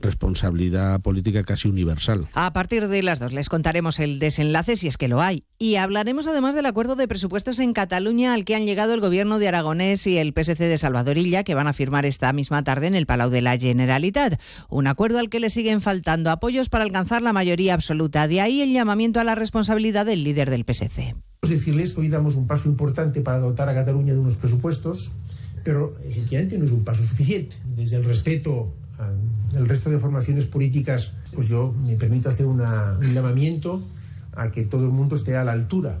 responsabilidad 0.00 1.00
política 1.00 1.42
casi 1.42 1.68
universal. 1.68 2.28
A 2.32 2.52
partir 2.52 2.88
de 2.88 3.02
las 3.02 3.18
dos 3.18 3.32
les 3.32 3.48
contaremos 3.48 3.98
el 3.98 4.18
desenlace 4.18 4.76
si 4.76 4.88
es 4.88 4.96
que 4.96 5.08
lo 5.08 5.20
hay. 5.20 5.44
Y 5.58 5.76
hablaremos 5.76 6.28
además 6.28 6.54
del 6.54 6.66
acuerdo 6.66 6.94
de 6.94 7.08
presupuestos 7.08 7.58
en 7.58 7.72
Cataluña 7.72 8.32
al 8.32 8.44
que 8.44 8.54
han 8.54 8.64
llegado 8.64 8.94
el 8.94 9.00
gobierno 9.00 9.38
de 9.38 9.48
Aragonés 9.48 10.06
y 10.06 10.18
el 10.18 10.32
PSC 10.32 10.68
de 10.68 10.78
Salvadorilla 10.78 11.42
que 11.42 11.54
van 11.54 11.66
a 11.66 11.72
firmar 11.72 12.06
esta 12.06 12.32
misma 12.32 12.62
tarde 12.62 12.86
en 12.86 12.94
el 12.94 13.06
Palau 13.06 13.30
de 13.30 13.42
la 13.42 13.58
Generalitat. 13.58 14.40
Un 14.70 14.86
acuerdo 14.86 15.18
al 15.18 15.28
que 15.28 15.40
le 15.40 15.50
siguen 15.50 15.80
faltando 15.80 16.30
apoyos 16.30 16.68
para 16.68 16.84
alcanzar 16.84 17.22
la 17.22 17.32
mayoría 17.32 17.74
absoluta. 17.74 18.28
De 18.28 18.40
ahí 18.40 18.62
el 18.62 18.72
llamamiento 18.72 19.18
a 19.18 19.24
la 19.24 19.34
responsabilidad 19.34 20.06
del 20.06 20.22
líder 20.22 20.50
del 20.50 20.64
PSC. 20.64 21.16
Decirles 21.42 21.94
que 21.94 22.02
hoy 22.02 22.08
damos 22.08 22.34
un 22.34 22.46
paso 22.46 22.68
importante 22.68 23.20
para 23.20 23.38
dotar 23.38 23.68
a 23.68 23.74
Cataluña 23.74 24.12
de 24.12 24.18
unos 24.18 24.36
presupuestos 24.36 25.12
pero 25.64 25.94
efectivamente 26.04 26.58
no 26.58 26.64
es 26.64 26.72
un 26.72 26.84
paso 26.84 27.04
suficiente. 27.04 27.56
Desde 27.76 27.96
el 27.96 28.04
respeto 28.04 28.72
al 28.98 29.68
resto 29.68 29.90
de 29.90 29.98
formaciones 29.98 30.46
políticas, 30.46 31.12
pues 31.32 31.48
yo 31.48 31.72
me 31.72 31.96
permito 31.96 32.28
hacer 32.28 32.46
un 32.46 32.58
llamamiento 33.14 33.82
a 34.32 34.50
que 34.50 34.64
todo 34.64 34.84
el 34.84 34.90
mundo 34.90 35.16
esté 35.16 35.36
a 35.36 35.44
la 35.44 35.52
altura 35.52 36.00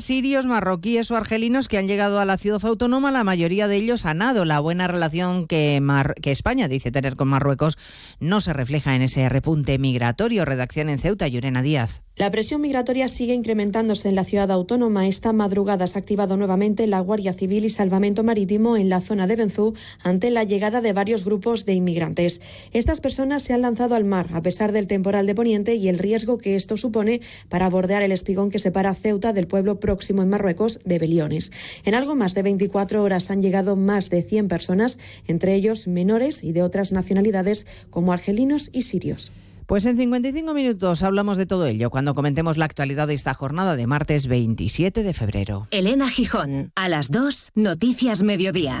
sirios, 0.00 0.46
marroquíes 0.46 1.10
o 1.10 1.16
argelinos 1.16 1.68
que 1.68 1.78
han 1.78 1.86
llegado 1.86 2.20
a 2.20 2.24
la 2.24 2.38
ciudad 2.38 2.64
autónoma, 2.64 3.10
la 3.10 3.24
mayoría 3.24 3.68
de 3.68 3.76
ellos 3.76 4.06
han 4.06 4.18
nado. 4.18 4.44
La 4.44 4.60
buena 4.60 4.86
relación 4.86 5.46
que, 5.46 5.82
que 6.20 6.30
España 6.30 6.68
dice 6.68 6.90
tener 6.90 7.16
con 7.16 7.28
Marruecos 7.28 7.78
no 8.18 8.40
se 8.40 8.52
refleja 8.52 8.94
en 8.94 9.02
ese 9.02 9.28
repunte 9.28 9.78
migratorio. 9.78 10.44
Redacción 10.44 10.88
en 10.88 10.98
Ceuta, 10.98 11.28
Llorena 11.28 11.62
Díaz. 11.62 12.02
La 12.20 12.30
presión 12.30 12.60
migratoria 12.60 13.08
sigue 13.08 13.32
incrementándose 13.32 14.10
en 14.10 14.14
la 14.14 14.24
ciudad 14.24 14.50
autónoma. 14.50 15.08
Esta 15.08 15.32
madrugada 15.32 15.86
se 15.86 15.96
ha 15.96 16.02
activado 16.02 16.36
nuevamente 16.36 16.86
la 16.86 17.00
Guardia 17.00 17.32
Civil 17.32 17.64
y 17.64 17.70
Salvamento 17.70 18.22
Marítimo 18.22 18.76
en 18.76 18.90
la 18.90 19.00
zona 19.00 19.26
de 19.26 19.36
Benzú 19.36 19.72
ante 20.02 20.30
la 20.30 20.44
llegada 20.44 20.82
de 20.82 20.92
varios 20.92 21.24
grupos 21.24 21.64
de 21.64 21.72
inmigrantes. 21.72 22.42
Estas 22.72 23.00
personas 23.00 23.42
se 23.42 23.54
han 23.54 23.62
lanzado 23.62 23.94
al 23.94 24.04
mar 24.04 24.28
a 24.34 24.42
pesar 24.42 24.72
del 24.72 24.86
temporal 24.86 25.26
de 25.26 25.34
Poniente 25.34 25.76
y 25.76 25.88
el 25.88 25.98
riesgo 25.98 26.36
que 26.36 26.56
esto 26.56 26.76
supone 26.76 27.22
para 27.48 27.70
bordear 27.70 28.02
el 28.02 28.12
espigón 28.12 28.50
que 28.50 28.58
separa 28.58 28.94
Ceuta 28.94 29.32
del 29.32 29.46
pueblo 29.46 29.80
próximo 29.90 30.22
en 30.22 30.28
Marruecos 30.28 30.78
de 30.84 31.00
Beliones. 31.00 31.50
En 31.84 31.96
algo 31.96 32.14
más 32.14 32.32
de 32.34 32.44
24 32.44 33.02
horas 33.02 33.28
han 33.32 33.42
llegado 33.42 33.74
más 33.74 34.08
de 34.08 34.22
100 34.22 34.46
personas, 34.46 35.00
entre 35.26 35.56
ellos 35.56 35.88
menores 35.88 36.44
y 36.44 36.52
de 36.52 36.62
otras 36.62 36.92
nacionalidades 36.92 37.66
como 37.90 38.12
argelinos 38.12 38.70
y 38.72 38.82
sirios. 38.82 39.32
Pues 39.66 39.86
en 39.86 39.96
55 39.96 40.54
minutos 40.54 41.02
hablamos 41.02 41.38
de 41.38 41.46
todo 41.46 41.66
ello 41.66 41.90
cuando 41.90 42.14
comentemos 42.14 42.56
la 42.56 42.66
actualidad 42.66 43.08
de 43.08 43.14
esta 43.14 43.34
jornada 43.34 43.74
de 43.74 43.88
martes 43.88 44.28
27 44.28 45.02
de 45.02 45.12
febrero. 45.12 45.66
Elena 45.72 46.08
Gijón, 46.08 46.70
a 46.76 46.88
las 46.88 47.10
2, 47.10 47.50
Noticias 47.56 48.22
Mediodía. 48.22 48.80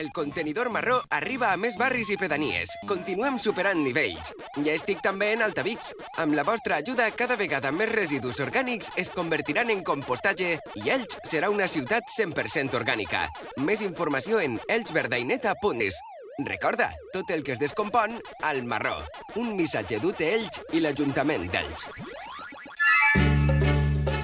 El 0.00 0.12
contenidor 0.12 0.70
marró 0.70 1.02
arriba 1.10 1.50
a 1.52 1.58
més 1.60 1.74
barris 1.76 2.08
i 2.08 2.14
pedanies. 2.16 2.70
Continuem 2.88 3.34
superant 3.36 3.82
nivells. 3.84 4.30
Ja 4.64 4.72
estic 4.72 5.02
també 5.04 5.28
en 5.34 5.44
Altavix. 5.44 5.90
Amb 6.22 6.32
la 6.38 6.44
vostra 6.48 6.78
ajuda, 6.80 7.10
cada 7.12 7.36
vegada 7.36 7.68
més 7.76 7.92
residus 7.92 8.40
orgànics 8.40 8.88
es 8.96 9.12
convertiran 9.12 9.68
en 9.68 9.84
compostatge 9.84 10.54
i 10.80 10.86
Elx 10.96 11.20
serà 11.28 11.52
una 11.52 11.68
ciutat 11.68 12.08
100% 12.16 12.80
orgànica. 12.80 13.26
Més 13.60 13.84
informació 13.84 14.40
en 14.40 14.56
elxverdaineta.es. 14.72 16.00
Recorda, 16.48 16.88
tot 17.12 17.28
el 17.36 17.44
que 17.44 17.52
es 17.52 17.60
descompon, 17.60 18.16
al 18.40 18.64
marró. 18.64 18.96
Un 19.36 19.52
missatge 19.60 20.00
d'UT 20.00 20.24
Elx 20.32 20.64
i 20.72 20.80
l'Ajuntament 20.80 21.50
d'Elx. 21.52 22.29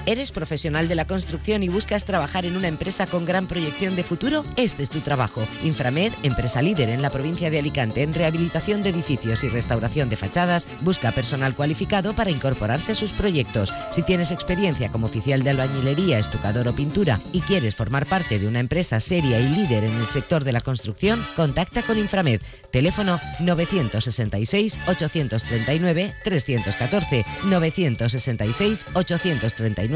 ¿Eres 0.09 0.30
profesional 0.30 0.86
de 0.86 0.94
la 0.94 1.04
construcción 1.04 1.64
y 1.64 1.68
buscas 1.68 2.04
trabajar 2.04 2.44
en 2.44 2.57
una 2.57 2.68
empresa 2.68 3.09
con 3.09 3.24
gran 3.24 3.48
proyección 3.48 3.96
de 3.96 4.04
futuro? 4.04 4.44
Este 4.57 4.84
es 4.84 4.90
tu 4.90 5.00
trabajo. 5.00 5.48
Inframed, 5.64 6.12
empresa 6.22 6.62
líder 6.62 6.90
en 6.90 7.02
la 7.02 7.11
provincia 7.11 7.50
de 7.50 7.59
Alicante 7.59 8.02
en 8.02 8.14
rehabilitación 8.14 8.84
de 8.84 8.90
edificios 8.90 9.42
y 9.42 9.48
restauración 9.48 10.09
de 10.09 10.16
fachadas, 10.16 10.68
busca 10.82 11.11
personal 11.11 11.57
cualificado 11.57 12.14
para 12.14 12.30
incorporarse 12.30 12.92
a 12.92 12.94
sus 12.94 13.12
proyectos. 13.12 13.74
Si 13.90 14.04
tienes 14.04 14.30
experiencia 14.30 14.92
como 14.92 15.07
oficial 15.07 15.42
de 15.42 15.50
albañilería, 15.50 16.20
estucador 16.20 16.68
o 16.68 16.72
pintura 16.72 17.18
y 17.32 17.40
quieres 17.40 17.74
formar 17.74 18.07
parte 18.07 18.38
de 18.38 18.46
una 18.46 18.61
empresa 18.61 19.00
seria 19.00 19.40
y 19.40 19.48
líder 19.48 19.82
en 19.82 19.94
el 19.94 20.07
sector 20.07 20.44
de 20.44 20.52
la 20.52 20.61
construcción, 20.61 21.26
contacta 21.34 21.82
con 21.82 21.98
Inframed. 21.98 22.42
Teléfono 22.70 23.20
966 23.40 24.78
839 24.86 26.14
314 26.22 27.24
966 27.44 28.86
839 28.94 29.95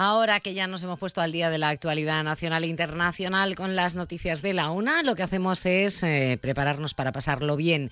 Ahora 0.00 0.38
que 0.38 0.54
ya 0.54 0.68
nos 0.68 0.84
hemos 0.84 0.96
puesto 1.00 1.20
al 1.20 1.32
día 1.32 1.50
de 1.50 1.58
la 1.58 1.70
actualidad 1.70 2.22
nacional 2.22 2.62
e 2.62 2.68
internacional 2.68 3.56
con 3.56 3.74
las 3.74 3.96
noticias 3.96 4.42
de 4.42 4.54
la 4.54 4.70
UNA, 4.70 5.02
lo 5.02 5.16
que 5.16 5.24
hacemos 5.24 5.66
es 5.66 6.04
eh, 6.04 6.38
prepararnos 6.40 6.94
para 6.94 7.10
pasarlo 7.10 7.56
bien. 7.56 7.90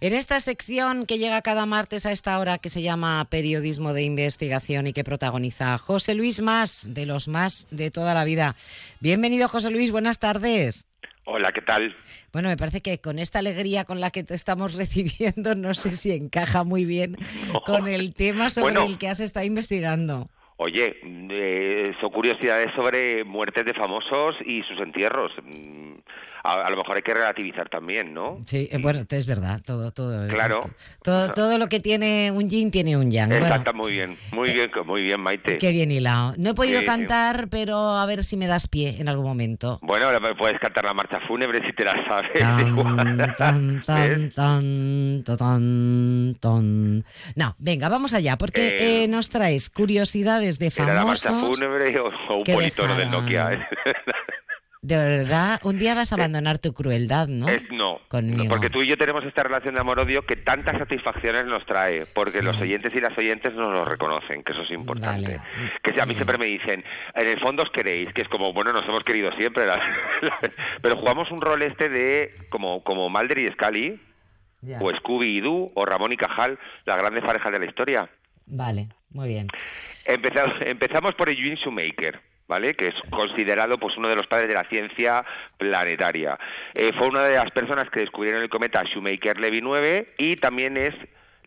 En 0.00 0.14
esta 0.14 0.38
sección 0.38 1.04
que 1.04 1.18
llega 1.18 1.42
cada 1.42 1.66
martes 1.66 2.06
a 2.06 2.12
esta 2.12 2.38
hora 2.38 2.58
que 2.58 2.70
se 2.70 2.82
llama 2.82 3.26
Periodismo 3.28 3.92
de 3.92 4.04
Investigación 4.04 4.86
y 4.86 4.92
que 4.92 5.02
protagoniza 5.02 5.76
José 5.78 6.14
Luis 6.14 6.40
Más, 6.40 6.94
de 6.94 7.06
los 7.06 7.26
más 7.26 7.66
de 7.72 7.90
toda 7.90 8.14
la 8.14 8.22
vida. 8.22 8.54
Bienvenido 9.00 9.48
José 9.48 9.72
Luis, 9.72 9.90
buenas 9.90 10.20
tardes. 10.20 10.86
Hola, 11.24 11.50
¿qué 11.50 11.60
tal? 11.60 11.96
Bueno, 12.32 12.50
me 12.50 12.56
parece 12.56 12.82
que 12.82 13.00
con 13.00 13.18
esta 13.18 13.40
alegría 13.40 13.82
con 13.82 14.00
la 14.00 14.12
que 14.12 14.22
te 14.22 14.36
estamos 14.36 14.74
recibiendo, 14.76 15.56
no 15.56 15.74
sé 15.74 15.96
si 15.96 16.12
encaja 16.12 16.62
muy 16.62 16.84
bien 16.84 17.16
con 17.66 17.88
el 17.88 18.14
tema 18.14 18.48
sobre 18.48 18.74
Bueno. 18.74 18.86
el 18.86 18.96
que 18.96 19.08
has 19.08 19.18
estado 19.18 19.44
investigando. 19.44 20.30
Oye, 20.60 20.96
eh, 21.04 21.94
son 22.00 22.10
curiosidades 22.10 22.72
sobre 22.74 23.22
muertes 23.22 23.64
de 23.64 23.74
famosos 23.74 24.36
y 24.44 24.64
sus 24.64 24.80
entierros. 24.80 25.32
A, 26.44 26.66
a 26.66 26.70
lo 26.70 26.76
mejor 26.76 26.96
hay 26.96 27.02
que 27.02 27.14
relativizar 27.14 27.68
también, 27.68 28.14
¿no? 28.14 28.40
Sí, 28.46 28.68
eh, 28.70 28.78
bueno, 28.80 29.00
es 29.08 29.26
verdad, 29.26 29.60
todo, 29.64 29.90
todo. 29.92 30.26
Claro. 30.28 30.60
Todo, 31.02 31.28
todo 31.34 31.58
lo 31.58 31.66
que 31.68 31.80
tiene 31.80 32.30
un 32.32 32.48
yin 32.48 32.70
tiene 32.70 32.96
un 32.96 33.10
yang. 33.10 33.28
Bueno, 33.28 33.46
Exacto, 33.46 33.74
muy 33.74 33.92
bien, 33.92 34.16
muy 34.32 34.50
bien, 34.52 34.70
muy 34.86 35.02
bien, 35.02 35.20
Maite. 35.20 35.58
qué 35.58 35.70
bien 35.70 35.90
hilado. 35.90 36.34
No 36.38 36.50
he 36.50 36.54
podido 36.54 36.78
Sí, 36.80 36.84
sí. 36.84 36.86
cantar, 36.86 37.48
pero 37.50 37.76
a 37.76 38.06
ver 38.06 38.24
si 38.24 38.36
me 38.36 38.46
das 38.46 38.68
pie 38.68 38.96
en 38.98 39.08
algún 39.08 39.26
momento. 39.26 39.78
Bueno, 39.82 40.06
ahora 40.06 40.20
puedes 40.36 40.58
cantar 40.60 40.84
la 40.84 40.94
marcha 40.94 41.20
fúnebre 41.26 41.64
si 41.66 41.72
te 41.72 41.84
la 41.84 42.04
sabes. 42.06 42.32
Tan, 42.38 43.16
tan, 43.36 43.82
tan, 43.84 44.30
tan, 44.32 45.24
tan, 45.24 46.36
ton. 46.40 47.04
No, 47.34 47.54
venga, 47.58 47.88
vamos 47.88 48.12
allá, 48.12 48.36
porque 48.38 48.68
Eh, 48.68 49.04
eh, 49.04 49.08
nos 49.08 49.28
traes 49.30 49.70
curiosidades 49.70 50.58
de 50.58 50.72
Era 50.76 50.94
la 50.94 51.04
marcha 51.04 51.30
famosos. 51.30 51.56
fúnebre 51.58 51.98
o, 51.98 52.08
o 52.28 52.36
un 52.38 52.44
politono 52.44 52.94
del 52.94 53.10
Nokia. 53.10 53.68
¿eh? 54.82 54.86
De 54.86 54.96
verdad, 54.96 55.60
un 55.64 55.78
día 55.78 55.94
vas 55.94 56.12
a 56.12 56.14
abandonar 56.14 56.58
tu 56.58 56.72
crueldad, 56.72 57.26
¿no? 57.28 57.48
Es- 57.48 57.70
no, 57.70 58.00
Conmigo. 58.08 58.44
no, 58.44 58.50
porque 58.50 58.70
tú 58.70 58.82
y 58.82 58.86
yo 58.86 58.96
tenemos 58.96 59.24
esta 59.24 59.42
relación 59.42 59.74
de 59.74 59.80
amor-odio 59.80 60.24
que 60.24 60.36
tantas 60.36 60.78
satisfacciones 60.78 61.46
nos 61.46 61.66
trae, 61.66 62.06
porque 62.06 62.42
los 62.42 62.56
oyentes 62.58 62.92
y 62.94 63.00
las 63.00 63.16
oyentes 63.18 63.54
nos 63.54 63.72
lo 63.72 63.84
reconocen, 63.84 64.42
que 64.42 64.52
eso 64.52 64.62
es 64.62 64.70
importante. 64.70 65.40
Que 65.82 66.00
a 66.00 66.06
mí 66.06 66.14
siempre 66.14 66.38
me 66.38 66.46
dicen, 66.46 66.84
en 67.14 67.26
el 67.26 67.40
fondo 67.40 67.62
os 67.62 67.70
queréis, 67.70 68.12
que 68.12 68.22
es 68.22 68.28
como, 68.28 68.52
bueno, 68.52 68.72
nos 68.72 68.84
hemos 68.86 69.02
querido 69.04 69.32
siempre, 69.32 69.66
la- 69.66 69.76
la- 70.22 70.38
pero 70.80 70.96
jugamos 70.96 71.30
un 71.30 71.40
rol 71.40 71.62
este 71.62 71.88
de, 71.88 72.34
como, 72.50 72.82
como 72.84 73.08
Mulder 73.10 73.38
y 73.38 73.48
Scully, 73.52 74.00
Ya. 74.62 74.78
o 74.80 74.94
Scooby 74.94 75.38
y 75.38 75.40
Doo, 75.40 75.72
o 75.74 75.84
Ramón 75.86 76.12
y 76.12 76.16
Cajal, 76.16 76.58
las 76.84 76.98
grandes 76.98 77.24
parejas 77.24 77.52
de 77.52 77.58
la 77.58 77.66
historia. 77.66 78.10
Vale, 78.46 78.88
muy 79.10 79.28
bien. 79.28 79.48
Empeza- 80.06 80.54
empezamos 80.66 81.14
por 81.14 81.28
Eugene 81.28 81.56
Shoemaker, 81.56 82.20
¿vale? 82.48 82.74
Que 82.74 82.88
es 82.88 82.94
considerado 83.10 83.78
pues 83.78 83.96
uno 83.96 84.08
de 84.08 84.16
los 84.16 84.26
padres 84.26 84.48
de 84.48 84.54
la 84.54 84.64
ciencia 84.64 85.24
planetaria. 85.58 86.38
Eh, 86.74 86.92
fue 86.96 87.06
una 87.06 87.22
de 87.24 87.36
las 87.36 87.50
personas 87.50 87.88
que 87.90 88.00
descubrieron 88.00 88.42
el 88.42 88.48
cometa 88.48 88.82
Shoemaker-Levy 88.82 89.60
9 89.62 90.14
y 90.18 90.36
también 90.36 90.76
es 90.76 90.94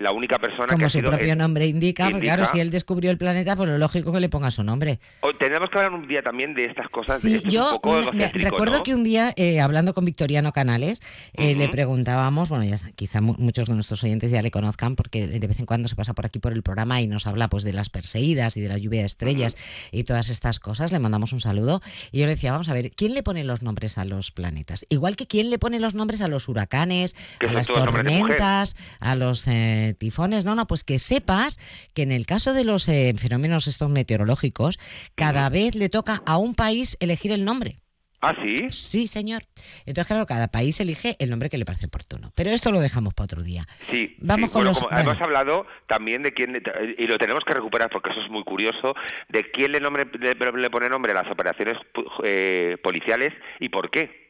la 0.01 0.11
única 0.11 0.39
persona 0.39 0.67
que 0.67 0.73
Como 0.73 0.85
ha 0.85 0.89
su 0.89 0.97
sido 0.99 1.09
propio 1.11 1.31
el- 1.33 1.37
nombre 1.37 1.67
indica, 1.67 2.09
porque 2.09 2.21
claro, 2.25 2.45
si 2.45 2.59
él 2.59 2.69
descubrió 2.71 3.11
el 3.11 3.17
planeta, 3.17 3.55
pues 3.55 3.69
lo 3.69 3.77
lógico 3.77 4.11
que 4.11 4.19
le 4.19 4.29
ponga 4.29 4.51
su 4.51 4.63
nombre. 4.63 4.99
O- 5.21 5.33
Tendremos 5.33 5.69
que 5.69 5.77
hablar 5.79 5.93
un 5.93 6.07
día 6.07 6.21
también 6.21 6.53
de 6.53 6.65
estas 6.65 6.89
cosas. 6.89 7.19
Sí, 7.21 7.35
esto 7.35 7.47
es 7.47 7.53
yo 7.53 7.79
un 7.83 8.19
recuerdo 8.33 8.77
¿no? 8.77 8.83
que 8.83 8.93
un 8.95 9.03
día, 9.03 9.33
eh, 9.37 9.59
hablando 9.61 9.93
con 9.93 10.05
Victoriano 10.05 10.51
Canales, 10.51 11.01
eh, 11.33 11.55
le 11.55 11.69
preguntábamos, 11.69 12.49
bueno, 12.49 12.63
ya 12.63 12.77
quizá 12.95 13.21
mu- 13.21 13.35
muchos 13.37 13.67
de 13.67 13.73
nuestros 13.75 14.03
oyentes 14.03 14.31
ya 14.31 14.41
le 14.41 14.51
conozcan, 14.51 14.95
porque 14.95 15.27
de 15.27 15.47
vez 15.47 15.59
en 15.59 15.65
cuando 15.65 15.87
se 15.87 15.95
pasa 15.95 16.13
por 16.13 16.25
aquí 16.25 16.39
por 16.39 16.53
el 16.53 16.63
programa 16.63 17.01
y 17.01 17.07
nos 17.07 17.27
habla 17.27 17.47
pues 17.49 17.63
de 17.63 17.73
las 17.73 17.89
perseguidas 17.89 18.57
y 18.57 18.61
de 18.61 18.69
la 18.69 18.77
lluvia 18.77 19.01
de 19.01 19.05
estrellas 19.05 19.55
y 19.91 20.03
todas 20.03 20.29
estas 20.29 20.59
cosas. 20.59 20.91
Le 20.91 20.99
mandamos 20.99 21.33
un 21.33 21.39
saludo. 21.39 21.81
Y 22.11 22.19
yo 22.19 22.25
le 22.25 22.31
decía, 22.35 22.51
vamos 22.51 22.69
a 22.69 22.73
ver, 22.73 22.91
¿quién 22.91 23.13
le 23.13 23.23
pone 23.23 23.43
los 23.43 23.63
nombres 23.63 23.97
a 23.97 24.05
los 24.05 24.31
planetas? 24.31 24.85
Igual 24.89 25.15
que 25.15 25.27
quién 25.27 25.49
le 25.49 25.59
pone 25.59 25.79
los 25.79 25.93
nombres 25.93 26.21
a 26.21 26.27
los 26.27 26.47
huracanes, 26.47 27.15
Que 27.39 27.47
a 27.47 27.53
las 27.53 27.67
tormentas, 27.67 28.75
a 28.99 29.15
los 29.15 29.47
eh, 29.47 29.90
tifones. 29.93 30.45
No, 30.45 30.55
no, 30.55 30.67
pues 30.67 30.83
que 30.83 30.99
sepas 30.99 31.59
que 31.93 32.03
en 32.03 32.11
el 32.11 32.25
caso 32.25 32.53
de 32.53 32.63
los 32.63 32.87
eh, 32.87 33.13
fenómenos 33.17 33.67
estos 33.67 33.89
meteorológicos, 33.89 34.79
cada 35.15 35.49
vez 35.49 35.75
le 35.75 35.89
toca 35.89 36.21
a 36.25 36.37
un 36.37 36.55
país 36.55 36.97
elegir 36.99 37.31
el 37.31 37.45
nombre. 37.45 37.77
¿Ah, 38.23 38.35
sí? 38.39 38.69
Sí, 38.69 39.07
señor. 39.07 39.41
Entonces, 39.87 40.05
claro, 40.05 40.27
cada 40.27 40.47
país 40.47 40.79
elige 40.79 41.15
el 41.17 41.31
nombre 41.31 41.49
que 41.49 41.57
le 41.57 41.65
parece 41.65 41.87
oportuno. 41.87 42.31
Pero 42.35 42.51
esto 42.51 42.71
lo 42.71 42.79
dejamos 42.79 43.15
para 43.15 43.25
otro 43.25 43.41
día. 43.41 43.67
Sí, 43.89 44.15
Vamos 44.19 44.51
sí, 44.51 44.53
con 44.53 44.59
bueno, 44.59 44.69
los- 44.69 44.77
como 44.77 44.89
bueno. 44.95 45.09
hemos 45.09 45.21
hablado 45.23 45.65
también 45.87 46.21
de 46.21 46.31
quién, 46.31 46.61
y 46.99 47.07
lo 47.07 47.17
tenemos 47.17 47.43
que 47.43 47.55
recuperar 47.55 47.89
porque 47.89 48.11
eso 48.11 48.21
es 48.21 48.29
muy 48.29 48.43
curioso, 48.43 48.93
de 49.29 49.49
quién 49.49 49.71
le, 49.71 49.79
nombre, 49.79 50.05
le, 50.19 50.35
le 50.35 50.69
pone 50.69 50.87
nombre 50.87 51.13
a 51.13 51.15
las 51.23 51.31
operaciones 51.31 51.77
eh, 52.23 52.77
policiales 52.83 53.33
y 53.59 53.69
por 53.69 53.89
qué. 53.89 54.20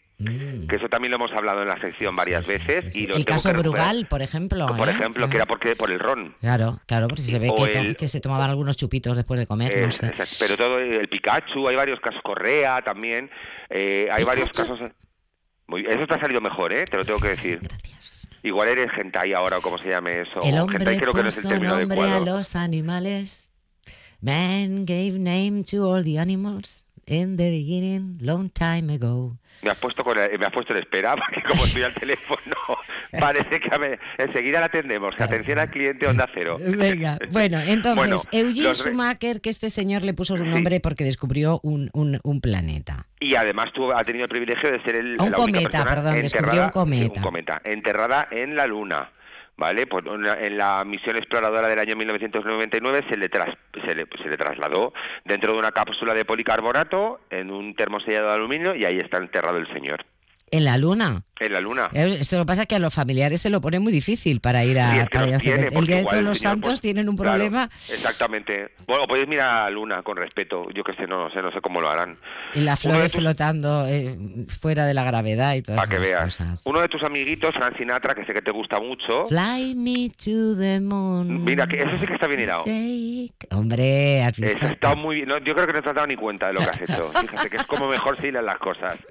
Que 0.67 0.75
eso 0.75 0.87
también 0.89 1.11
lo 1.11 1.17
hemos 1.17 1.31
hablado 1.31 1.61
en 1.61 1.67
la 1.67 1.79
sección 1.79 2.15
varias 2.15 2.47
veces. 2.47 2.95
y 2.95 3.07
lo 3.07 3.15
Mm. 3.15 3.17
El 3.17 3.25
caso. 3.25 3.53
Brugal, 3.53 4.07
por 4.07 4.21
ejemplo. 4.21 4.67
Por 4.77 4.87
¿eh? 4.87 4.91
ejemplo, 4.91 5.29
que 5.29 5.37
era 5.37 5.45
porque 5.45 5.75
por 5.75 5.91
el 5.91 5.99
ron. 5.99 6.35
Claro, 6.41 6.79
claro, 6.85 7.07
porque 7.07 7.23
se 7.23 7.39
ve 7.39 7.49
O 7.49 7.55
que, 7.65 7.77
el- 7.77 7.95
que 7.97 8.07
se 8.07 8.19
tomaban 8.21 8.49
algunos 8.49 8.77
chupitos 8.77 9.15
después 9.15 9.39
de 9.39 9.47
comer. 9.47 9.75
no 9.81 9.87
Es- 9.89 9.95
sé. 9.97 10.07
exacto, 10.07 10.35
pero 10.39 10.57
todo 10.57 10.79
el 10.79 11.07
Pikachu, 11.07 11.67
hay 11.67 11.75
varios 11.75 11.99
casos, 11.99 12.21
Correa 12.23 12.81
también, 12.81 13.29
eh, 13.69 14.07
hay 14.11 14.23
varios 14.23 14.49
casos. 14.49 14.79
Muy, 15.67 15.85
eso 15.85 16.05
te 16.07 16.13
ha 16.15 16.19
salido 16.19 16.41
mejor, 16.41 16.73
¿eh? 16.73 16.85
Te 16.85 16.97
lo 16.97 17.05
tengo 17.05 17.19
que 17.19 17.29
decir. 17.29 17.59
Igual 18.43 18.69
eres 18.69 18.87
hentai 18.97 19.33
ahora 19.33 19.59
o 19.59 19.61
como 19.61 19.77
se 19.77 19.89
llame 19.89 20.21
eso. 20.21 20.41
El 20.43 20.57
hombre 20.57 20.77
hentai 20.79 20.97
creo 20.99 21.13
que 21.13 21.23
no 21.23 21.29
es 21.29 21.37
el 21.37 21.43
puso 21.43 21.53
término 21.53 21.77
nombre 21.79 21.99
adecuado. 22.01 22.23
a 22.35 22.37
los 22.37 22.55
animales. 22.55 23.47
Man 24.21 24.85
gave 24.85 25.13
name 25.17 25.63
to 25.63 25.83
all 25.89 26.03
the 26.03 26.19
animals 26.19 26.85
in 27.07 27.37
the 27.37 27.49
beginning, 27.49 28.17
long 28.21 28.49
time 28.49 28.93
ago. 28.93 29.37
Me 29.63 29.69
has 29.69 29.77
puesto 29.77 30.03
con 30.03 30.17
el- 30.17 30.39
me 30.39 30.45
has 30.45 30.51
puesto 30.51 30.73
en 30.73 30.79
espera 30.79 31.15
porque 31.17 31.43
como 31.43 31.63
estoy 31.65 31.83
al 31.83 31.93
teléfono 31.93 32.55
parece 33.19 33.59
que 33.59 33.77
me- 33.77 33.99
enseguida 34.17 34.59
la 34.59 34.65
atendemos. 34.67 35.15
Que 35.15 35.23
atención 35.23 35.59
al 35.59 35.69
cliente 35.69 36.07
onda 36.07 36.27
cero. 36.33 36.57
Venga, 36.59 37.19
bueno, 37.31 37.59
entonces, 37.65 37.95
Bueno, 37.95 38.21
Eugene 38.31 38.67
los 38.69 38.79
Schumacher, 38.79 39.41
que 39.41 39.49
este 39.49 39.69
señor 39.69 40.01
le 40.03 40.13
puso 40.13 40.35
su 40.37 40.45
nombre 40.45 40.79
porque 40.79 41.03
descubrió 41.03 41.59
un, 41.63 41.89
un, 41.93 42.19
un 42.23 42.41
planeta. 42.41 43.05
Y 43.19 43.35
además 43.35 43.71
tuvo, 43.71 43.95
ha 43.95 44.03
tenido 44.03 44.23
el 44.25 44.29
privilegio 44.29 44.71
de 44.71 44.81
ser 44.81 44.95
el, 44.95 45.17
Un 45.19 45.31
la 45.31 45.37
única 45.39 45.59
cometa, 45.59 45.69
persona 45.83 45.95
perdón, 45.95 46.21
descubrió 46.21 46.63
un 46.63 46.69
cometa. 46.71 47.13
un 47.17 47.21
cometa, 47.21 47.61
enterrada 47.65 48.27
en 48.31 48.55
la 48.55 48.65
Luna. 48.65 49.11
¿Vale? 49.61 49.85
Pues 49.85 50.03
en 50.07 50.57
la- 50.57 50.83
misión 50.85 51.17
exploradora 51.17 51.67
del 51.67 51.77
año 51.77 51.95
1999 51.95 53.05
se 53.07 53.15
le, 53.15 53.29
tras- 53.29 53.55
se, 53.85 53.93
le, 53.93 54.07
se 54.19 54.27
le 54.27 54.35
trasladó 54.35 54.91
dentro 55.23 55.53
de 55.53 55.59
una 55.59 55.71
cápsula 55.71 56.15
de 56.15 56.25
policarbonato 56.25 57.21
en 57.29 57.51
un 57.51 57.75
termosellado 57.75 58.29
de 58.29 58.33
aluminio 58.33 58.73
y 58.73 58.85
ahí 58.85 58.97
está 58.97 59.17
enterrado 59.17 59.57
el 59.57 59.67
señor. 59.67 60.03
En 60.51 60.65
la 60.65 60.77
luna. 60.77 61.23
En 61.39 61.53
la 61.53 61.59
Luna. 61.59 61.89
Eh, 61.91 62.17
Esto 62.19 62.35
lo 62.35 62.43
que 62.43 62.47
pasa 62.49 62.61
es 62.63 62.67
que 62.67 62.75
a 62.75 62.79
los 62.79 62.93
familiares 62.93 63.41
se 63.41 63.49
lo 63.49 63.61
pone 63.61 63.79
muy 63.79 63.91
difícil 63.91 64.41
para 64.41 64.63
ir 64.63 64.79
a, 64.79 64.91
Sí, 64.93 64.99
es 64.99 65.09
que 65.09 65.15
para 65.17 65.27
ir 65.29 65.33
a 65.33 65.39
tiene, 65.39 65.67
El 65.71 65.87
día 65.87 65.95
de 65.97 66.03
todos 66.03 66.21
los 66.21 66.37
señor, 66.37 66.51
santos 66.51 66.69
pues, 66.69 66.81
tienen 66.81 67.09
un 67.09 67.15
claro, 67.17 67.31
problema 67.31 67.67
exactamente. 67.89 68.69
Bueno, 68.85 69.07
podéis 69.07 69.27
mirar 69.27 69.49
a 69.49 69.63
la 69.63 69.69
Luna 69.71 70.03
con 70.03 70.17
respeto. 70.17 70.67
Yo 70.75 70.83
que 70.83 70.93
sé, 70.93 71.07
no 71.07 71.31
sé, 71.31 71.41
no 71.41 71.51
sé 71.51 71.59
cómo 71.61 71.81
lo 71.81 71.89
harán. 71.89 72.15
y 72.53 72.59
las 72.59 72.79
flores 72.79 73.11
tus- 73.11 73.21
flotando 73.21 73.87
eh, 73.87 74.15
fuera 74.49 74.85
de 74.85 74.93
la 74.93 75.03
gravedad 75.03 75.55
y 75.55 75.63
todas 75.63 75.79
Para 75.79 75.89
que 75.89 75.97
veas. 75.97 76.25
cosas. 76.37 76.61
Uno 76.65 76.79
de 76.81 76.89
tus 76.89 77.01
amiguitos, 77.01 77.55
Frank 77.55 77.75
Sinatra, 77.75 78.13
que 78.13 78.23
sé 78.25 78.33
que 78.33 78.43
te 78.43 78.51
gusta 78.51 78.79
mucho. 78.79 79.25
Fly 79.27 79.73
me 79.73 80.09
to 80.11 80.55
the 80.59 80.79
moon. 80.79 81.43
Mira, 81.43 81.65
que 81.65 81.77
eso 81.79 81.97
sí 81.99 82.05
que 82.05 82.13
está 82.13 82.27
bien 82.27 82.41
hilado. 82.41 82.65
Hombre, 83.49 84.31
visto. 84.37 84.65
Está 84.67 84.95
muy 84.95 85.15
bien. 85.17 85.27
No, 85.27 85.37
yo 85.39 85.53
creo 85.55 85.65
que 85.67 85.73
no 85.73 85.81
te 85.81 85.89
has 85.89 85.95
dado 85.95 86.07
ni 86.07 86.15
cuenta 86.15 86.47
de 86.47 86.53
lo 86.53 86.59
que 86.61 86.69
has 86.69 86.81
hecho. 86.81 87.11
Fíjate 87.19 87.49
que 87.49 87.57
es 87.57 87.65
como 87.65 87.87
mejor 87.87 88.15
se 88.17 88.27
hilan 88.27 88.45
las 88.45 88.57
cosas. 88.59 88.97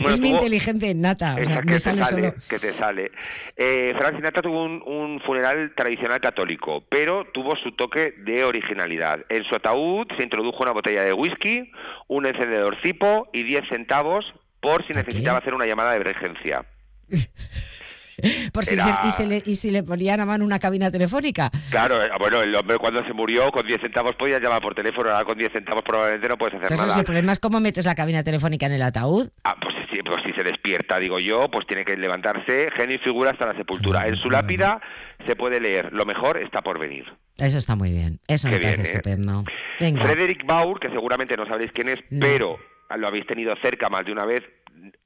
Bueno, 0.00 0.14
es 0.14 0.20
mi 0.20 0.30
tuvo- 0.30 0.40
inteligente 0.78 0.94
nata, 0.94 1.36
o 1.40 1.44
sea, 1.44 1.54
Esa 1.54 1.62
que 1.62 1.68
te 1.72 1.80
sale 1.80 2.04
solo. 2.04 2.34
que 2.48 2.58
te 2.58 2.72
sale. 2.72 3.10
Eh, 3.56 3.94
Frank 3.96 4.16
Sinatra 4.16 4.42
tuvo 4.42 4.64
un, 4.64 4.82
un 4.86 5.20
funeral 5.20 5.72
tradicional 5.74 6.20
católico, 6.20 6.84
pero 6.88 7.26
tuvo 7.32 7.56
su 7.56 7.72
toque 7.72 8.14
de 8.18 8.44
originalidad. 8.44 9.24
En 9.28 9.44
su 9.44 9.54
ataúd 9.54 10.06
se 10.16 10.22
introdujo 10.22 10.62
una 10.62 10.72
botella 10.72 11.02
de 11.04 11.12
whisky, 11.12 11.70
un 12.06 12.26
encendedor 12.26 12.76
cipo 12.82 13.28
y 13.32 13.42
10 13.42 13.68
centavos 13.68 14.34
por 14.60 14.86
si 14.86 14.92
necesitaba 14.92 15.38
hacer 15.38 15.54
una 15.54 15.66
llamada 15.66 15.92
de 15.92 16.00
emergencia. 16.00 16.64
Por 18.52 18.64
si 18.64 18.74
Era- 18.74 19.02
se- 19.02 19.08
y, 19.08 19.10
se 19.10 19.26
le, 19.26 19.42
y 19.44 19.56
si 19.56 19.70
le 19.70 19.82
ponían 19.82 20.20
a 20.20 20.26
mano 20.26 20.44
una 20.44 20.58
cabina 20.58 20.90
telefónica. 20.90 21.50
Claro, 21.70 22.02
eh, 22.04 22.10
bueno, 22.18 22.42
el 22.42 22.54
hombre 22.54 22.78
cuando 22.78 23.04
se 23.04 23.12
murió 23.12 23.50
con 23.50 23.66
10 23.66 23.80
centavos 23.80 24.14
podías 24.16 24.40
llamar 24.42 24.60
por 24.62 24.74
teléfono, 24.74 25.10
ahora 25.10 25.24
con 25.24 25.38
10 25.38 25.52
centavos 25.52 25.82
probablemente 25.82 26.28
no 26.28 26.36
puedes 26.38 26.54
hacer 26.54 26.64
Entonces, 26.72 26.86
nada. 26.88 26.98
el 27.00 27.04
problema 27.04 27.32
es 27.32 27.38
cómo 27.38 27.60
metes 27.60 27.84
la 27.84 27.94
cabina 27.94 28.22
telefónica 28.22 28.66
en 28.66 28.72
el 28.72 28.82
ataúd. 28.82 29.30
Ah, 29.44 29.56
pues 29.60 29.74
si, 29.92 30.02
pues 30.02 30.22
si 30.24 30.32
se 30.32 30.42
despierta, 30.44 30.98
digo 30.98 31.18
yo, 31.20 31.50
pues 31.50 31.66
tiene 31.66 31.84
que 31.84 31.96
levantarse, 31.96 32.70
genio 32.76 32.96
y 32.96 32.98
figura 32.98 33.30
hasta 33.30 33.46
la 33.46 33.54
sepultura. 33.54 34.06
En 34.08 34.16
su 34.16 34.30
lápida 34.30 34.80
se 35.26 35.36
puede 35.36 35.60
leer, 35.60 35.92
lo 35.92 36.04
mejor 36.04 36.38
está 36.38 36.62
por 36.62 36.78
venir. 36.78 37.04
Eso 37.36 37.58
está 37.58 37.76
muy 37.76 37.92
bien. 37.92 38.18
Eso 38.26 38.48
Qué 38.48 38.54
me 38.56 38.60
parece 38.60 38.76
bien, 38.82 38.86
¿eh? 38.86 38.90
estupendo. 38.90 39.44
Venga. 39.78 40.02
Frederick 40.04 40.44
Baur, 40.44 40.80
que 40.80 40.88
seguramente 40.90 41.36
no 41.36 41.46
sabréis 41.46 41.70
quién 41.72 41.88
es, 41.88 42.00
No. 42.10 42.26
pero 42.26 42.58
lo 42.96 43.06
habéis 43.06 43.26
tenido 43.26 43.54
cerca 43.56 43.88
más 43.88 44.04
de 44.06 44.12
una 44.12 44.24
vez, 44.24 44.42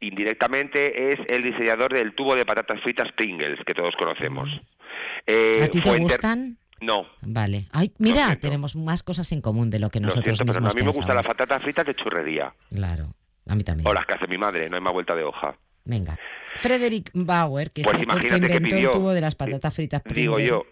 indirectamente 0.01 1.13
es 1.13 1.21
el 1.29 1.43
diseñador 1.43 1.93
del 1.93 2.15
tubo 2.15 2.35
de 2.35 2.45
patatas 2.47 2.81
fritas 2.81 3.13
Pringles, 3.13 3.59
que 3.65 3.75
todos 3.75 3.95
conocemos. 3.97 4.49
Eh. 5.27 5.61
¿A 5.65 5.69
ti 5.69 5.81
te 5.81 5.97
gustan? 5.99 6.59
No, 6.81 7.07
Vale. 7.21 7.69
Ay, 7.73 7.93
mira, 7.99 8.35
tenemos 8.37 8.75
más 8.75 9.05
cosas 9.05 9.31
en 9.31 9.41
común 9.41 9.71
de 9.71 9.79
lo 9.79 9.89
que 9.89 10.01
lo 10.01 10.07
nosotros 10.09 10.37
siento, 10.37 10.53
pero 10.53 10.61
no, 10.61 10.67
mismos 10.67 10.75
a 10.75 10.77
mí 10.79 10.83
me 10.85 10.93
gustan 10.97 11.15
las 11.17 11.27
patatas 11.27 11.63
fritas 11.63 11.87
de 11.87 11.95
churrería. 11.95 12.53
Claro, 12.75 13.15
a 13.47 13.55
mí 13.55 13.63
también. 13.63 13.87
O 13.87 13.93
las 13.95 14.05
que 14.05 14.15
hace 14.15 14.27
mi 14.27 14.37
madre, 14.37 14.69
no 14.69 14.75
hay 14.77 14.83
más 14.83 14.93
vuelta 14.93 15.15
de 15.15 15.23
hoja. 15.23 15.57
Venga. 15.85 16.19
Frederick 16.57 17.11
Bauer, 17.15 17.71
que 17.71 17.83
Pues 17.83 17.97
es 17.97 18.03
el 18.03 18.09
que 18.09 18.37
inventó 18.37 18.59
pidió- 18.77 18.91
el 18.91 18.97
tubo 18.99 19.13
de 19.13 19.21
las 19.21 19.35
patatas 19.37 19.75
fritas 19.75 20.03
Digo 20.05 20.35
Pringles. 20.35 20.49
yo, 20.49 20.67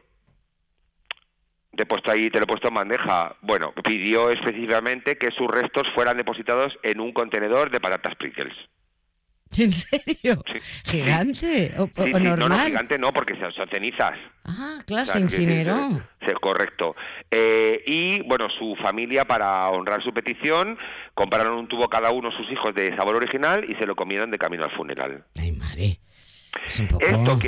te 1.76 1.84
he 1.84 1.86
puesto 1.86 2.11
ahí, 2.11 2.28
te 2.30 2.38
lo 2.38 2.44
he 2.44 2.46
puesto 2.48 2.68
en 2.68 2.74
bandeja. 2.74 3.36
Bueno, 3.42 3.72
pidió 3.84 4.30
específicamente 4.30 5.16
que 5.16 5.30
sus 5.30 5.46
restos 5.48 5.86
fueran 5.94 6.16
depositados 6.16 6.76
en 6.82 7.01
un 7.01 7.12
contenedor 7.12 7.70
de 7.70 7.80
patatas 7.80 8.16
Pringles. 8.16 8.55
¿En 9.59 9.72
serio? 9.72 10.42
¿Gigante? 10.84 11.74
¿O, 11.78 11.84
o 11.84 11.88
Sí, 12.05 12.07
sí, 12.07 12.12
no, 12.12 12.30
no, 12.30 12.36
normal? 12.36 12.66
gigante 12.68 12.98
no, 12.98 13.12
porque 13.12 13.34
son, 13.36 13.53
son 13.53 13.68
cenizas. 13.68 14.16
Ah, 14.44 14.78
claro, 14.86 15.03
O 15.03 15.07
sea, 15.07 15.14
se 15.14 15.20
incineró. 15.20 15.74
sí, 16.20 16.32
correcto. 16.40 16.94
Eh, 17.30 17.82
y 17.86 18.20
bueno, 18.22 18.48
su 18.51 18.76
familia, 18.76 19.24
para 19.24 19.68
honrar 19.70 20.03
su 20.03 20.12
petición, 20.14 20.78
compraron 21.14 21.55
un 21.59 21.68
tubo 21.68 21.88
cada 21.88 22.11
uno 22.12 22.30
sus 22.30 22.51
hijos 22.51 22.74
de 22.74 22.94
sabor 22.96 23.16
original 23.16 23.64
y 23.68 23.74
se 23.74 23.86
lo 23.86 23.96
comieron 23.96 24.30
de 24.30 24.38
camino 24.38 24.64
al 24.64 24.70
funeral. 24.70 25.24
Ay, 25.38 25.53
madre. 25.53 25.98
Esto 26.66 27.38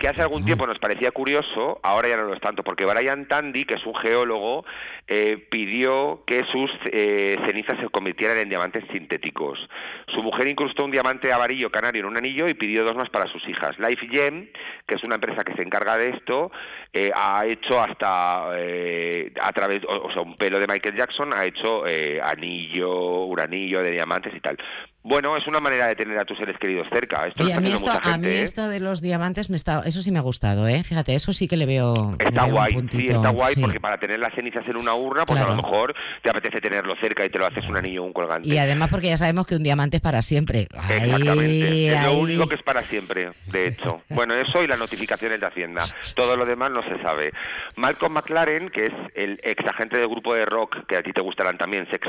que 0.00 0.08
hace 0.08 0.22
algún 0.22 0.44
tiempo 0.44 0.66
nos 0.66 0.78
parecía 0.78 1.10
curioso, 1.10 1.78
ahora 1.82 2.08
ya 2.08 2.16
no 2.16 2.24
lo 2.24 2.32
es 2.32 2.40
tanto, 2.40 2.64
porque 2.64 2.86
Brian 2.86 3.28
Tandy, 3.28 3.66
que 3.66 3.74
es 3.74 3.84
un 3.84 3.94
geólogo, 3.94 4.64
eh, 5.06 5.36
pidió 5.50 6.24
que 6.26 6.42
sus 6.44 6.70
eh, 6.86 7.36
cenizas 7.46 7.78
se 7.78 7.88
convirtieran 7.90 8.38
en 8.38 8.48
diamantes 8.48 8.82
sintéticos. 8.90 9.68
Su 10.08 10.22
mujer 10.22 10.48
incrustó 10.48 10.86
un 10.86 10.90
diamante 10.90 11.32
amarillo 11.32 11.70
canario 11.70 12.00
en 12.00 12.06
un 12.06 12.16
anillo 12.16 12.48
y 12.48 12.54
pidió 12.54 12.82
dos 12.82 12.96
más 12.96 13.10
para 13.10 13.26
sus 13.26 13.46
hijas. 13.46 13.78
Life 13.78 14.08
Gem, 14.08 14.48
que 14.86 14.94
es 14.94 15.04
una 15.04 15.16
empresa 15.16 15.44
que 15.44 15.54
se 15.54 15.62
encarga 15.62 15.98
de 15.98 16.08
esto, 16.08 16.50
eh, 16.94 17.12
ha 17.14 17.44
hecho 17.44 17.78
hasta 17.78 18.50
a 18.50 19.52
través, 19.52 19.82
o, 19.86 20.10
sea, 20.10 20.22
un 20.22 20.36
pelo 20.36 20.58
de 20.58 20.66
Michael 20.66 20.96
Jackson 20.96 21.32
ha 21.34 21.44
hecho 21.44 21.84
anillo, 22.22 23.24
un 23.24 23.38
anillo 23.38 23.82
de 23.82 23.90
diamantes 23.90 24.34
y 24.34 24.40
tal. 24.40 24.56
Bueno, 25.02 25.34
es 25.34 25.46
una 25.46 25.60
manera 25.60 25.86
de 25.86 25.96
tener 25.96 26.18
a 26.18 26.26
tus 26.26 26.36
seres 26.36 26.58
queridos 26.58 26.86
cerca. 26.92 27.26
Esto 27.26 27.48
y 27.48 27.52
a 27.52 27.60
mí, 27.60 27.72
esto, 27.72 27.90
a 27.90 28.18
mí 28.18 28.26
¿eh? 28.26 28.42
esto 28.42 28.68
de 28.68 28.80
los 28.80 29.00
diamantes, 29.00 29.48
me 29.48 29.56
está, 29.56 29.82
eso 29.86 30.02
sí 30.02 30.10
me 30.10 30.18
ha 30.18 30.22
gustado, 30.22 30.68
¿eh? 30.68 30.82
Fíjate, 30.84 31.14
eso 31.14 31.32
sí 31.32 31.48
que 31.48 31.56
le 31.56 31.64
veo. 31.64 32.16
Está 32.18 32.44
guay, 32.44 32.76
sí, 32.90 33.08
está 33.08 33.30
guay, 33.30 33.54
porque 33.56 33.80
para 33.80 33.98
tener 33.98 34.20
las 34.20 34.34
cenizas 34.34 34.66
en 34.68 34.76
una 34.76 34.94
urna, 34.94 35.24
pues 35.24 35.40
a 35.40 35.48
lo 35.48 35.56
mejor 35.56 35.94
te 36.22 36.28
apetece 36.28 36.60
tenerlo 36.60 36.94
cerca 37.00 37.24
y 37.24 37.30
te 37.30 37.38
lo 37.38 37.46
haces 37.46 37.66
un 37.66 37.78
anillo 37.78 38.02
o 38.02 38.06
un 38.06 38.12
colgante. 38.12 38.46
Y 38.46 38.58
además, 38.58 38.90
porque 38.90 39.06
ya 39.06 39.16
sabemos 39.16 39.46
que 39.46 39.56
un 39.56 39.62
diamante 39.62 39.96
es 39.96 40.02
para 40.02 40.20
siempre. 40.20 40.68
Exactamente. 40.70 41.94
es 41.94 42.04
lo 42.04 42.18
único 42.18 42.46
que 42.46 42.56
es 42.56 42.62
para 42.62 42.82
siempre, 42.82 43.30
de 43.46 43.68
hecho. 43.68 44.02
bueno, 44.10 44.34
eso 44.34 44.62
y 44.62 44.66
las 44.66 44.78
notificaciones 44.78 45.40
de 45.40 45.46
Hacienda. 45.46 45.86
Todo 46.14 46.36
lo 46.36 46.44
demás 46.44 46.70
no 46.72 46.82
se 46.82 47.00
sabe. 47.00 47.32
Malcolm 47.76 48.12
McLaren, 48.12 48.68
que 48.68 48.86
es 48.86 48.92
el 49.14 49.40
ex 49.44 49.64
agente 49.64 49.96
del 49.96 50.08
grupo 50.08 50.34
de 50.34 50.44
rock, 50.44 50.86
que 50.86 50.96
a 50.96 51.02
ti 51.02 51.12
te 51.14 51.22
gustarán 51.22 51.56
también, 51.56 51.88
Sex, 51.90 52.06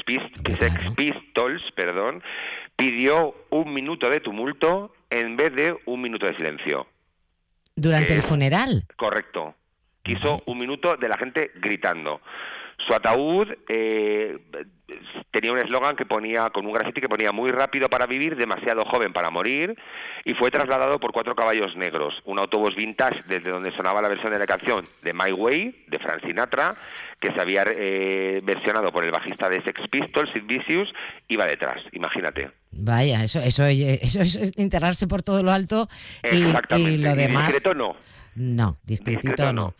Sex 0.59 0.91
Pistols, 0.95 1.71
perdón 1.73 2.21
pidió 2.81 3.35
un 3.51 3.71
minuto 3.75 4.09
de 4.09 4.21
tumulto 4.21 4.91
en 5.11 5.37
vez 5.37 5.53
de 5.53 5.77
un 5.85 6.01
minuto 6.01 6.25
de 6.25 6.35
silencio. 6.35 6.87
¿Durante 7.75 8.15
el 8.15 8.23
funeral? 8.23 8.85
Correcto. 8.95 9.53
Quiso 10.01 10.41
un 10.47 10.57
minuto 10.57 10.97
de 10.97 11.07
la 11.07 11.15
gente 11.15 11.51
gritando. 11.57 12.21
Su 12.79 12.95
ataúd 12.95 13.49
eh, 13.69 14.39
tenía 15.29 15.51
un 15.51 15.59
eslogan 15.59 15.95
que 15.95 16.07
ponía, 16.07 16.49
con 16.49 16.65
un 16.65 16.73
grafiti 16.73 17.01
que 17.01 17.07
ponía 17.07 17.31
muy 17.31 17.51
rápido 17.51 17.87
para 17.87 18.07
vivir, 18.07 18.35
demasiado 18.35 18.83
joven 18.85 19.13
para 19.13 19.29
morir, 19.29 19.77
y 20.25 20.33
fue 20.33 20.49
trasladado 20.49 20.99
por 20.99 21.11
cuatro 21.11 21.35
caballos 21.35 21.75
negros, 21.75 22.19
un 22.25 22.39
autobús 22.39 22.75
vintage 22.75 23.21
desde 23.27 23.51
donde 23.51 23.71
sonaba 23.73 24.01
la 24.01 24.09
versión 24.09 24.31
de 24.31 24.39
la 24.39 24.47
canción 24.47 24.87
de 25.03 25.13
My 25.13 25.31
Way, 25.31 25.85
de 25.85 25.99
Frank 25.99 26.25
Sinatra, 26.25 26.75
que 27.21 27.31
se 27.31 27.39
había 27.39 27.63
eh, 27.67 28.41
versionado 28.43 28.91
por 28.91 29.05
el 29.05 29.11
bajista 29.11 29.47
de 29.47 29.63
Sex 29.63 29.87
Pistols, 29.89 30.31
Sid 30.33 30.43
Vicious, 30.45 30.91
iba 31.27 31.45
detrás, 31.45 31.81
imagínate. 31.93 32.51
Vaya, 32.71 33.23
eso, 33.23 33.39
eso, 33.39 33.65
eso 33.65 34.21
es 34.21 34.51
enterrarse 34.57 35.07
por 35.07 35.21
todo 35.21 35.43
lo 35.43 35.51
alto 35.51 35.87
y, 36.29 36.37
y 36.37 36.97
lo 36.97 37.15
demás. 37.15 37.47
discreto 37.47 37.75
no. 37.75 37.95
No, 38.35 38.77
discretito 38.83 39.53
no. 39.53 39.75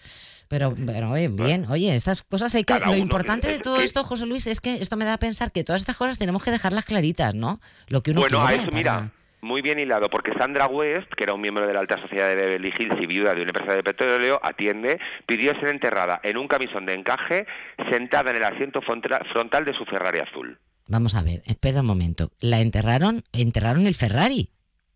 Pero, 0.50 0.76
pero 0.86 1.12
oye, 1.12 1.30
bien, 1.30 1.66
oye, 1.70 1.96
estas 1.96 2.24
cosas 2.24 2.54
hay 2.56 2.66
que... 2.66 2.78
lo 2.80 2.96
importante 2.96 3.48
de 3.48 3.60
todo 3.60 3.80
esto, 3.80 4.04
José 4.04 4.26
Luis, 4.26 4.48
es 4.48 4.60
que 4.60 4.76
esto 4.76 4.98
me 4.98 5.06
da 5.06 5.14
a 5.14 5.18
pensar 5.18 5.54
que 5.54 5.64
todas 5.64 5.82
estas 5.82 5.96
cosas 5.96 6.18
tenemos 6.18 6.44
que 6.44 6.52
dejarlas 6.52 6.84
claritas, 6.84 7.34
¿no? 7.34 7.62
Lo 7.88 8.04
que 8.04 8.12
uno 8.12 8.20
bueno, 8.20 8.46
a 8.46 8.54
eso, 8.54 8.70
mira, 8.74 9.14
muy 9.42 9.62
bien 9.62 9.80
hilado, 9.80 10.10
porque 10.10 10.34
Sandra 10.34 10.68
West, 10.68 11.12
que 11.14 11.24
era 11.24 11.34
un 11.34 11.42
miembro 11.42 11.68
de 11.68 11.74
la 11.74 11.80
alta 11.80 11.98
sociedad 11.98 12.28
de 12.30 12.36
Beverly 12.36 12.74
Hills 12.78 13.02
y 13.02 13.08
viuda 13.08 13.34
de 13.34 13.42
una 13.42 13.50
empresa 13.50 13.76
de 13.76 13.84
petróleo, 13.84 14.40
atiende, 14.44 15.00
pidió 15.26 15.54
ser 15.56 15.70
enterrada 15.70 16.20
en 16.24 16.38
un 16.38 16.48
camisón 16.48 16.86
de 16.86 16.94
encaje, 16.94 17.48
sentada 17.90 18.32
en 18.32 18.38
el 18.38 18.44
asiento 18.44 18.82
frontal 18.82 19.66
de 19.66 19.74
su 19.74 19.86
Ferrari 19.86 20.20
azul. 20.20 20.58
Vamos 20.88 21.16
a 21.16 21.24
ver, 21.24 21.42
espera 21.46 21.82
un 21.82 21.88
momento. 21.88 22.32
¿La 22.40 22.60
enterraron? 22.60 23.24
¿Enterraron 23.34 23.88
el 23.88 23.96
Ferrari? 23.96 24.50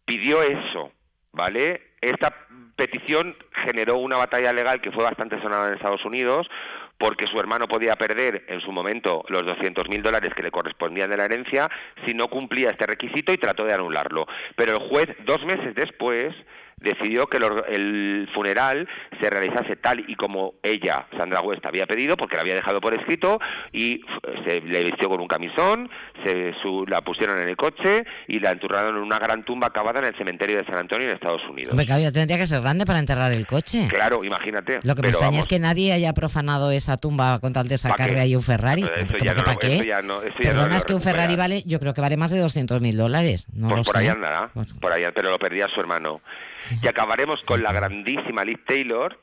Pidió 0.05 0.43
eso, 0.43 0.91
¿vale? 1.31 1.81
Esta 2.01 2.35
petición 2.75 3.35
generó 3.51 3.97
una 3.97 4.17
batalla 4.17 4.51
legal 4.51 4.81
que 4.81 4.91
fue 4.91 5.03
bastante 5.03 5.41
sonada 5.41 5.69
en 5.69 5.75
Estados 5.75 6.03
Unidos 6.05 6.49
porque 6.97 7.27
su 7.27 7.39
hermano 7.39 7.67
podía 7.67 7.95
perder 7.95 8.45
en 8.47 8.61
su 8.61 8.71
momento 8.71 9.23
los 9.27 9.43
200.000 9.43 10.01
dólares 10.01 10.33
que 10.33 10.43
le 10.43 10.51
correspondían 10.51 11.09
de 11.09 11.17
la 11.17 11.25
herencia 11.25 11.69
si 12.05 12.13
no 12.13 12.27
cumplía 12.29 12.71
este 12.71 12.85
requisito 12.85 13.33
y 13.33 13.37
trató 13.37 13.65
de 13.65 13.73
anularlo. 13.73 14.27
Pero 14.55 14.73
el 14.73 14.79
juez, 14.79 15.09
dos 15.25 15.43
meses 15.45 15.75
después, 15.75 16.33
decidió 16.77 17.27
que 17.27 17.37
el 17.37 18.29
funeral 18.33 18.87
se 19.19 19.29
realizase 19.29 19.75
tal 19.75 20.03
y 20.07 20.15
como 20.15 20.55
ella, 20.63 21.07
Sandra 21.17 21.41
West, 21.41 21.65
había 21.65 21.87
pedido, 21.87 22.17
porque 22.17 22.35
la 22.35 22.41
había 22.41 22.55
dejado 22.55 22.81
por 22.81 22.93
escrito, 22.93 23.39
y 23.71 24.01
se 24.45 24.61
le 24.61 24.83
vistió 24.83 25.09
con 25.09 25.19
un 25.19 25.27
camisón, 25.27 25.89
se 26.23 26.53
la 26.87 27.01
pusieron 27.01 27.39
en 27.39 27.49
el 27.49 27.57
coche 27.57 28.05
y 28.27 28.39
la 28.39 28.51
enterraron 28.51 28.97
en 28.97 29.01
una 29.01 29.19
gran 29.19 29.43
tumba 29.43 29.67
acabada 29.67 29.99
en 29.99 30.05
el 30.05 30.15
cementerio 30.15 30.57
de 30.57 30.65
San 30.65 30.77
Antonio 30.77 31.07
en 31.07 31.13
Estados 31.13 31.43
Unidos. 31.49 31.71
Hombre, 31.71 31.85
claro, 31.85 32.11
tendría 32.11 32.37
que 32.37 32.47
ser 32.47 32.61
grande 32.61 32.85
para 32.85 32.99
enterrar 32.99 33.31
el 33.31 33.47
coche. 33.47 33.87
Claro, 33.89 34.23
imagínate. 34.23 34.79
Lo 34.83 34.95
que 34.95 35.01
me 35.01 35.09
extraña 35.09 35.39
es 35.39 35.47
que 35.47 35.59
nadie 35.59 35.93
haya 35.93 36.13
profanado 36.13 36.71
esa 36.71 36.97
tumba 36.97 37.39
con 37.39 37.53
tal 37.53 37.67
de 37.67 37.77
sacarle 37.77 38.19
ahí 38.19 38.35
un 38.35 38.43
Ferrari. 38.43 38.83
Eso 38.83 39.17
ya 39.17 39.33
no, 39.33 39.43
¿Para 39.43 39.57
qué? 39.57 39.75
Eso 39.75 39.83
ya 39.83 40.01
no, 40.01 40.21
eso 40.21 40.37
ya 40.39 40.75
es 40.75 40.85
que 40.85 40.93
un 40.93 41.01
Ferrari 41.01 41.35
vale, 41.35 41.63
yo 41.65 41.79
creo 41.79 41.93
que 41.93 42.01
vale 42.01 42.17
más 42.17 42.31
de 42.31 42.43
200.000 42.43 42.95
dólares. 42.95 43.47
No 43.53 43.69
pues 43.69 43.87
por 43.87 43.97
ahí 43.97 44.07
andará, 44.07 44.49
pues 44.53 44.73
por 44.73 44.91
ahí, 44.91 45.03
pero 45.13 45.29
lo 45.29 45.39
perdía 45.39 45.67
su 45.67 45.79
hermano. 45.79 46.21
Y 46.81 46.87
acabaremos 46.87 47.41
con 47.43 47.63
la 47.63 47.71
grandísima 47.71 48.43
Liz 48.43 48.63
Taylor, 48.65 49.19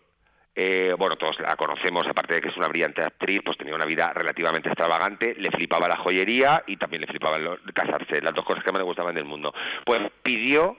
eh, 0.55 0.95
bueno, 0.99 1.17
todos 1.17 1.41
la 1.41 1.57
conocemos, 1.57 2.07
aparte 2.07 2.35
de 2.35 2.41
que 2.43 2.49
es 2.49 2.57
una 2.57 2.69
brillante 2.69 3.03
actriz, 3.03 3.41
pues 3.45 3.57
tenía 3.57 3.75
una 3.75 3.87
vida 3.87 4.13
relativamente 4.13 4.69
extravagante, 4.69 5.35
le 5.39 5.51
flipaba 5.51 5.89
la 5.89 5.97
joyería 5.97 6.63
y 6.67 6.77
también 6.77 7.01
le 7.01 7.07
flipaba 7.07 7.39
casarse, 7.73 8.21
las 8.21 8.35
dos 8.35 8.45
cosas 8.45 8.63
que 8.63 8.71
más 8.71 8.81
le 8.81 8.85
gustaban 8.85 9.15
del 9.15 9.25
mundo. 9.25 9.55
Pues 9.87 10.01
pidió 10.23 10.77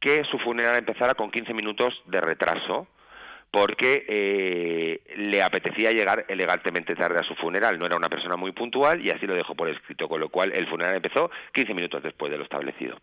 que 0.00 0.24
su 0.24 0.38
funeral 0.38 0.76
empezara 0.76 1.14
con 1.14 1.30
15 1.30 1.54
minutos 1.54 2.02
de 2.06 2.20
retraso, 2.20 2.88
porque 3.54 4.04
eh, 4.08 5.14
le 5.16 5.40
apetecía 5.40 5.92
llegar 5.92 6.26
elegantemente 6.28 6.96
tarde 6.96 7.20
a 7.20 7.22
su 7.22 7.36
funeral. 7.36 7.78
No 7.78 7.86
era 7.86 7.96
una 7.96 8.08
persona 8.08 8.34
muy 8.34 8.50
puntual 8.50 9.00
y 9.00 9.10
así 9.10 9.28
lo 9.28 9.34
dejó 9.34 9.54
por 9.54 9.68
escrito, 9.68 10.08
con 10.08 10.18
lo 10.18 10.28
cual 10.28 10.50
el 10.52 10.66
funeral 10.66 10.96
empezó 10.96 11.30
15 11.52 11.72
minutos 11.72 12.02
después 12.02 12.32
de 12.32 12.38
lo 12.38 12.42
establecido. 12.42 12.98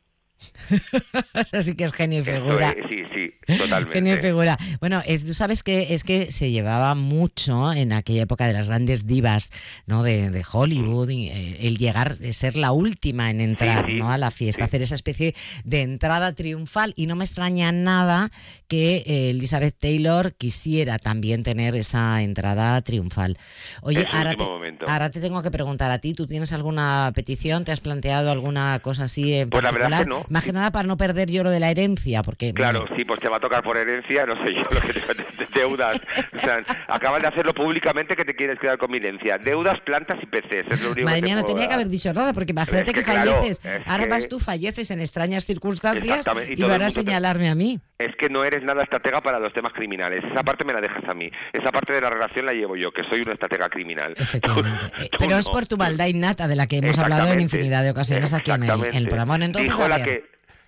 Eso 1.34 1.62
sí 1.62 1.76
que 1.76 1.86
es 1.86 1.94
genio 1.94 2.22
y 2.22 2.24
figura. 2.24 2.76
sí, 2.90 3.04
sí, 3.14 3.58
totalmente. 3.58 3.94
Genio 3.94 4.16
y 4.16 4.18
figura. 4.20 4.58
Bueno, 4.80 5.02
tú 5.26 5.34
sabes 5.34 5.64
que 5.64 5.94
es 5.94 6.04
que 6.04 6.32
se 6.32 6.52
llevaba 6.52 6.96
mucho 6.96 7.74
en 7.74 7.94
aquella 7.94 8.24
época 8.24 8.48
de 8.48 8.54
las 8.54 8.68
grandes 8.68 9.06
divas 9.06 9.52
¿no? 9.86 10.04
de, 10.04 10.44
Hollywood, 10.52 11.10
eh, 11.10 11.58
el 11.62 11.78
llegar 11.78 12.18
a 12.28 12.34
ser 12.34 12.56
la 12.56 12.72
última 12.72 13.30
en 13.30 13.42
entrar 13.42 13.90
¿no? 13.90 14.12
a 14.12 14.18
la 14.18 14.32
fiesta, 14.32 14.66
hacer 14.66 14.82
esa 14.82 14.96
especie 14.96 15.36
de 15.64 15.82
entrada 15.82 16.34
triunfal. 16.34 16.94
Y 16.96 17.08
no 17.08 17.16
me 17.16 17.24
extraña 17.24 17.72
nada 17.72 18.32
que 18.68 19.04
eh, 19.06 19.30
Elizabeth 19.32 19.78
Taylor 19.78 20.34
quisiera 20.34 21.00
también 21.00 21.44
tener 21.44 21.76
esa 21.76 22.22
entrada 22.22 22.82
triunfal. 22.82 23.38
Oye, 23.82 24.06
ahora 24.12 24.36
te, 24.36 24.44
ahora 24.88 25.10
te, 25.12 25.22
tengo 25.22 25.42
que 25.42 25.52
preguntar 25.52 25.92
a 25.92 26.00
ti, 26.00 26.14
¿tú 26.14 26.26
tienes 26.26 26.54
alguna 26.54 27.12
petición? 27.14 27.66
¿Te 27.66 27.72
has 27.72 27.82
planteado 27.82 28.32
alguna 28.32 28.80
cosa 28.80 29.06
así 29.06 29.34
en 29.34 29.50
pues 29.50 29.64
la 29.64 29.72
verdad 29.72 30.00
que 30.04 30.06
no. 30.06 30.26
Más 30.32 30.46
que 30.46 30.54
nada 30.54 30.72
para 30.72 30.88
no 30.88 30.96
perder 30.96 31.30
yo 31.30 31.44
lo 31.44 31.52
de 31.52 31.60
la 31.60 31.70
herencia, 31.70 32.24
porque... 32.24 32.54
Claro, 32.54 32.86
sí, 32.96 33.04
pues 33.04 33.20
te 33.20 33.28
va 33.28 33.36
a 33.36 33.40
tocar 33.42 33.62
por 33.64 33.76
herencia, 33.76 34.26
no 34.26 34.36
sé 34.46 34.54
yo, 34.54 34.62
lo 34.62 34.80
que 34.80 34.94
te, 34.94 35.60
deudas. 35.60 36.00
O 36.34 36.40
sea, 36.40 36.62
acabas 36.88 37.22
de 37.22 37.28
hacerlo 37.28 37.54
públicamente 37.54 38.16
que 38.16 38.24
te 38.24 38.34
quieres 38.34 38.58
quedar 38.58 38.78
con 38.78 38.90
mi 38.92 38.98
herencia. 38.98 39.38
Deudas, 39.38 39.82
plantas 39.82 40.18
y 40.22 40.26
peces, 40.26 40.66
es 40.70 40.82
lo 40.82 40.92
único 40.92 41.06
Madre 41.06 41.22
mía, 41.22 41.36
no 41.36 41.44
tenía 41.44 41.68
que 41.68 41.74
haber 41.74 41.90
dicho 41.90 42.14
nada, 42.14 42.32
porque 42.32 42.52
imagínate 42.52 42.94
que, 42.94 43.04
falleces. 43.04 43.60
Ahora 43.86 44.06
vas 44.08 44.30
tú, 44.30 44.40
falleces 44.40 44.90
en 44.92 45.02
extrañas 45.02 45.46
circunstancias 45.46 46.26
y, 46.50 46.62
van 46.64 46.82
a 46.82 46.90
señalarme 46.90 47.50
a 47.50 47.56
mí. 47.56 47.82
Es 48.00 48.16
que 48.16 48.30
no 48.30 48.44
eres 48.44 48.64
nada 48.64 48.84
estratega 48.84 49.22
para 49.22 49.38
los 49.38 49.54
temas 49.54 49.74
criminales. 49.74 50.24
Esa 50.24 50.44
parte 50.44 50.64
me 50.64 50.74
la 50.74 50.82
dejas 50.82 51.04
a 51.08 51.14
mí. 51.14 51.30
Esa 51.54 51.72
parte 51.72 51.94
de 51.94 52.02
la 52.02 52.10
relación 52.10 52.46
la 52.46 52.54
llevo 52.54 52.76
yo, 52.76 52.92
que 52.92 53.04
soy 53.04 53.22
una 53.22 53.34
estratega 53.34 53.70
criminal. 53.70 54.14
Efectivamente. 54.18 55.10
Pero 55.20 55.38
es 55.38 55.50
por 55.50 55.68
tu 55.68 55.78
maldad 55.78 56.08
innata, 56.08 56.48
de 56.48 56.56
la 56.56 56.68
que 56.68 56.78
hemos 56.78 56.98
hablado 56.98 57.32
en 57.32 57.42
infinidad 57.42 57.84
de 57.84 57.92
ocasiones 57.92 58.34
aquí 58.34 58.52
en 58.52 58.64
el, 58.64 59.08
programa. 59.08 59.36
entonces, 59.36 59.72
Dijo 59.72 59.88
la 59.88 60.02
que 60.04 60.21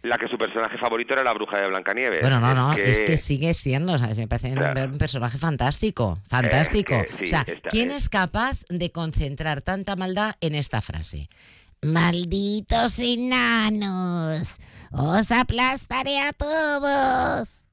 la 0.03 0.17
que 0.17 0.27
su 0.27 0.37
personaje 0.37 0.77
favorito 0.77 1.13
era 1.13 1.23
la 1.23 1.33
bruja 1.33 1.59
de 1.59 1.67
Blancanieves. 1.67 2.21
Bueno, 2.21 2.39
no, 2.39 2.53
no, 2.53 2.73
es 2.73 3.01
que 3.01 3.17
sigue 3.17 3.53
siendo, 3.53 3.97
sea, 3.97 4.09
me 4.15 4.27
parece 4.27 4.53
un 4.53 4.97
personaje 4.97 5.37
fantástico, 5.37 6.19
fantástico. 6.27 6.95
o 6.95 7.27
sea, 7.27 7.45
¿quién 7.69 7.89
es 7.91 8.09
capaz 8.09 8.65
de 8.69 8.91
concentrar 8.91 9.61
tanta 9.61 9.95
maldad 9.95 10.35
en 10.41 10.55
esta 10.55 10.81
frase? 10.81 11.29
Malditos 11.81 12.99
enanos, 12.99 14.57
os 14.91 15.31
aplastaré 15.31 16.19
a 16.19 16.33
todos 16.33 17.63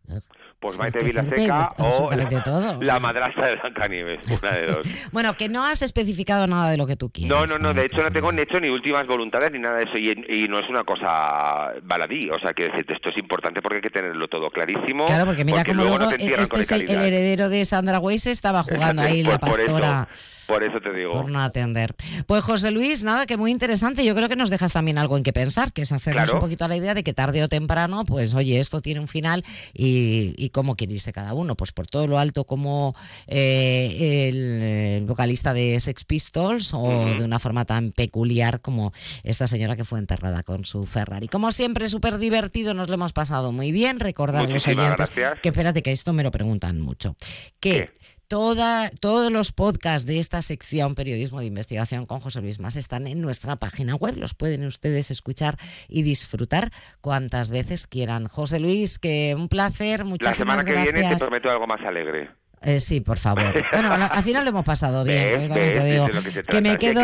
pues 0.61 0.77
Maite 0.77 1.03
Vilaseca 1.03 1.71
o 1.79 2.11
la, 2.13 2.77
la, 2.81 3.01
madrastra 3.01 3.47
de 3.47 3.57
Blancanieves, 3.57 4.19
una 4.31 4.53
de 4.53 4.67
dos. 4.67 4.87
bueno, 5.13 5.35
que 5.35 5.49
no 5.49 5.65
has 5.65 5.81
especificado 5.81 6.47
nada 6.47 6.71
de 6.71 6.77
lo 6.77 6.87
que 6.87 6.97
tú 6.97 7.09
quieres. 7.09 7.35
No, 7.35 7.47
no, 7.47 7.59
no, 7.59 7.73
de 7.73 7.87
hecho 7.87 8.03
no 8.03 8.13
tengo 8.13 8.31
ni 8.31 8.43
hecho 8.43 8.61
ni 8.61 8.69
últimas 8.69 9.07
voluntades 9.07 9.51
ni 9.53 9.59
nada 9.59 9.79
de 9.79 9.85
eso 9.85 9.97
y, 9.97 10.49
no 10.51 10.59
es 10.59 10.69
una 10.69 10.85
cosa 10.85 11.73
baladí, 11.83 12.29
o 12.29 12.39
sea, 12.39 12.53
que 12.53 12.65
decirte, 12.65 12.93
esto 12.93 13.09
es 13.09 13.17
importante 13.17 13.63
porque 13.63 13.77
hay 13.77 13.83
que 13.83 13.91
tenerlo 13.91 14.29
todo 14.29 14.51
clarísimo. 14.51 15.07
Claro, 15.07 15.25
porque 15.25 15.45
mira 15.45 15.65
cómo 15.65 15.83
luego, 15.83 16.11
este 16.11 16.61
es 16.61 16.71
el, 16.73 16.91
heredero 16.91 17.49
de 17.49 17.65
Sandra 17.65 17.99
Weiss 17.99 18.27
estaba 18.27 18.63
jugando 18.63 19.03
ahí 19.03 19.23
la 19.23 19.39
pastora. 19.39 20.09
Por 20.11 20.40
eso 20.59 20.81
te 20.81 20.93
digo. 20.93 21.13
Por 21.13 21.31
no 21.31 21.41
atender. 21.41 21.95
Pues 22.27 22.45
José 22.45 22.71
Luis, 22.71 23.05
nada, 23.05 23.27
que 23.27 23.37
muy 23.37 23.51
interesante. 23.51 24.05
Yo 24.05 24.15
creo 24.15 24.29
que 24.29 24.37
nos 24.37 24.51
dejas 24.51 24.73
también 24.73 24.99
algo 24.99 25.17
en 25.17 25.23
que 25.23 25.33
pensar, 25.33 25.73
que 25.73 25.83
es 25.83 25.93
hacernos 25.93 26.33
un 26.33 26.41
poquito 26.41 26.65
a 26.65 26.69
la 26.69 26.77
idea 26.77 26.95
de 26.95 27.03
que 27.03 27.13
tarde 27.13 27.43
o 27.43 27.49
temprano, 27.49 28.05
pues 28.05 28.35
oye, 28.35 28.61
esto 28.61 28.81
tiene 28.81 29.01
un 29.01 29.09
final 29.09 29.45
y, 29.73 30.35
¿Y 30.37 30.51
cómo 30.51 30.77
quiere 30.77 30.95
irse 30.95 31.13
cada 31.13 31.35
uno? 31.35 31.55
Pues 31.55 31.73
por 31.73 31.87
todo 31.87 32.07
lo 32.07 32.19
alto 32.19 32.45
como 32.45 32.95
eh, 33.27 34.29
el, 34.29 35.05
vocalista 35.07 35.53
de 35.53 35.79
Sex 35.81 36.05
Pistols 36.05 36.73
o 36.73 37.07
de 37.19 37.25
una 37.25 37.39
forma 37.39 37.65
tan 37.65 37.93
peculiar 37.93 38.61
como 38.61 38.93
esta 39.23 39.47
señora 39.47 39.77
que 39.77 39.85
fue 39.85 39.99
enterrada 39.99 40.43
con 40.43 40.65
su 40.65 40.87
Ferrari. 40.87 41.29
Como 41.29 41.53
siempre, 41.53 41.89
súper 41.89 42.19
divertido, 42.19 42.75
nos 42.75 42.89
lo 42.89 42.95
hemos 42.95 43.13
pasado 43.13 43.53
muy 43.53 43.73
bien. 43.73 44.01
Recordar 44.01 44.47
a 44.47 44.49
los 44.49 44.67
oyentes 44.67 45.11
que 45.11 45.49
espérate 45.49 45.83
que 45.83 45.93
esto 45.93 46.13
me 46.13 46.23
lo 46.23 46.31
preguntan 46.31 46.81
mucho. 46.81 47.17
Que 47.61 47.91
Toda, 48.31 48.91
todos 49.01 49.33
los 49.33 49.51
podcasts 49.51 50.07
de 50.07 50.21
esta 50.21 50.41
sección 50.41 50.95
Periodismo 50.95 51.41
de 51.41 51.47
Investigación 51.47 52.07
con 52.07 52.21
José 52.21 52.41
Luis 52.41 52.61
Más 52.61 52.77
están 52.77 53.09
en 53.09 53.21
nuestra 53.21 53.57
página 53.57 53.97
web. 53.97 54.15
Los 54.17 54.35
pueden 54.35 54.65
ustedes 54.67 55.11
escuchar 55.11 55.57
y 55.89 56.03
disfrutar 56.05 56.71
cuantas 57.01 57.51
veces 57.51 57.89
quieran. 57.89 58.29
José 58.29 58.61
Luis, 58.61 59.01
que 59.01 59.35
un 59.37 59.49
placer. 59.49 60.05
Muchísimas 60.05 60.35
La 60.35 60.39
semana 60.39 60.65
que 60.65 60.71
gracias. 60.71 60.95
viene 60.95 61.09
te 61.13 61.17
prometo 61.19 61.51
algo 61.51 61.67
más 61.67 61.81
alegre. 61.81 62.31
Eh, 62.63 62.79
sí, 62.79 63.01
por 63.01 63.19
favor. 63.19 63.53
Bueno, 63.73 63.93
al, 63.95 64.03
al 64.03 64.23
final 64.23 64.45
lo 64.45 64.51
hemos 64.51 64.65
pasado 64.65 65.03
bien. 65.03 65.49
También 65.49 65.73
te 65.73 65.85
digo 65.91 66.07
que 66.07 66.13
se 66.13 66.23
que 66.23 66.43
trata, 66.45 66.61
me 66.61 66.71
que 66.71 66.95
quedo 66.95 67.03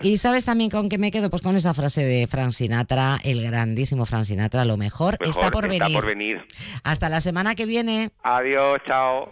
que 0.00 0.08
y 0.08 0.16
sabes 0.16 0.46
también 0.46 0.70
con 0.70 0.88
qué 0.88 0.96
me 0.96 1.10
quedo 1.10 1.28
pues 1.28 1.42
con 1.42 1.54
esa 1.56 1.74
frase 1.74 2.02
de 2.02 2.26
Frank 2.28 2.52
Sinatra, 2.52 3.18
el 3.24 3.42
grandísimo 3.42 4.06
Frank 4.06 4.24
Sinatra, 4.24 4.64
lo 4.64 4.78
mejor, 4.78 5.18
Mejor, 5.20 5.28
está 5.28 5.50
por 5.50 5.68
venir. 5.68 5.92
por 5.92 6.06
venir. 6.06 6.46
Hasta 6.82 7.10
la 7.10 7.20
semana 7.20 7.54
que 7.54 7.66
viene. 7.66 8.10
Adiós, 8.22 8.80
chao. 8.86 9.30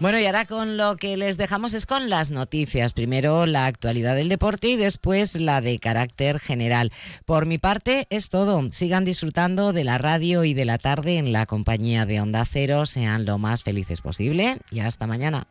Bueno, 0.00 0.18
y 0.18 0.24
ahora 0.24 0.46
con 0.46 0.78
lo 0.78 0.96
que 0.96 1.18
les 1.18 1.36
dejamos 1.36 1.74
es 1.74 1.84
con 1.84 2.08
las 2.08 2.30
noticias. 2.30 2.94
Primero 2.94 3.44
la 3.44 3.66
actualidad 3.66 4.16
del 4.16 4.30
deporte 4.30 4.68
y 4.68 4.76
después 4.76 5.34
la 5.34 5.60
de 5.60 5.78
carácter 5.78 6.40
general. 6.40 6.90
Por 7.26 7.44
mi 7.44 7.58
parte 7.58 8.06
es 8.08 8.30
todo. 8.30 8.66
Sigan 8.72 9.04
disfrutando 9.04 9.74
de 9.74 9.84
la 9.84 9.98
radio 9.98 10.42
y 10.44 10.54
de 10.54 10.64
la 10.64 10.78
tarde 10.78 11.18
en 11.18 11.34
la 11.34 11.44
compañía 11.44 12.06
de 12.06 12.18
Onda 12.22 12.46
Cero. 12.50 12.86
Sean 12.86 13.26
lo 13.26 13.36
más 13.36 13.62
felices 13.62 14.00
posible 14.00 14.56
y 14.70 14.80
hasta 14.80 15.06
mañana. 15.06 15.46